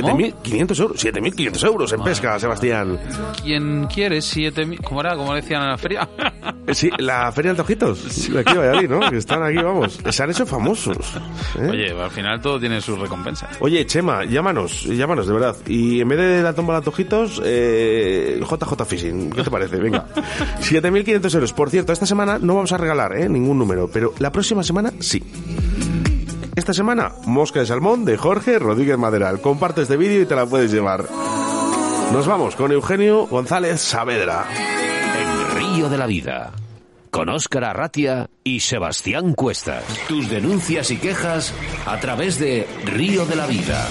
[0.00, 0.10] ¿Cómo?
[0.18, 0.34] papeles.
[0.42, 1.04] 7.500 euros.
[1.04, 2.98] 7.500 euros en pesca, Sebastián.
[3.40, 4.80] ¿Quién quiere siete mil?
[4.82, 5.14] ¿Cómo era?
[5.16, 6.08] ¿Cómo decían en la feria?
[6.66, 9.08] Eh, Sí, la Feria de Antojitos, de aquí Valladolid, ¿no?
[9.10, 10.00] Que están aquí, vamos.
[10.10, 10.96] Se han hecho famosos.
[11.58, 11.68] ¿eh?
[11.70, 13.50] Oye, al final todo tiene sus recompensas.
[13.60, 15.56] Oye, Chema, llámanos, llámanos, de verdad.
[15.66, 19.30] Y en vez de la tumba de antojitos, eh, JJ Fishing.
[19.30, 19.76] ¿Qué te parece?
[19.76, 20.06] Venga.
[20.60, 21.52] 7.500 euros.
[21.52, 23.28] Por cierto, esta semana no vamos a regalar ¿eh?
[23.44, 25.22] Ningún número, pero la próxima semana sí.
[26.56, 29.40] Esta semana, mosca de salmón de Jorge Rodríguez Maderal.
[29.40, 31.06] Comparte este vídeo y te la puedes llevar.
[32.12, 34.46] Nos vamos con Eugenio González Saavedra.
[35.18, 36.52] El Río de la Vida.
[37.10, 39.84] Con Óscar Arratia y Sebastián Cuestas.
[40.08, 41.52] Tus denuncias y quejas
[41.86, 43.86] a través de Río de la Vida.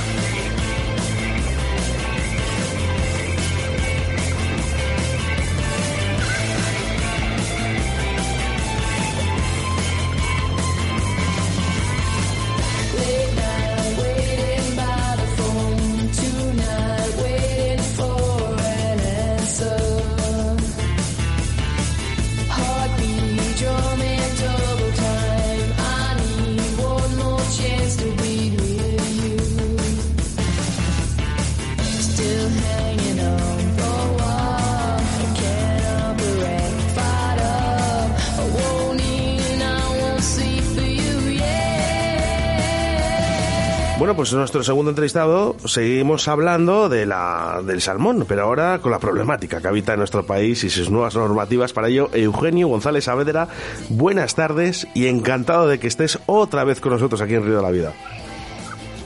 [44.34, 49.68] Nuestro segundo entrevistado seguimos hablando de la, del salmón, pero ahora con la problemática que
[49.68, 51.74] habita en nuestro país y sus nuevas normativas.
[51.74, 53.48] Para ello, Eugenio González Saavedra,
[53.90, 57.62] buenas tardes y encantado de que estés otra vez con nosotros aquí en Río de
[57.62, 57.94] la Vida.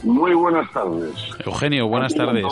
[0.04, 1.12] Muy buenas tardes.
[1.45, 2.45] Eugenio, buenas tardes.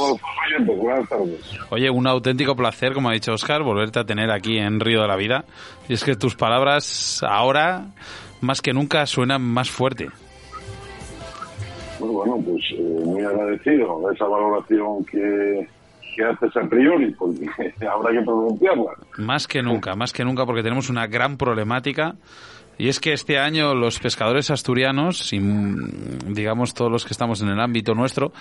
[1.69, 5.07] Oye, un auténtico placer, como ha dicho Oscar, volverte a tener aquí en Río de
[5.07, 5.45] la Vida.
[5.88, 7.88] Y es que tus palabras ahora,
[8.41, 10.10] más que nunca, suenan más fuerte.
[11.99, 15.67] Muy bueno, pues eh, muy agradecido de esa valoración que,
[16.15, 17.45] que haces a priori, porque
[17.88, 18.91] habrá que pronunciarla.
[19.17, 22.15] Más que nunca, más que nunca, porque tenemos una gran problemática.
[22.77, 27.41] Y es que este año los pescadores asturianos, y mm, digamos todos los que estamos
[27.41, 28.34] en el ámbito nuestro,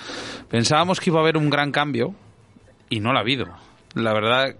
[0.48, 2.14] pensábamos que iba a haber un gran cambio
[2.90, 3.46] y no lo ha habido.
[3.94, 4.56] La verdad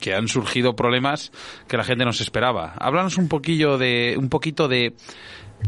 [0.00, 1.32] que han surgido problemas
[1.68, 2.74] que la gente no esperaba.
[2.78, 4.94] Háblanos un poquillo de un poquito de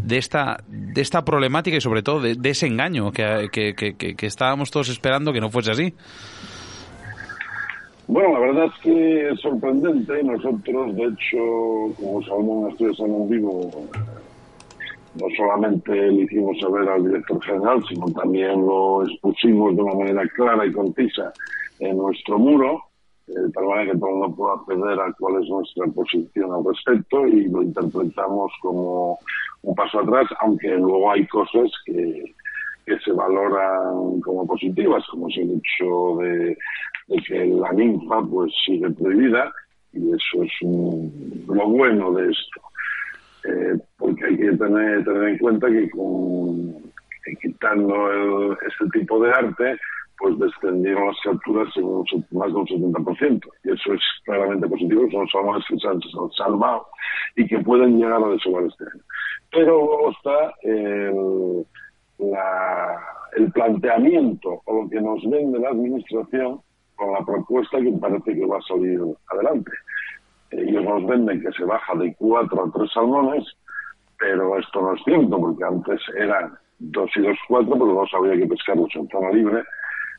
[0.02, 4.70] de esta de esta problemática y sobre todo de, de ese engaño que, que, estábamos
[4.70, 5.94] todos esperando que no fuese así.
[8.09, 10.23] Bueno, la verdad es que es sorprendente.
[10.23, 13.70] Nosotros, de hecho, como Salmón Asturias en vivo,
[15.20, 20.23] no solamente le hicimos saber al director general, sino también lo expusimos de una manera
[20.35, 21.32] clara y concisa
[21.81, 22.85] en nuestro muro,
[23.27, 26.65] de tal manera que todo el mundo pueda acceder a cuál es nuestra posición al
[26.65, 29.19] respecto y lo interpretamos como
[29.62, 32.35] un paso atrás, aunque luego hay cosas que,
[32.86, 36.57] que se valoran como positivas, como es el hecho de,
[37.09, 39.53] de que la ninfa pues sigue prohibida
[39.93, 42.61] y eso es un- lo bueno de esto.
[43.44, 46.74] Eh, porque hay que tener, tener en cuenta que con
[47.43, 49.78] quitando el- este tipo de arte,
[50.18, 53.48] pues descendieron las capturas en un más de un 70%.
[53.64, 56.01] Y eso es claramente positivo, son salmones que se han
[56.36, 56.86] salvado
[57.36, 59.02] y que pueden llegar a desovar este año.
[59.51, 61.66] pero luego está el,
[62.18, 63.01] la-
[63.36, 66.60] el planteamiento o lo que nos vende la administración
[66.94, 68.98] con la propuesta que parece que va a salir
[69.30, 69.70] adelante.
[70.51, 73.44] Ellos nos venden que se baja de cuatro a tres salmones,
[74.18, 78.36] pero esto no es cierto, porque antes eran dos y dos cuatro, pero dos había
[78.40, 79.62] que pescarlos en zona libre,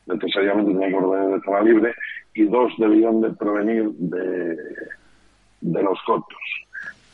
[0.08, 1.94] necesariamente tenía que provenir de zona libre,
[2.34, 4.56] y dos debían de provenir de,
[5.60, 6.38] de los cotos.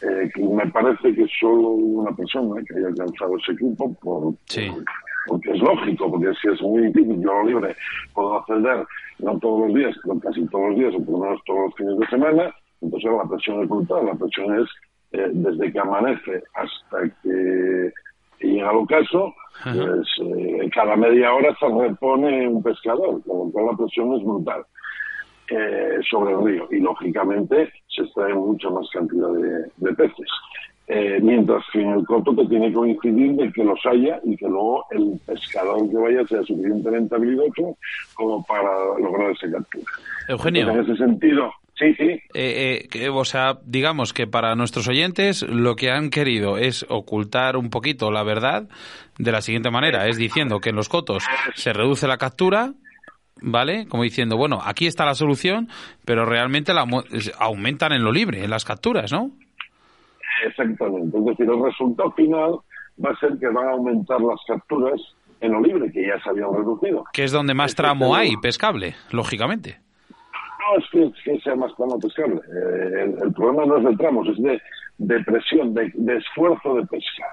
[0.02, 4.68] Eh, me parece que solo una persona que haya alcanzado ese equipo, por, Sí.
[4.70, 4.84] por-
[5.26, 7.74] porque es lógico, porque si es muy difícil, yo lo libre
[8.12, 8.84] puedo acceder,
[9.20, 11.74] no todos los días, pero casi todos los días, o por lo menos todos los
[11.76, 14.68] fines de semana, entonces la presión es brutal, la presión es
[15.12, 17.92] eh, desde que amanece hasta que
[18.40, 23.66] llega el ocaso, pues eh, cada media hora se repone un pescador, con lo cual
[23.66, 24.64] la presión es brutal
[25.48, 30.28] eh, sobre el río y lógicamente se extrae mucha más cantidad de, de peces.
[30.86, 34.36] Eh, mientras que en el coto te tiene que coincidir de que los haya y
[34.36, 37.78] que luego el pescador que vaya sea suficientemente habilidoso
[38.14, 39.84] como para lograr esa captura.
[40.28, 40.68] Eugenio.
[40.68, 44.88] Entonces, en ese sentido, sí, sí, Eh, eh, que, o sea, digamos que para nuestros
[44.88, 48.68] oyentes lo que han querido es ocultar un poquito la verdad
[49.18, 51.24] de la siguiente manera, es diciendo que en los cotos
[51.54, 52.72] se reduce la captura,
[53.40, 53.86] ¿vale?
[53.88, 55.68] Como diciendo, bueno, aquí está la solución,
[56.04, 56.86] pero realmente la,
[57.38, 59.30] aumentan en lo libre, en las capturas, ¿no?
[60.46, 61.16] Exactamente.
[61.16, 62.58] Es decir, el resultado final
[63.04, 65.00] va a ser que van a aumentar las capturas
[65.40, 67.04] en lo libre, que ya se habían reducido.
[67.12, 69.78] Que es donde más tramo hay pescable, lógicamente.
[70.70, 72.36] No es que, que sea más plano pescable.
[72.36, 74.60] Eh, el, problema no es de tramos, es de,
[74.98, 77.26] de presión, de, esfuerzo de pesca.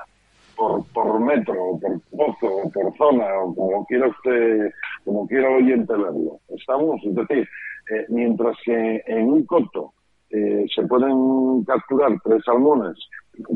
[0.56, 4.72] Por, por metro, por pozo, por zona, o como quiera usted,
[5.06, 6.40] como quiera oyente verlo.
[6.50, 7.48] Estamos, es decir,
[7.92, 9.94] eh, mientras que en un coto
[10.30, 12.98] eh, se pueden capturar tres salmones,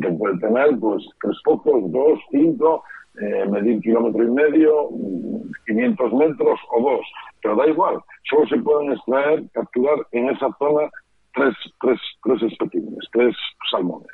[0.02, 2.84] que puede tener pues tres pozos, dos, cinco,
[3.22, 7.06] eh, medir kilómetro y medio, mm, 500 metros o dos,
[7.42, 10.90] pero da igual, solo se pueden extraer, capturar en esa zona
[11.34, 13.36] tres, tres, tres especímenes, tres
[13.72, 14.12] salmones.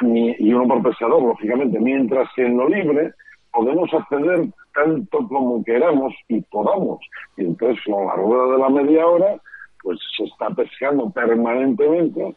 [0.00, 3.12] Y, uno por pescador, lógicamente, mientras que en lo libre
[3.52, 6.98] podemos acceder tanto como queramos y podamos.
[7.36, 9.40] Y entonces, con la rueda de la media hora,
[9.82, 12.34] pues se está pescando permanentemente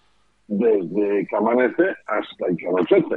[0.48, 3.16] desde que amanece hasta que anochece.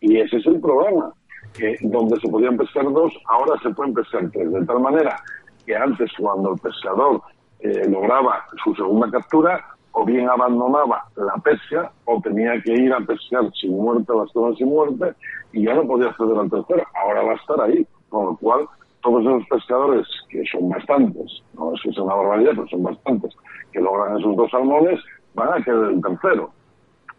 [0.00, 1.12] Y ese es el problema,
[1.54, 5.20] que donde se podían pescar dos, ahora se pueden pescar tres, de tal manera
[5.66, 7.20] que antes cuando el pescador
[7.60, 13.00] eh, lograba su segunda captura, o bien abandonaba la pesca o tenía que ir a
[13.00, 15.12] pescar sin muerte las zonas sin muerte
[15.52, 16.82] y ya no podía acceder al tercero.
[16.94, 18.66] Ahora va a estar ahí, con lo cual
[19.02, 23.34] todos esos pescadores, que son bastantes, no es que sea una barbaridad, pero son bastantes,
[23.72, 25.00] que logran esos dos salmones,
[25.34, 26.50] van a quedar el tercero.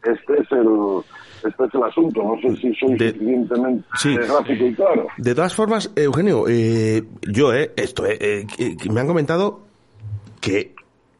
[0.04, 0.68] Este es el,
[1.48, 2.24] este es el asunto.
[2.24, 4.16] No sé si soy De- suficientemente Sí.
[4.16, 5.08] gráfico y claro.
[5.18, 9.62] De todas formas, Eugenio, eh, yo, eh, esto, eh, eh, me han comentado
[10.42, 10.76] que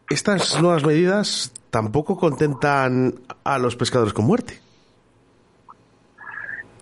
[0.10, 4.56] estas nuevas medidas tampoco contentan a los pescadores con muerte.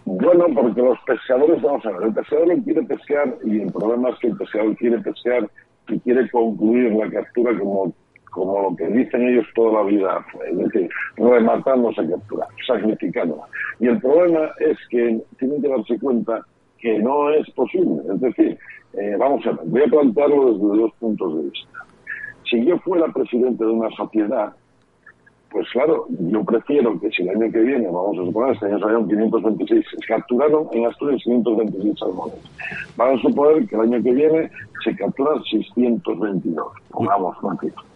[0.05, 4.15] Bueno, porque los pescadores, vamos a ver, el pescador quiere pescar y el problema es
[4.19, 5.49] que el pescador quiere pescar
[5.87, 7.93] y quiere concluir la captura como,
[8.31, 13.43] como lo que dicen ellos toda la vida, es decir, rematando esa captura, sacrificándola.
[13.79, 16.45] Y el problema es que tienen que darse cuenta
[16.79, 18.01] que no es posible.
[18.13, 18.57] Es decir,
[18.93, 21.85] eh, vamos a ver, voy a plantearlo desde dos puntos de vista.
[22.49, 24.53] Si yo fuera presidente de una sociedad,
[25.51, 28.79] pues claro, yo prefiero que si el año que viene, vamos a suponer, este año
[28.79, 32.39] salieron 526, se capturaron en Asturias 526 salmones.
[32.95, 34.49] Van a suponer que el año que viene
[34.83, 37.90] se capturan 622, pongamos, no.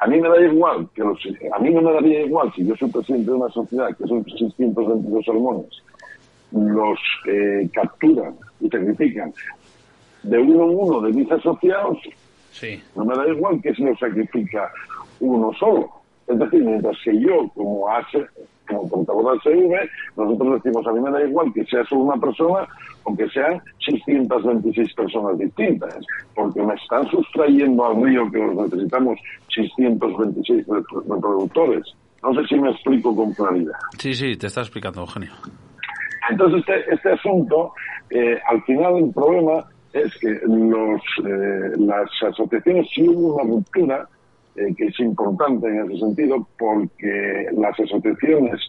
[0.00, 1.18] A mí me da igual, que los,
[1.52, 4.24] a mí no me daría igual si yo soy presidente de una sociedad que son
[4.24, 5.82] 622 salmones,
[6.52, 9.32] los eh, capturan y sacrifican
[10.22, 11.98] de uno en uno de mis asociados,
[12.52, 12.80] Sí.
[12.96, 14.70] no me da igual que si lo sacrifica
[15.20, 15.90] uno solo.
[16.26, 18.26] Es decir, mientras que yo, como hace,
[18.68, 22.16] como portavoz del CV, nosotros decimos, a mí me da igual que sea solo una
[22.20, 22.66] persona
[23.04, 25.96] o que sean 626 personas distintas,
[26.34, 29.18] porque me están sustrayendo al río que los necesitamos
[29.54, 31.84] 626 repro- reproductores.
[32.22, 33.72] No sé si me explico con claridad.
[33.98, 35.30] Sí, sí, te está explicando, Eugenio.
[36.30, 37.72] Entonces, este, este asunto,
[38.10, 44.08] eh, al final el problema es que los, eh, las asociaciones sí hubo una ruptura,
[44.58, 48.60] eh, que es importante en ese sentido, porque las asociaciones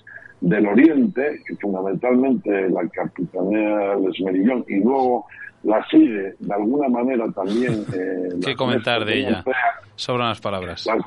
[0.41, 5.25] del Oriente, que fundamentalmente la Capitanía del Esmerillón, y luego
[5.63, 7.83] la sigue de alguna manera también...
[7.93, 9.31] Eh, ¿Qué comentar de ella?
[9.31, 9.55] Narcea,
[9.95, 10.85] Sobran las palabras.
[10.85, 10.99] las,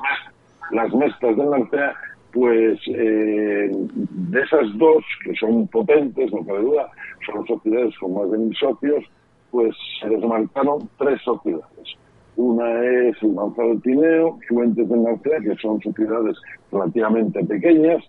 [0.71, 1.95] las mestas de Narcea
[2.33, 6.89] pues eh, de esas dos, que son potentes, no cabe duda,
[7.25, 9.05] son sociedades con más de mil socios,
[9.51, 11.95] pues se desmarcaron tres sociedades.
[12.35, 16.35] Una es el Manzano del Tineo, Fuentes de Narcea, que son sociedades
[16.71, 18.03] relativamente pequeñas,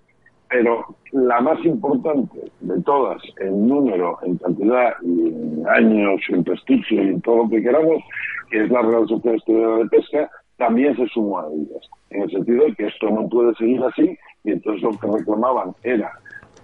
[0.49, 7.03] pero la más importante de todas en número, en cantidad y en años, en prestigio
[7.03, 8.03] y en todo lo que queramos,
[8.51, 12.31] que es la Real Sociedad Estudiada de Pesca, también se sumó a ellas, en el
[12.31, 16.13] sentido de que esto no puede seguir así, y entonces lo que reclamaban era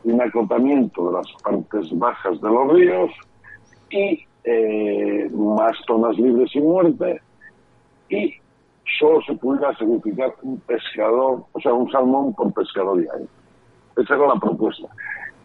[0.04, 3.10] un acotamiento de las partes bajas de los ríos
[3.90, 7.20] y eh, más zonas libres y muerte,
[8.10, 8.34] y
[8.98, 13.26] solo se pudiera sacrificar un pescador, o sea, un salmón por pescador diario.
[13.96, 14.88] Esa era la propuesta.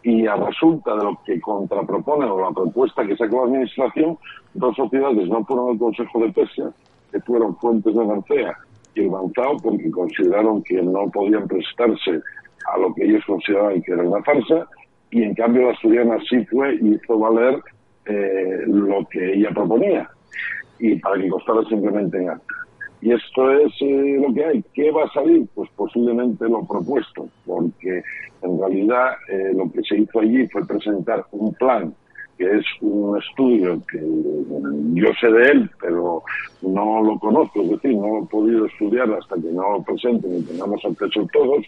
[0.02, 4.18] Y a resulta de lo que contrapropone o la propuesta que sacó la Administración,
[4.54, 6.70] dos sociedades no fueron al Consejo de Pesca,
[7.10, 8.56] que fueron Fuentes de García
[8.94, 12.20] y el Banzao, porque consideraron que no podían prestarse
[12.72, 14.66] a lo que ellos consideraban que era una farsa,
[15.10, 17.60] y en cambio la asturiana sí fue y hizo valer
[18.06, 20.08] eh, lo que ella proponía,
[20.78, 22.54] y para que costara simplemente en acta.
[23.00, 24.64] Y esto es eh, lo que hay.
[24.74, 25.46] ¿Qué va a salir?
[25.54, 28.02] Pues posiblemente lo propuesto, porque
[28.42, 31.94] en realidad eh, lo que se hizo allí fue presentar un plan
[32.38, 36.22] que es un estudio que yo sé de él, pero
[36.60, 40.36] no lo conozco, es decir, no lo he podido estudiar hasta que no lo presenten
[40.36, 41.64] y tengamos acceso todos,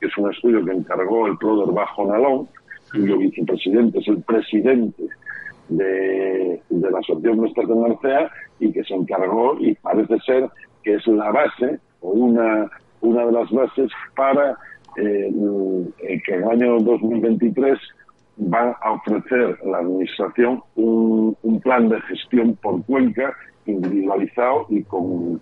[0.00, 2.48] que es un estudio que encargó el Proder Bajo Nalón,
[2.92, 5.02] cuyo vicepresidente es el presidente
[5.68, 7.74] de, de la Asociación Nuestra de
[8.62, 10.48] y que se encargó y parece ser
[10.84, 12.70] que es la base o una,
[13.00, 14.56] una de las bases para
[14.96, 15.32] eh,
[16.24, 17.78] que en el año 2023
[18.36, 23.34] van a ofrecer la Administración un, un plan de gestión por cuenca
[23.66, 25.40] individualizado y con,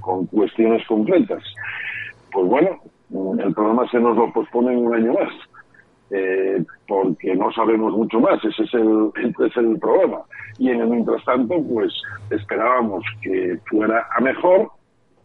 [0.00, 1.42] con cuestiones concretas.
[2.32, 2.80] Pues bueno,
[3.38, 5.32] el programa se nos lo pospone en un año más,
[6.10, 10.22] eh, porque no sabemos mucho más, ese es, el, problema.
[10.58, 11.92] Y en el mientras tanto, pues
[12.30, 14.70] esperábamos que fuera a mejor,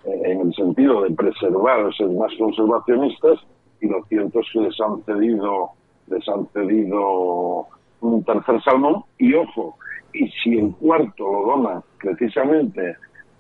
[0.06, 3.40] eh, en el sentido de preservar, ser más conservacionistas,
[3.82, 5.70] y lo cierto es que les han cedido,
[6.08, 7.68] les han cedido
[8.02, 9.78] un tercer salmón, y ojo,
[10.14, 12.96] y si el cuarto lo dona precisamente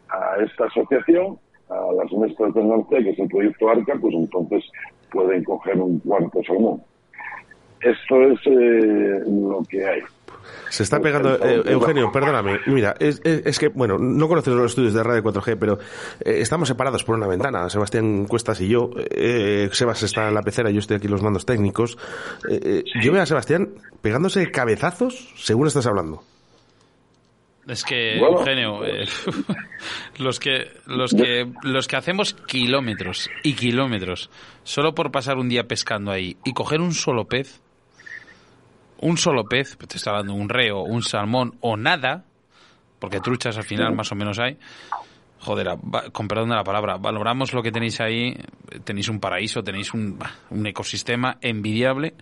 [0.10, 1.38] a esta asociación,
[1.70, 4.64] a las muestras del norte, que es el proyecto ARCA, pues entonces
[5.11, 6.82] pueden coger un cuarto salmón.
[7.84, 10.01] Esto es eh, lo que hay.
[10.69, 12.60] Se está pegando, eh, Eugenio, perdóname.
[12.65, 15.77] Mira, es, es, es, que, bueno, no conoces los estudios de Radio 4G, pero
[16.19, 17.69] eh, estamos separados por una ventana.
[17.69, 18.89] Sebastián Cuestas y yo.
[18.97, 21.97] Eh, Sebas está en la pecera, yo estoy aquí en los mandos técnicos.
[22.49, 26.23] Eh, yo veo a Sebastián pegándose cabezazos según estás hablando.
[27.68, 28.80] Es que, bueno, Eugenio,
[30.18, 34.30] los que los que los que hacemos kilómetros y kilómetros
[34.64, 37.61] solo por pasar un día pescando ahí y coger un solo pez,
[39.02, 42.26] un solo pez, te está dando un reo, un salmón o nada,
[42.99, 44.57] porque truchas al final más o menos hay.
[45.40, 45.76] Joder,
[46.14, 48.34] con perdón de la palabra, valoramos lo que tenéis ahí,
[48.86, 50.18] tenéis un paraíso, tenéis un,
[50.49, 52.14] un ecosistema envidiable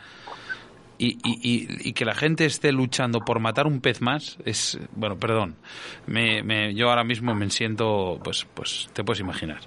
[1.02, 5.18] y, y, y, que la gente esté luchando por matar un pez más es bueno
[5.18, 5.56] perdón
[6.06, 9.62] me, me, yo ahora mismo me siento pues pues te puedes imaginar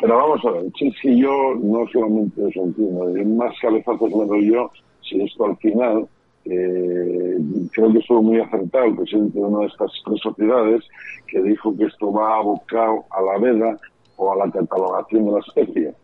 [0.00, 0.64] pero vamos a ver
[1.02, 3.04] si, yo no solamente eso entiendo
[3.36, 4.70] más cabezazos me doy yo
[5.08, 6.08] si esto al final
[6.44, 7.38] eh,
[7.72, 10.82] creo que estuvo muy acertado el presidente de una de estas tres sociedades
[11.26, 13.78] que dijo que esto va abocado a la veda
[14.16, 15.94] o a la catalogación de la especie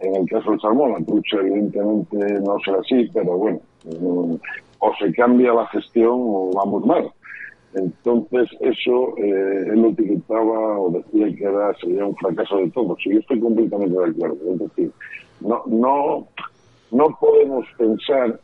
[0.00, 3.60] en el caso del salmón, la trucha evidentemente no será así, pero bueno,
[4.78, 7.10] o se cambia la gestión o vamos mal.
[7.74, 12.98] Entonces eso eh, él lo o decía que era, sería un fracaso de todos.
[13.04, 14.36] Y yo estoy completamente de acuerdo.
[14.52, 14.92] Es decir,
[15.40, 16.28] no, no,
[16.92, 18.38] no podemos pensar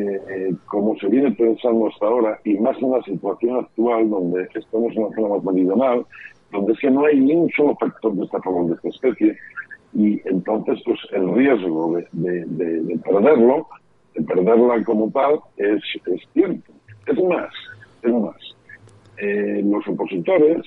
[0.00, 4.94] eh, como se viene pensando hasta ahora, y más en la situación actual donde estamos
[4.96, 6.06] en la zona más meridional,
[6.52, 9.36] donde es que no hay ni un solo factor que está a de esta especie,
[9.94, 13.66] y entonces pues el riesgo de, de, de, de, perderlo,
[14.14, 16.72] de perderla como tal, es, es cierto.
[17.06, 17.50] Es más,
[18.02, 18.36] es más.
[19.16, 20.62] Eh, los opositores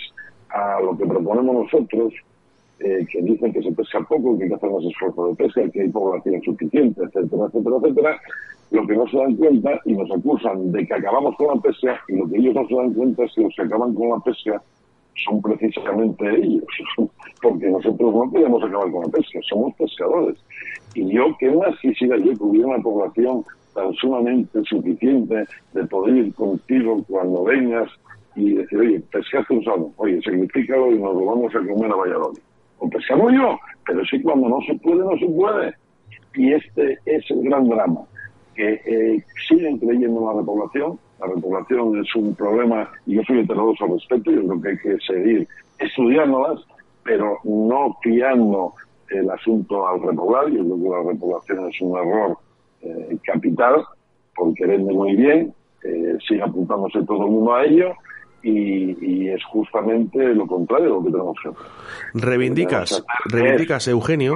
[0.50, 2.14] a lo que proponemos nosotros,
[2.80, 5.70] eh, que dicen que se pesca poco, que hay que hacer más esfuerzo de pesca,
[5.70, 8.22] que hay población suficiente, etcétera, etcétera, etcétera,
[8.72, 12.02] lo que no se dan cuenta y nos acusan de que acabamos con la pesca
[12.08, 14.20] y lo que ellos no se dan cuenta es que los que acaban con la
[14.20, 14.62] pesca
[15.26, 16.64] son precisamente ellos,
[17.42, 20.38] porque nosotros no podemos acabar con la pesca, somos pescadores.
[20.96, 23.44] Y yo, ¿qué más quisiera yo que hubiera una población
[23.74, 27.90] tan sumamente suficiente de poder ir contigo cuando vengas
[28.36, 31.96] y decir, oye, pescaste un salmón, oye, sacrifícalo y nos lo vamos a comer a
[31.96, 32.40] Valladolid?
[32.82, 35.74] o pescarlo yo, pero sí cuando no se puede, no se puede.
[36.34, 38.02] Y este es el gran drama,
[38.56, 43.40] que eh, siguen creyendo en la repoblación, la repoblación es un problema y yo soy
[43.40, 45.48] heterodoxo al respecto, yo creo que hay que seguir
[45.80, 46.62] estudiándolas,
[47.04, 48.74] pero no fiando
[49.10, 52.38] el asunto al repoblar, yo creo que la repoblación es un error
[52.82, 53.84] eh, capital,
[54.36, 55.54] porque vende muy bien,
[55.84, 57.94] eh, sigue apuntándose todo el mundo a ello,
[58.44, 61.62] y, y es justamente lo contrario de lo que tenemos que hacer.
[62.14, 64.36] Reivindicas, reivindicas, Eugenio,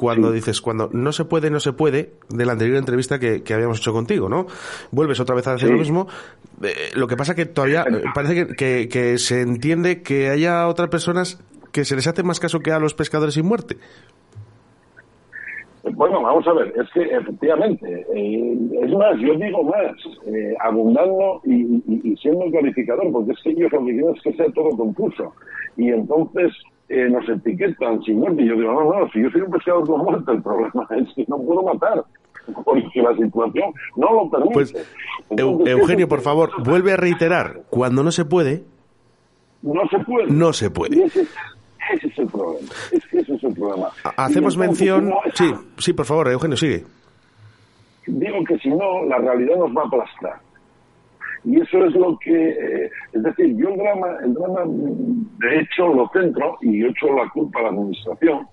[0.00, 3.52] cuando dices, cuando no se puede, no se puede, de la anterior entrevista que, que
[3.52, 4.46] habíamos hecho contigo, ¿no?
[4.90, 5.72] Vuelves otra vez a hacer Sí.
[5.74, 6.08] lo mismo.
[6.62, 10.66] Eh, lo que pasa que todavía eh, parece que, que- que se entiende que haya
[10.68, 11.38] otras personas
[11.70, 13.76] que se les hace más caso que a los pescadores sin muerte.
[15.82, 19.96] Bueno, vamos a ver, es que efectivamente, eh, es más, yo digo más,
[20.26, 21.54] eh, abundando y,
[21.86, 24.70] y- y siendo clarificador, porque es que ellos lo que quieren es que sea todo
[24.76, 25.34] confuso.
[25.78, 26.52] Y entonces
[26.90, 28.42] eh, nos etiquetan sin muerte.
[28.42, 31.08] Y yo digo, no, no, si yo soy un pescador con muerte, el problema es
[31.14, 32.04] que no puedo matar,
[32.64, 34.52] porque la situación no lo permite.
[34.54, 34.74] Pues,
[35.30, 38.64] Entonces, Eugenio, por favor, vuelve a reiterar, cuando no se puede,
[39.62, 40.26] No se puede.
[40.30, 41.04] no se puede.
[41.04, 41.26] ese,
[41.92, 42.68] ese es el problema.
[43.12, 43.88] Ese es el problema.
[44.04, 45.08] Ha- Hacemos mención...
[45.10, 46.84] no, es- Sí, sí, por favor, Eugenio, sigue.
[48.06, 50.40] digo que si no, la realidad nos va a aplastar.
[51.44, 55.88] Y eso es lo que, eh, es decir, yo el drama, el drama, de hecho,
[55.94, 58.46] lo centro y echo la culpa a la administración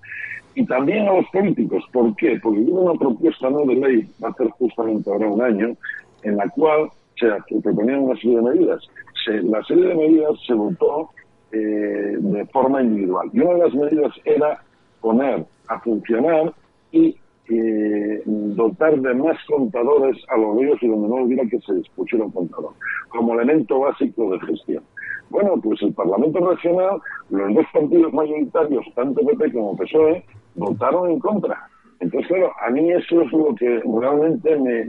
[0.54, 1.84] y también a los políticos.
[1.92, 2.38] ¿Por qué?
[2.42, 5.76] Porque hubo una propuesta no de ley, va a ser justamente ahora un año,
[6.22, 6.88] en la cual
[7.20, 7.28] se
[7.60, 8.82] proponían una serie de medidas.
[9.24, 11.10] Se- la serie de medidas se votó
[11.52, 13.28] eh, de forma individual.
[13.32, 14.62] Y una de las medidas era
[15.00, 16.52] poner a funcionar
[16.92, 17.16] y
[17.50, 21.88] eh, dotar de más contadores a los ríos y donde no hubiera que se les
[21.90, 22.72] pusiera un contador,
[23.08, 24.82] como elemento básico de gestión.
[25.30, 27.00] Bueno, pues el Parlamento Regional,
[27.30, 31.68] los dos partidos mayoritarios, tanto PP como PSOE, votaron en contra.
[32.00, 34.86] Entonces, claro, a mí eso es lo que realmente me,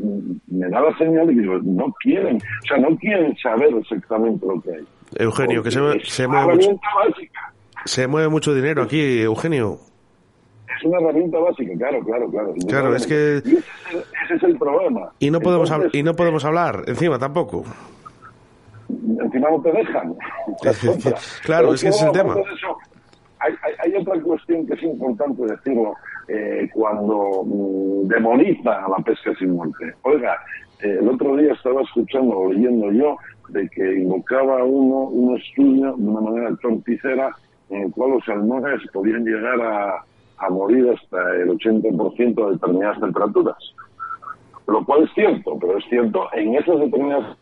[0.47, 4.61] me da la señal de que no quieren, o sea, no quieren saber exactamente lo
[4.61, 4.85] que hay.
[5.17, 7.53] Eugenio, que se, se mueve mucho, básica.
[7.85, 9.79] se mueve mucho dinero aquí, Eugenio.
[10.77, 12.53] Es una herramienta básica, claro, claro, claro.
[12.67, 15.11] Claro, es que- Y ese, es el, ese es el problema.
[15.19, 17.63] Y no podemos Entonces, y no podemos hablar encima tampoco.
[18.89, 20.15] encima no te dejan.
[21.43, 22.33] Claro, es que ese es el tema.
[22.33, 22.77] eso,
[23.39, 25.93] hay, hay- hay otra cuestión que es importante decirlo
[26.27, 29.93] eh, cuando mm, demoniza a la pesca sin muerte.
[30.03, 30.37] Oiga,
[30.81, 33.17] eh, el otro día estaba escuchando o leyendo yo
[33.49, 37.31] de que invocaba uno un estudio de una manera torticera
[37.69, 40.03] en el cual los salmones podían llegar a,
[40.39, 43.57] a morir hasta el 80% a determinadas temperaturas.
[44.67, 47.37] Lo cual es cierto, pero es cierto en esas determinadas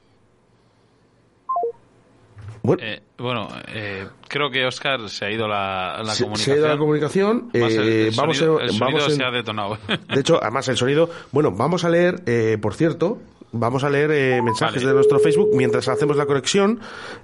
[2.63, 6.45] Bueno, Eh, bueno, eh, creo que Oscar se ha ido la, la se, comunicación.
[6.45, 7.49] se ha ido la comunicación.
[7.53, 9.77] El- eh, el vamos sonido- a, el sonido vamos en- se ha detonado.
[10.13, 11.09] De hecho, además el sonido.
[11.31, 13.19] Bueno, vamos a leer, eh, por cierto,
[13.51, 14.87] vamos a leer eh, mensajes Vale.
[14.87, 16.79] de nuestro Facebook mientras hacemos la conexión.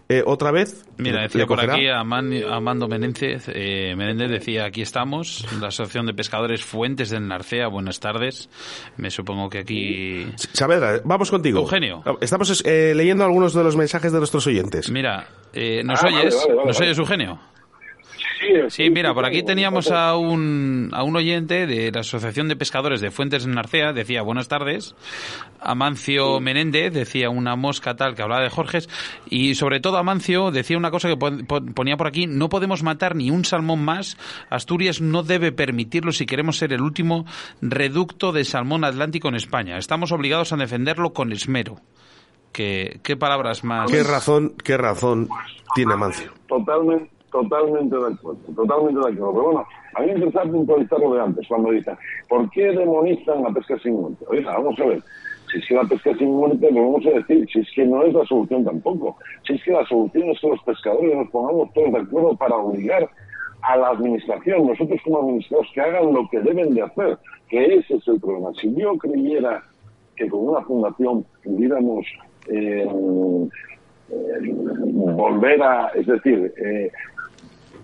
[0.10, 0.86] eh, otra vez.
[0.98, 6.06] Mira, Le- decía por aquí Aman- Amando Menéndez, eh, Menéndez decía, aquí estamos, la Asociación
[6.06, 8.50] de Pescadores Fuentes del Narcea, buenas tardes.
[8.98, 10.28] Me supongo que aquí...
[10.54, 11.60] Saavedra, vamos contigo.
[11.62, 12.04] Eugenio.
[12.22, 14.90] Estamos eh, leyendo algunos de los mensajes de nuestros oyentes.
[14.92, 16.36] Mira, eh, ¿nos Ah, vale, oyes?
[16.36, 16.88] vale, vale, ¿Nos vale.
[16.88, 17.40] oyes, Eugenio?
[18.70, 22.56] Sí, Sí, mira, por aquí teníamos a un, a un oyente de la Asociación de
[22.56, 24.96] Pescadores de Fuentes del Narcea, decía buenas tardes.
[25.60, 28.90] Amancio Menéndez decía una mosca tal que hablaba de Jorges.
[29.30, 32.84] Y sobre todo Amancio decía una cosa que pon- pon- ponía por aquí, no podemos
[32.84, 34.18] matar ni un salmón más.
[34.50, 37.26] Asturias no debe permitirlo si queremos ser el último
[37.62, 39.78] reducto de salmón atlántico en España.
[39.78, 41.78] Estamos obligados a defenderlo con esmero.
[42.52, 43.90] ¿Qué, qué palabras más?
[43.90, 45.28] ¿Qué razón, qué razón
[45.74, 46.32] tiene Amancio?
[46.48, 49.34] Totalmente, totalmente de acuerdo, totalmente de acuerdo.
[49.34, 49.66] Pero bueno,
[49.96, 51.98] a mí me interesa puntualizar lo de antes, cuando dicen,
[52.30, 54.26] ¿por qué demonizan la pesca sin muerte?
[54.30, 55.04] Oiga, vamos a ver,
[55.52, 58.04] si es que la pesca sin muerte, lo vamos a decir, si es que no
[58.04, 61.74] es la solución tampoco, si es que la solución es que los pescadores nos pongamos
[61.74, 63.10] todos de acuerdo para obligar
[63.64, 67.18] a la administración, nosotros como administradores, que hagan lo que deben de hacer,
[67.50, 68.52] que ese es el problema.
[68.62, 69.64] Si yo creyera
[70.16, 72.06] que con una fundación pudiéramos
[72.50, 72.86] eh,
[74.10, 74.54] eh,
[74.92, 76.92] volver a, es decir, eh,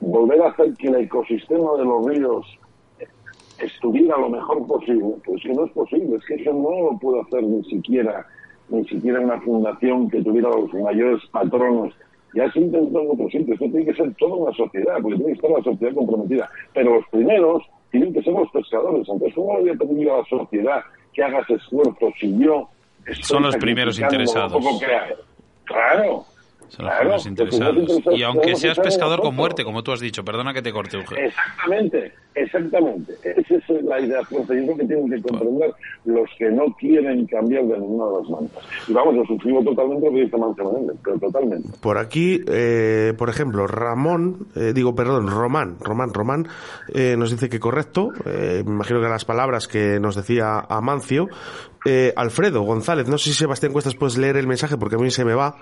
[0.01, 2.59] volver a hacer que el ecosistema de los ríos
[3.59, 7.21] estuviera lo mejor posible, pues que no es posible, es que eso no lo puede
[7.21, 8.25] hacer ni siquiera,
[8.69, 11.93] ni siquiera una fundación que tuviera los mayores patronos.
[12.33, 15.33] Ya se intentó en otros sitios, esto tiene que ser toda una sociedad, porque tiene
[15.33, 16.49] que estar la sociedad comprometida.
[16.73, 19.09] Pero los primeros tienen que ser los pescadores.
[19.09, 20.81] Entonces, ¿cómo le voy a pedir a la sociedad
[21.13, 22.69] que haga ese esfuerzo si yo
[22.99, 24.63] estoy Son los primeros sacrificando lo interesados.
[24.63, 25.13] poco que hay?
[25.65, 26.25] Claro.
[26.69, 28.01] Son los Claro, primeros interesados.
[28.15, 30.97] Y aunque seas ser pescador con muerte, como tú has dicho, perdona que te corte,
[30.97, 31.25] Eugenio.
[31.25, 33.13] Exactamente, exactamente.
[33.23, 34.55] Esa es la idea fuerte.
[34.55, 35.71] Y es lo que tienen que comprender
[36.05, 38.63] los que no quieren cambiar de ninguna de las mantas.
[38.87, 41.69] Y vamos, lo suscribo totalmente lo que dice Mancio Menéndez, pero totalmente.
[41.81, 46.47] Por aquí, eh, por ejemplo, Ramón, eh, digo, perdón, Román, Román, Román,
[46.93, 51.27] eh, nos dice que correcto, eh, me imagino que las palabras que nos decía Amancio,
[51.85, 55.11] eh, Alfredo González, no sé si Sebastián Cuestas puedes leer el mensaje porque a mí
[55.11, 55.55] se me va.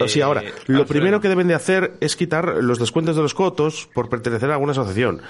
[0.00, 0.86] O sí, Eh, ahora, lo Alfredo.
[0.86, 4.54] primero que deben de hacer es quitar los descuentos de los cotos por pertenecer a
[4.54, 5.20] alguna asociación.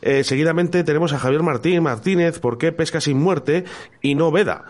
[0.00, 3.64] Eh, seguidamente tenemos a Javier Martín Martínez, ¿por qué pesca sin muerte
[4.02, 4.64] y no veda?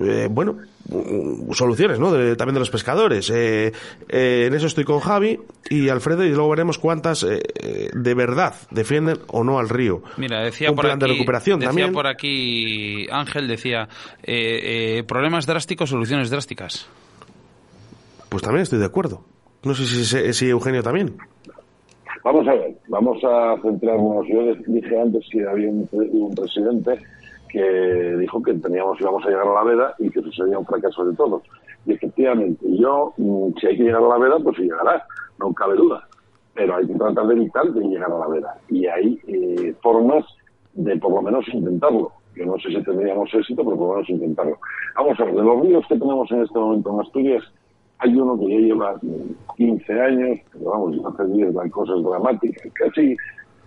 [0.00, 0.58] Eh, bueno,
[0.88, 2.12] mm, soluciones, ¿no?
[2.12, 3.28] De- también de los pescadores.
[3.30, 3.72] Eh,
[4.08, 9.18] eh, en eso estoy con Javi y Alfredo y luego veremos cuántas de verdad defienden
[9.26, 10.02] o no al río.
[10.16, 11.92] Mira, decía Un por plan aquí, de recuperación decía también.
[11.92, 13.88] por aquí Ángel decía
[15.08, 16.86] problemas drásticos, soluciones drásticas.
[18.28, 19.24] Pues también estoy de acuerdo.
[19.64, 21.16] No sé si, si, si Eugenio también.
[22.24, 24.26] Vamos a ver, vamos a centrarnos.
[24.28, 26.98] Yo dije antes que había un, pre- un presidente
[27.48, 30.66] que dijo que teníamos íbamos a llegar a la veda y que eso sería un
[30.66, 31.42] fracaso de todos.
[31.86, 35.02] Y efectivamente, yo, mm, si hay que llegar a la veda, pues llegará,
[35.38, 36.06] no cabe duda.
[36.54, 38.54] Pero hay que tratar de evitar de llegar a la veda.
[38.68, 40.24] Y hay eh, formas
[40.74, 42.12] de por lo menos intentarlo.
[42.36, 44.58] Yo no sé si tendríamos éxito, pero por lo menos intentarlo.
[44.96, 47.42] Vamos a ver, de los ríos que tenemos en este momento en Asturias,
[48.00, 52.72] hay uno que ya lleva mm, 15 años, pero vamos, hace 10 hay cosas dramáticas,
[52.74, 53.16] casi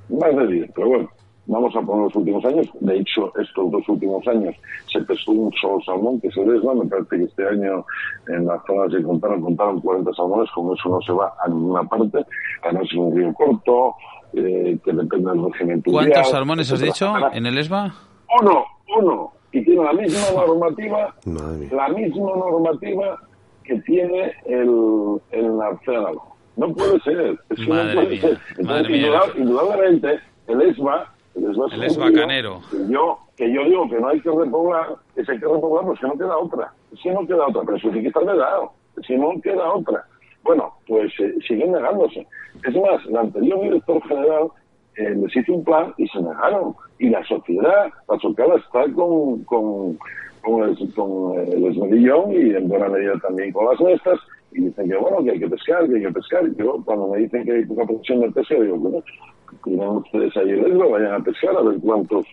[0.10, 1.10] más de 10, pero bueno,
[1.46, 2.68] vamos a poner los últimos años.
[2.80, 4.56] De hecho, estos dos últimos años
[4.92, 6.74] se pescó un solo salmón, que se desva.
[6.74, 7.86] Me parece que este año
[8.28, 11.84] en las zonas que contaron, contaron 40 salmones, con eso no se va a ninguna
[11.84, 12.26] parte.
[12.64, 13.96] Además, es un río corto,
[14.34, 17.94] eh, que depende del régimen ¿Cuántos salmones has dicho en el ESBA?
[18.42, 18.66] Uno,
[18.98, 19.32] uno.
[19.52, 21.14] Y tiene la misma normativa,
[21.72, 23.20] la misma normativa
[23.64, 26.24] que tiene el, el narcédalo.
[26.56, 27.40] No puede ser.
[27.50, 28.40] Es que Madre no puede mía, ser.
[28.58, 31.52] Entonces, indudablemente, el ESMA, el
[31.86, 32.62] ESMA, El canero.
[32.70, 35.86] Que yo, que yo digo que no hay que repoblar, que si hay que repoblar,
[35.86, 36.74] pues que no queda otra.
[37.02, 38.72] Que no queda otra, pero eso tiene que estar vedado.
[39.08, 40.06] Si no queda otra.
[40.44, 42.28] Bueno, pues eh, siguen negándose.
[42.64, 44.48] Es más, el anterior director general
[44.98, 46.76] eh, les hizo un plan y se negaron.
[47.00, 49.98] Y la sociedad, la sociedad está con, con,
[50.44, 54.20] con el, con el esmerillón y en buena medida también con las nuestras.
[54.52, 56.48] Y dicen que bueno, que hay que pescar, que hay que pescar.
[56.48, 59.04] Y yo, cuando me dicen que hay poca presión del pesca, digo, bueno,
[59.64, 62.26] tienen ustedes ahí el eslo, vayan a pescar a ver cuántos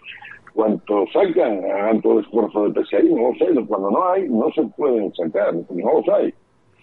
[0.53, 3.65] cuántos sacan, hagan todo el esfuerzo de pesca ahí, no los hay.
[3.67, 6.35] Cuando no hay, no se pueden sacar, no los hay.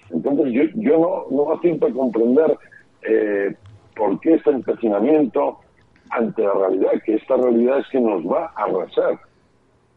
[0.09, 2.57] Entonces yo, yo no, no a comprender
[3.03, 3.53] eh,
[3.95, 5.59] por qué este empecinamiento
[6.11, 9.19] ante la realidad, que esta realidad es que nos va a arrasar.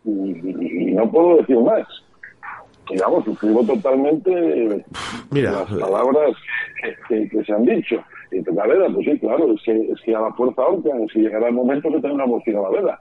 [0.05, 1.87] Y, y- y no puedo decir más.
[2.91, 4.85] Y vamos, suscribo totalmente
[5.31, 6.33] Mira, las palabras
[6.83, 8.03] que, que- que se han dicho.
[8.33, 11.13] Y la veda, pues sí, claro, es que, es que a la fuerza ahorcan, es
[11.13, 13.01] que llegará el momento que tengamos que ir a la veda.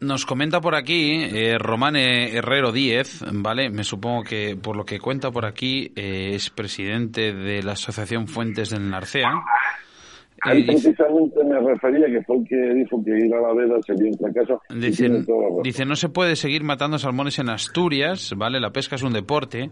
[0.00, 3.70] Nos comenta por aquí eh, Román eh, Herrero Díez, ¿vale?
[3.70, 8.26] Me supongo que por lo que cuenta por aquí eh, es presidente de la Asociación
[8.26, 9.30] Fuentes del Narcea.
[10.44, 13.80] Ahí dice, precisamente me refería que fue el que dijo que ir a la veda
[13.86, 14.60] sería un fracaso.
[14.68, 15.10] dice,
[15.62, 18.60] dice, no se puede seguir matando salmones en Asturias, ¿vale?
[18.60, 19.70] La pesca es un deporte.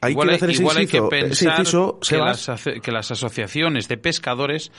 [0.00, 2.64] Hay igual que hay, hacer ese igual hay que inciso, ese pensar inciso, que, las,
[2.82, 4.72] que las asociaciones de pescadores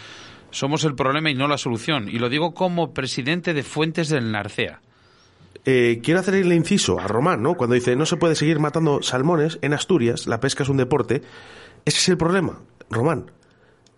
[0.50, 2.10] somos el problema y no la solución.
[2.10, 4.82] Y lo digo como presidente de Fuentes del Narcea.
[5.66, 7.56] Eh, quiero hacer el inciso a Román, ¿no?
[7.56, 11.22] Cuando dice no se puede seguir matando salmones en Asturias, la pesca es un deporte.
[11.86, 13.32] Ese es el problema, Román,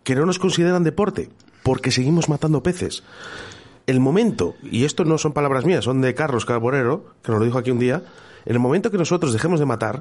[0.08, 1.28] que no nos consideran deporte
[1.64, 3.04] porque seguimos matando peces.
[3.88, 7.46] El momento, y esto no son palabras mías, son de Carlos Carborero, que nos lo
[7.46, 8.04] dijo aquí un día,
[8.46, 10.00] en el momento que nosotros dejemos de matar,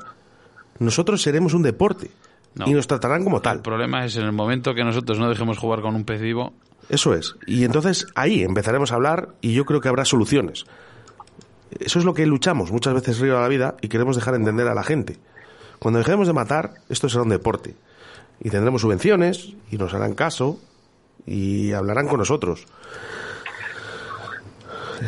[0.79, 2.13] nosotros seremos un deporte
[2.55, 2.69] No.
[2.69, 3.63] y nos tratarán como El tal.
[3.63, 6.55] problema es en el momento que nosotros no dejemos jugar con un pez vivo.
[6.89, 7.35] Eso es.
[7.49, 10.67] Y entonces ahí empezaremos a hablar y yo creo que habrá soluciones.
[11.81, 14.69] Eso es lo que luchamos muchas veces Río a la vida y queremos dejar entender
[14.69, 15.19] a la gente.
[15.81, 17.75] Cuando dejemos de matar, esto será un deporte.
[18.41, 20.59] Y tendremos subvenciones y nos harán caso
[21.27, 22.67] y hablarán con nosotros.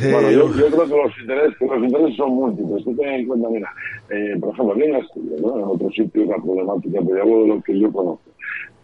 [0.02, 2.84] Bueno, Eh, yo, yo creo que los intereses, que los intereses son múltiples.
[2.84, 3.72] Tú ten en cuenta, mira,
[4.10, 5.58] eh, por ejemplo, aquí en Asturias, ¿no?
[5.58, 8.30] en otros sitios la problemática, pero hablo de lo que yo conozco.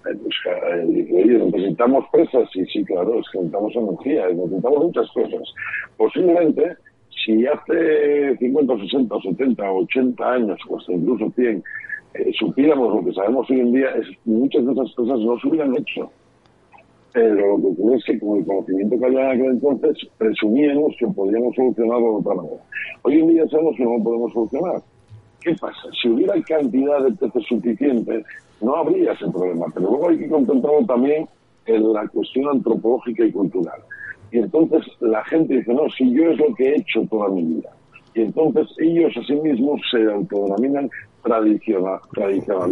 [0.07, 5.11] Eh, pues, eh, oye, necesitamos presas, sí, sí, claro, es que necesitamos energía, necesitamos muchas
[5.13, 5.55] cosas.
[5.97, 6.77] Posiblemente,
[7.25, 11.63] si hace 50, 60, 70, 80 años, o hasta incluso 100,
[12.15, 15.49] eh, supiéramos lo que sabemos hoy en día, es, muchas de esas cosas no se
[15.49, 16.11] hubieran hecho.
[17.13, 20.95] Pero lo que ocurre es que con el conocimiento que había en aquel entonces, presumíamos
[20.99, 22.63] que podíamos solucionarlo de otra manera.
[23.03, 24.83] Hoy en día sabemos que no lo podemos solucionar.
[25.41, 25.89] ¿Qué pasa?
[26.01, 28.25] Si hubiera cantidad de peces suficiente,
[28.61, 29.67] no habría ese problema.
[29.75, 31.29] Pero luego hay que contemplarlo también
[31.67, 33.81] en la cuestión antropológica y cultural.
[34.33, 37.43] Y entonces la gente dice, no, si yo es lo que he hecho toda mi
[37.43, 37.71] vida.
[38.15, 40.91] Y entonces ellos a sí mismos se autodenominan
[41.25, 42.01] tradicional.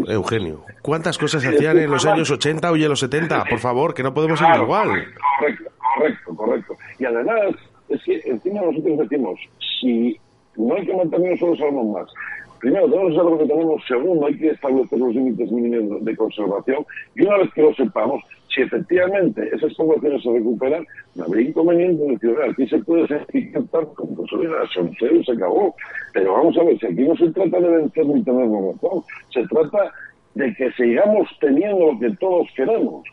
[0.08, 3.44] Eugenio, ¿cuántas cosas hacían en los años 80 y en los 70?
[3.44, 4.88] Por favor, que no podemos Claro, igual.
[5.38, 6.76] Correcto, correcto, correcto.
[6.98, 7.54] Y además,
[7.88, 9.38] es que encima nosotros decimos,
[9.80, 10.18] si
[10.56, 12.08] no hay que mantener solo salmón más,
[12.62, 16.16] primero tenemos que saber lo que tenemos, segundo hay que establecer los límites mínimos de
[16.16, 16.86] conservación,
[17.16, 18.22] y una vez que lo sepamos,
[18.54, 20.86] si efectivamente esas poblaciones se recuperan,
[21.16, 24.30] no habría inconveniente en decir, "Oiga, aquí se puede etiquetar como pues
[25.12, 25.74] y se acabó.
[26.12, 29.02] Pero vamos a ver, si aquí no se trata de vencer ni tener razón,
[29.32, 29.92] se trata
[30.34, 33.04] de que sigamos teniendo lo que todos queremos.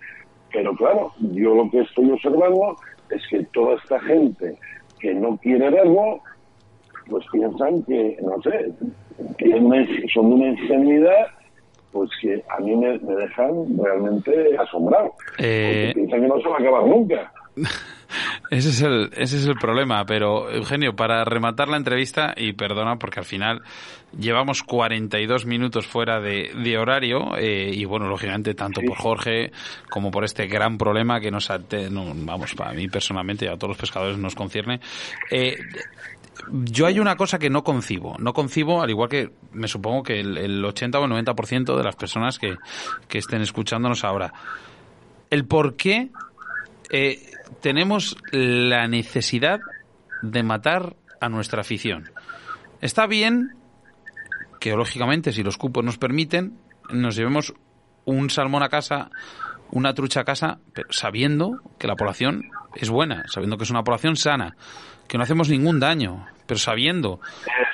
[0.54, 2.76] Pero claro, yo lo que estoy observando
[3.10, 4.56] es que toda esta gente
[5.00, 6.20] que no quiere verlo,
[7.10, 8.72] pues piensan que, no sé,
[9.38, 11.28] que es una- son una ingenuidad,
[11.92, 13.52] pues que a mí me, me dejan
[13.84, 15.14] realmente asombrado.
[15.38, 17.32] Eh, Porque piensan que no se va a acabar nunca.
[18.50, 22.96] Ese es, el, ese es el problema, pero Eugenio, para rematar la entrevista, y perdona
[22.98, 23.62] porque al final
[24.18, 29.52] llevamos 42 minutos fuera de, de horario, eh, y bueno, lógicamente tanto por Jorge
[29.92, 33.56] como por este gran problema que nos, ate- no, vamos, para mí personalmente y a
[33.58, 34.80] todos los pescadores nos concierne.
[35.30, 35.56] Eh,
[36.52, 38.16] yo hay una cosa que no concibo.
[38.20, 41.84] No concibo, al igual que me supongo que el, el 80 o el 90% de
[41.84, 42.56] las personas que,
[43.08, 44.34] que estén escuchándonos ahora.
[45.30, 46.10] El por qué
[46.90, 49.60] eh, tenemos la necesidad
[50.22, 52.12] de matar a nuestra afición.
[52.82, 53.56] Está bien
[54.60, 56.58] que, lógicamente, si los cupos nos permiten,
[56.92, 57.54] nos llevemos
[58.06, 59.12] un salmón a casa,
[59.72, 63.84] una trucha a casa, pero sabiendo que la población es buena, sabiendo que es una
[63.84, 64.56] población sana,
[65.10, 67.20] que no hacemos ningún daño, pero sabiendo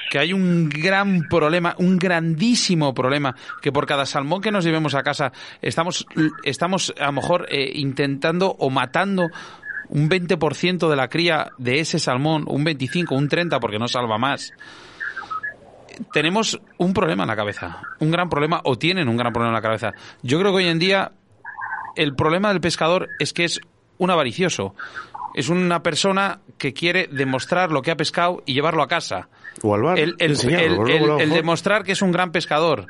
[0.09, 4.95] que hay un gran problema, un grandísimo problema, que por cada salmón que nos llevemos
[4.95, 5.31] a casa
[5.61, 6.07] estamos,
[6.43, 9.29] estamos a lo mejor eh, intentando o matando
[9.89, 14.17] un 20% de la cría de ese salmón, un 25, un 30, porque no salva
[14.17, 14.53] más.
[16.11, 19.61] Tenemos un problema en la cabeza, un gran problema, o tienen un gran problema en
[19.61, 19.93] la cabeza.
[20.23, 21.11] Yo creo que hoy en día
[21.95, 23.61] el problema del pescador es que es
[23.97, 24.75] un avaricioso.
[25.35, 29.27] Es una persona que quiere demostrar lo que ha pescado y llevarlo a casa.
[29.61, 30.15] O al bar, El,
[31.29, 32.87] demostrar que es un gran pescador.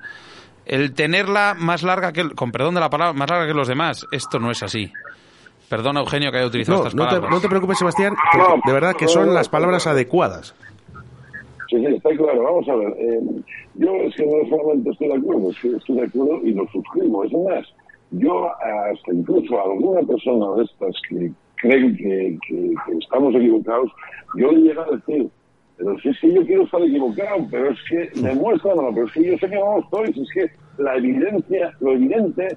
[0.65, 3.67] El tenerla más larga que, el- con perdón de la palabra, más larga que los
[3.67, 4.05] demás.
[4.11, 4.91] Esto no es así.
[5.69, 7.31] Perdona, Eugenio, que haya utilizado No, estas no te, palabras.
[7.31, 8.13] no te preocupes, Sebastián,
[8.65, 10.53] de verdad que son las palabras adecuadas.
[11.69, 12.43] Sí, sí, está claro.
[12.43, 12.89] Vamos a ver.
[12.99, 13.19] eh,
[13.73, 16.67] yo es que no solamente estoy de acuerdo, es que estoy de acuerdo y lo
[16.71, 17.23] suscribo.
[17.25, 17.65] Es más,
[18.11, 23.91] yo hasta incluso a alguna persona de estas que creen que, que- que estamos equivocados,
[24.37, 25.29] yo le llego a decir,
[25.77, 29.23] pero si es que yo quiero estar equivocado, pero es que demuéstramelo, pero es que
[29.23, 32.47] yo sé que no lo estoy, si es que la evidencia, lo evidente,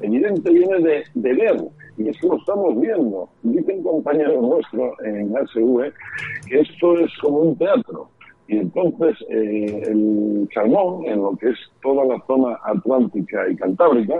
[0.00, 1.56] evidente viene de, de ver,
[1.98, 3.28] y es que lo estamos viendo.
[3.42, 5.92] Dice un compañero nuestro en ASV
[6.48, 8.08] que esto es como un teatro.
[8.48, 14.14] Y entonces eh, el salmón, en lo que es toda la zona atlántica y cantábrica,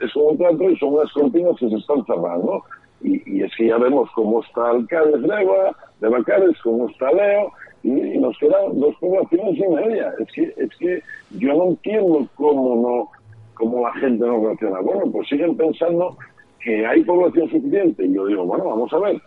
[0.00, 2.62] es como un teatro y son unas cortinas que se están cerrando.
[3.02, 7.52] Y, es que ya vemos cómo está de Eva, de Bacares, cómo está Leo,
[7.82, 10.12] y, nos quedan dos poblaciones y media.
[10.18, 11.02] Es que, es que
[11.38, 13.16] yo no entiendo cómo no
[13.56, 14.80] cómo la gente no reacciona.
[14.80, 16.16] Bueno, pues siguen pensando
[16.60, 18.04] que hay población suficiente.
[18.04, 19.20] Y yo digo, bueno, vamos a ver,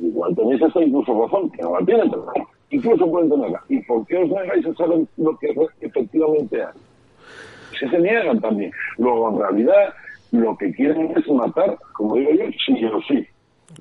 [0.00, 2.26] igual tenéis hasta incluso razón, que no la tienen, pero
[2.70, 3.62] incluso pueden tenerla.
[3.68, 6.72] ¿Y por qué os negáis a saber lo que efectivamente hay?
[7.78, 8.72] Se se niegan también.
[8.96, 9.94] Luego, en realidad,
[10.32, 13.26] lo que quieren es matar, como digo yo, sí o sí.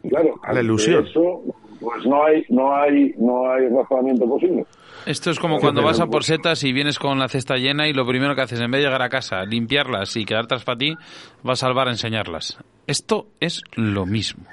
[0.09, 1.05] Claro, La ante ilusión.
[1.05, 1.41] Eso,
[1.79, 4.65] pues no hay, no hay, no hay razonamiento posible.
[5.05, 7.93] Esto es como cuando vas a por setas y vienes con la cesta llena y
[7.93, 10.95] lo primero que haces, en vez de llegar a casa, limpiarlas y quedártelas para ti,
[11.43, 12.57] vas al bar a enseñarlas.
[12.87, 14.43] Esto es lo mismo.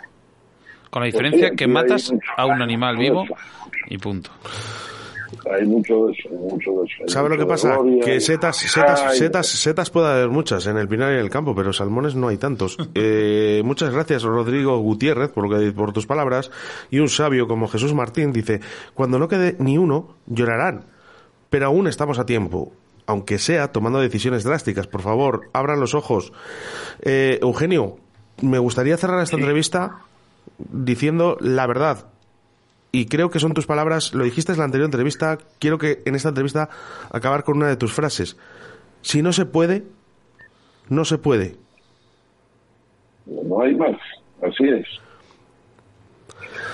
[0.90, 3.24] Con la diferencia sí, que matas a un animal vivo
[3.88, 4.30] y punto.
[5.50, 6.94] Hay mucho de eso, hay mucho de eso.
[7.02, 7.76] Hay ¿Sabe lo que pasa?
[7.76, 11.20] gloria, Que setas, setas, Ay, setas, setas puede haber muchas en el Pinar y en
[11.20, 12.76] el campo, pero salmones no hay tantos.
[12.96, 16.50] Eh, muchas gracias, Rodrigo Gutiérrez, por, lo que, por tus palabras.
[16.90, 18.60] Y un sabio como Jesús Martín dice,
[18.94, 20.84] cuando no quede ni uno, llorarán.
[21.50, 22.72] Pero aún estamos a tiempo.
[23.06, 26.32] Aunque sea tomando decisiones drásticas, por favor, abran los ojos.
[27.02, 27.96] Eh, Eugenio,
[28.40, 29.98] me gustaría cerrar esta entrevista
[30.58, 32.06] diciendo la verdad
[32.94, 36.14] y creo que son tus palabras, lo dijiste en la anterior entrevista, quiero que en
[36.14, 36.68] esta entrevista
[37.10, 38.38] acabar con una de tus frases.
[39.00, 39.82] Si no se puede,
[40.88, 41.56] no se puede.
[43.26, 43.96] No hay más,
[44.42, 44.86] así es.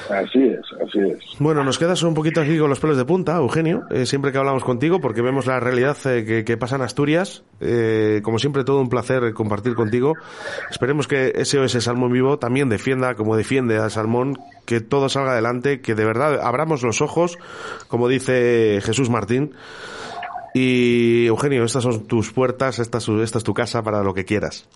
[0.08, 1.18] Así es, así es.
[1.38, 4.38] Bueno, nos quedas un poquito aquí con los pelos de punta, Eugenio, eh, siempre que
[4.38, 7.44] hablamos contigo, porque vemos la realidad eh, que, que pasa en Asturias.
[7.60, 10.14] Eh, como siempre, todo un placer compartir contigo.
[10.70, 15.80] Esperemos que SOS Salmón Vivo también defienda, como defiende al salmón, que todo salga adelante,
[15.80, 17.38] que de verdad abramos los ojos,
[17.88, 19.52] como dice Jesús Martín.
[20.54, 24.24] Y Eugenio, estas son tus puertas, esta es, esta es tu casa para lo que
[24.24, 24.68] quieras.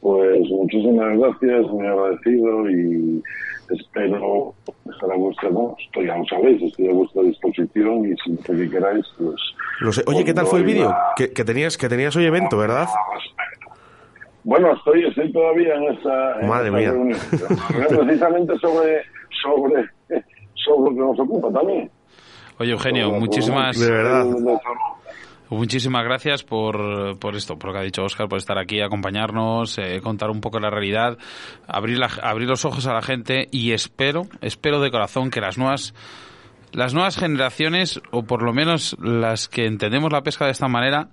[0.00, 3.22] Pues muchísimas gracias, muy agradecido y
[3.70, 4.54] espero
[4.90, 8.70] estar a vuestra, no, estoy, ya lo sabéis, estoy a vuestra disposición y siempre que
[8.70, 9.36] queráis, pues...
[9.80, 10.02] Lo sé.
[10.06, 10.88] Oye, ¿qué tal fue el vídeo?
[10.90, 12.86] la- Que, que tenías, que tenías hoy evento, ¿verdad?
[14.44, 16.90] Bueno, estoy, estoy todavía en esta, en Madre esta mía.
[16.92, 17.18] reunión.
[18.06, 19.02] Precisamente sobre,
[19.42, 19.84] sobre,
[20.54, 21.90] sobre lo que nos ocupa también.
[22.58, 24.26] Oye, Eugenio, muchísimas, De verdad.
[25.58, 29.78] Muchísimas gracias por, por esto, por lo que ha dicho Oscar, por estar aquí, acompañarnos,
[29.78, 31.18] eh, contar un poco la realidad,
[31.66, 35.58] abrir, la- abrir los ojos a la gente y espero, espero de corazón que las
[35.58, 35.94] nuevas,
[36.72, 41.08] las nuevas generaciones, o por lo menos las que entendemos la pesca de esta manera,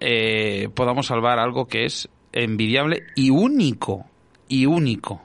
[0.00, 4.04] eh, podamos salvar algo que es envidiable y único,
[4.48, 5.22] y único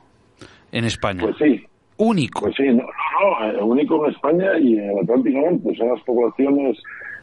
[0.72, 1.24] en España.
[1.24, 1.66] Pues sí,
[1.98, 2.42] único.
[2.42, 5.76] Pues sí, no, no, no, eh, único en España y en el Atlántico Norte.
[5.78, 6.78] Son las poblaciones,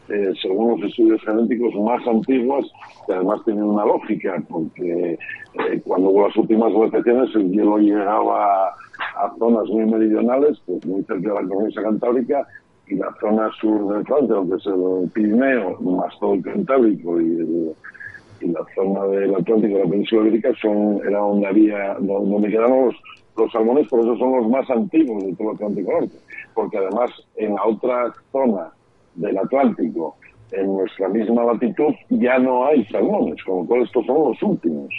[0.09, 2.65] eh, según los estudios genéticos, más antiguas
[3.05, 8.69] que además tienen una lógica, porque eh, cuando hubo las últimas glaciaciones el hielo llegaba
[8.69, 12.47] a zonas muy meridionales, pues muy cerca de la cornisa cantábrica,
[12.87, 17.25] y la zona sur de Francia, que es el Pirineo, más todo el Cantábrico y
[17.25, 17.71] el,
[18.41, 22.85] y la zona del Atlántico, la península ibérica, son, era donde había, donde donde quedaron
[22.87, 22.95] los,
[23.37, 26.17] los salmones, por eso son los más antiguos de todo el Atlántico Norte.
[26.55, 28.71] Porque además, en la otra zona
[29.15, 30.17] del Atlántico,
[30.51, 34.89] en nuestra misma latitud, ya no hay salmones, con lo cual estos son los últimos.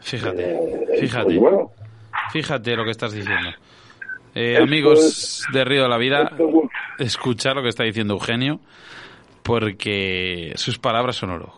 [0.00, 1.24] Fíjate, Eh, fíjate.
[1.26, 1.70] pues bueno,
[2.32, 3.50] Fíjate lo que estás diciendo.
[4.34, 6.46] Eh, amigos es- de Río de la Vida, es lo
[6.98, 8.58] que- escuchar lo que está diciendo Eugenio,
[9.42, 11.52] porque sus palabras son oro.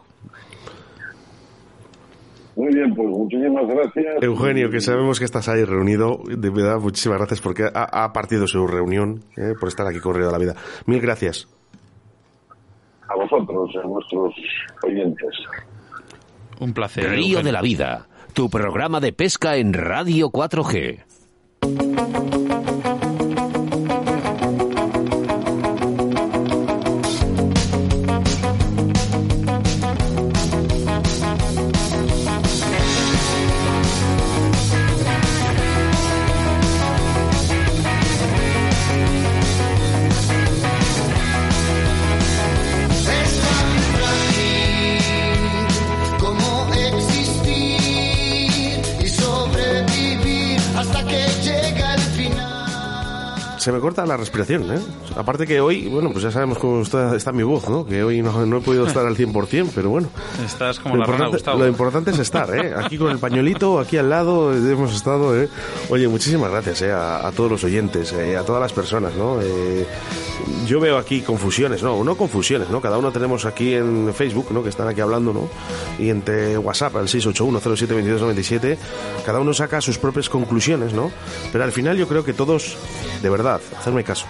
[2.57, 4.21] muy bien, pues muchísimas gracias.
[4.21, 8.49] Eugenio, que sabemos que estás ahí reunido, de verdad, muchísimas gracias porque ha, ha partido
[8.49, 10.55] su reunión, eh, por estar aquí con Río de la Vida.
[10.87, 11.47] Mil gracias.
[13.09, 14.35] A vosotros, a nuestros
[14.83, 15.35] oyentes.
[16.61, 17.11] Un placer.
[17.11, 17.43] Río Eugenio.
[17.43, 22.38] de la Vida, tu programa de pesca en Radio 4G.
[53.69, 54.81] Se me corta la respiración, ¿eh?
[55.15, 57.85] Aparte que hoy, bueno, pues ya sabemos cómo está, está mi voz, ¿no?
[57.85, 60.09] Que hoy no, no he podido estar al 100%, pero bueno.
[60.43, 61.59] Estás como Lo la rana Gustavo.
[61.59, 62.73] lo importante es estar, ¿eh?
[62.75, 65.51] Aquí con el pañuelito, aquí al lado, hemos estado, ¿eh?
[65.91, 66.93] Oye, muchísimas gracias, ¿eh?
[66.93, 69.39] A, a todos los oyentes, eh, a todas las personas, ¿no?
[69.43, 69.87] Eh,
[70.67, 72.03] yo veo aquí confusiones, ¿no?
[72.05, 72.81] No confusiones, ¿no?
[72.81, 74.63] Cada uno tenemos aquí en Facebook, ¿no?
[74.63, 75.47] Que están aquí hablando, ¿no?
[75.99, 78.79] Y entre WhatsApp, al 681072297,
[79.27, 81.11] cada uno saca sus propias conclusiones, ¿no?
[81.53, 82.79] Pero al final yo creo que todos,
[83.21, 84.27] de verdad, hacerme caso,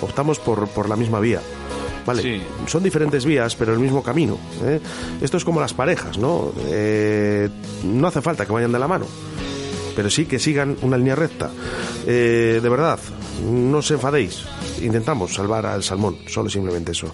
[0.00, 1.40] optamos por, por la misma vía.
[2.06, 2.42] Vale, Sí.
[2.66, 4.38] son diferentes vías, pero el mismo camino.
[4.64, 4.80] ¿eh?
[5.20, 6.52] Esto es como las parejas, ¿no?
[6.68, 7.50] Eh,
[7.84, 9.04] no hace falta que vayan de la mano,
[9.94, 11.50] pero sí que sigan una línea recta.
[12.06, 12.98] Eh, de verdad,
[13.44, 14.42] no os enfadéis.
[14.80, 17.12] Intentamos salvar al salmón, solo simplemente eso.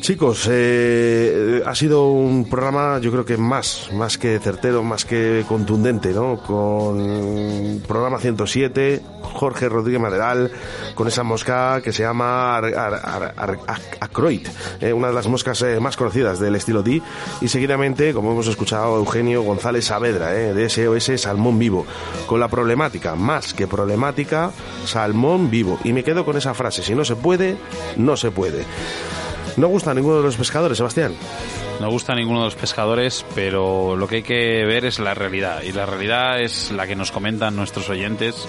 [0.00, 5.44] Chicos, eh, ha sido un programa yo creo que más, más que certero, más que
[5.46, 6.38] contundente, ¿no?
[6.38, 9.02] Con programa 107,
[9.34, 10.50] Jorge Rodríguez Maderal,
[10.94, 13.58] con esa mosca que se llama Ar-
[14.80, 17.02] eh, una de las moscas eh, más conocidas del estilo D,
[17.42, 21.84] y seguidamente, como hemos escuchado, Eugenio González Saavedra, de SOS Salmón Vivo,
[22.26, 24.50] con la problemática, más que problemática,
[24.86, 25.78] salmón vivo.
[25.84, 27.56] Y me quedo con esa frase, si no se puede,
[27.96, 28.64] no se puede.
[29.56, 31.14] No gusta a ninguno de los pescadores, Sebastián.
[31.80, 35.14] No gusta a ninguno de los pescadores, pero lo que hay que ver es la
[35.14, 35.62] realidad.
[35.62, 38.46] Y la realidad es la que nos comentan nuestros oyentes.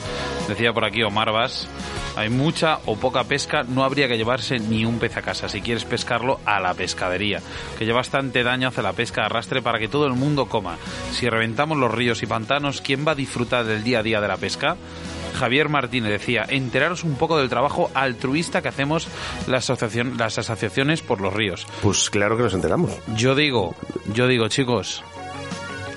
[0.47, 1.67] Decía por aquí Omar Vas,
[2.15, 5.47] hay mucha o poca pesca, no habría que llevarse ni un pez a casa.
[5.49, 7.41] Si quieres pescarlo, a la pescadería.
[7.79, 10.77] Que ya bastante daño hace la pesca de arrastre para que todo el mundo coma.
[11.11, 14.27] Si reventamos los ríos y pantanos, ¿quién va a disfrutar del día a día de
[14.27, 14.75] la pesca?
[15.33, 19.07] Javier Martínez decía, enteraros un poco del trabajo altruista que hacemos
[19.47, 21.65] la asociación, las asociaciones por los ríos.
[21.81, 22.91] Pues claro que nos enteramos.
[23.15, 23.75] Yo digo,
[24.13, 25.03] yo digo, chicos,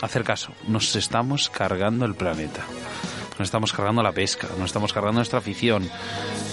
[0.01, 2.65] hacer caso, nos estamos cargando el planeta.
[3.39, 5.89] nos estamos cargando la pesca, nos estamos cargando nuestra afición.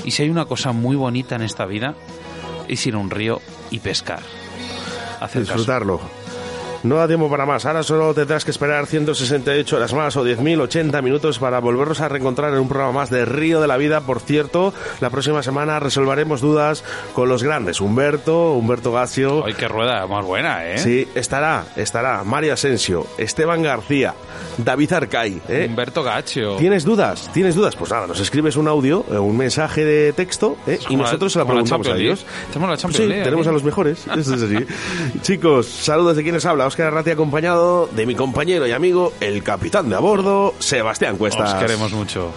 [0.04, 1.96] Y si hay una cosa muy bonita en esta vida,
[2.68, 4.22] es ir a un río y pescar.
[5.20, 5.64] Hacer caso.
[6.84, 7.66] No da tiempo para más.
[7.66, 12.54] Ahora solo tendrás que esperar 168 horas más o 10.080 minutos para volvernos a reencontrar
[12.54, 14.02] en un programa más de Río de la Vida.
[14.02, 16.84] Por cierto, la próxima semana resolveremos dudas
[17.14, 17.82] con los grandes.
[17.82, 19.46] Humberto, Humberto Gacio.
[19.46, 20.78] Ay, qué rueda más buena, ¿eh?
[20.80, 24.16] Sí, estará, estará Mario Asensio, Esteban García,
[24.58, 25.42] David Arcay.
[25.50, 25.68] ¿eh?
[25.70, 26.56] Humberto Gacho.
[26.58, 27.30] ¿Tienes dudas?
[27.34, 27.76] ¿Tienes dudas?
[27.76, 30.80] Pues nada, nos escribes un audio, eh, un mensaje de texto ¿eh?
[30.90, 32.26] y la- nosotros se la preguntamos a ellos.
[32.52, 34.06] Tenemos la Champions Sí, League tenemos a los mejores.
[34.08, 34.66] Eso es así.
[35.22, 36.71] Chicos, saludos de quienes habla.
[36.72, 41.54] Oscar Arrati acompañado de mi compañero y amigo, el capitán de a bordo, Sebastián Cuestas.
[41.54, 42.32] Os queremos mucho.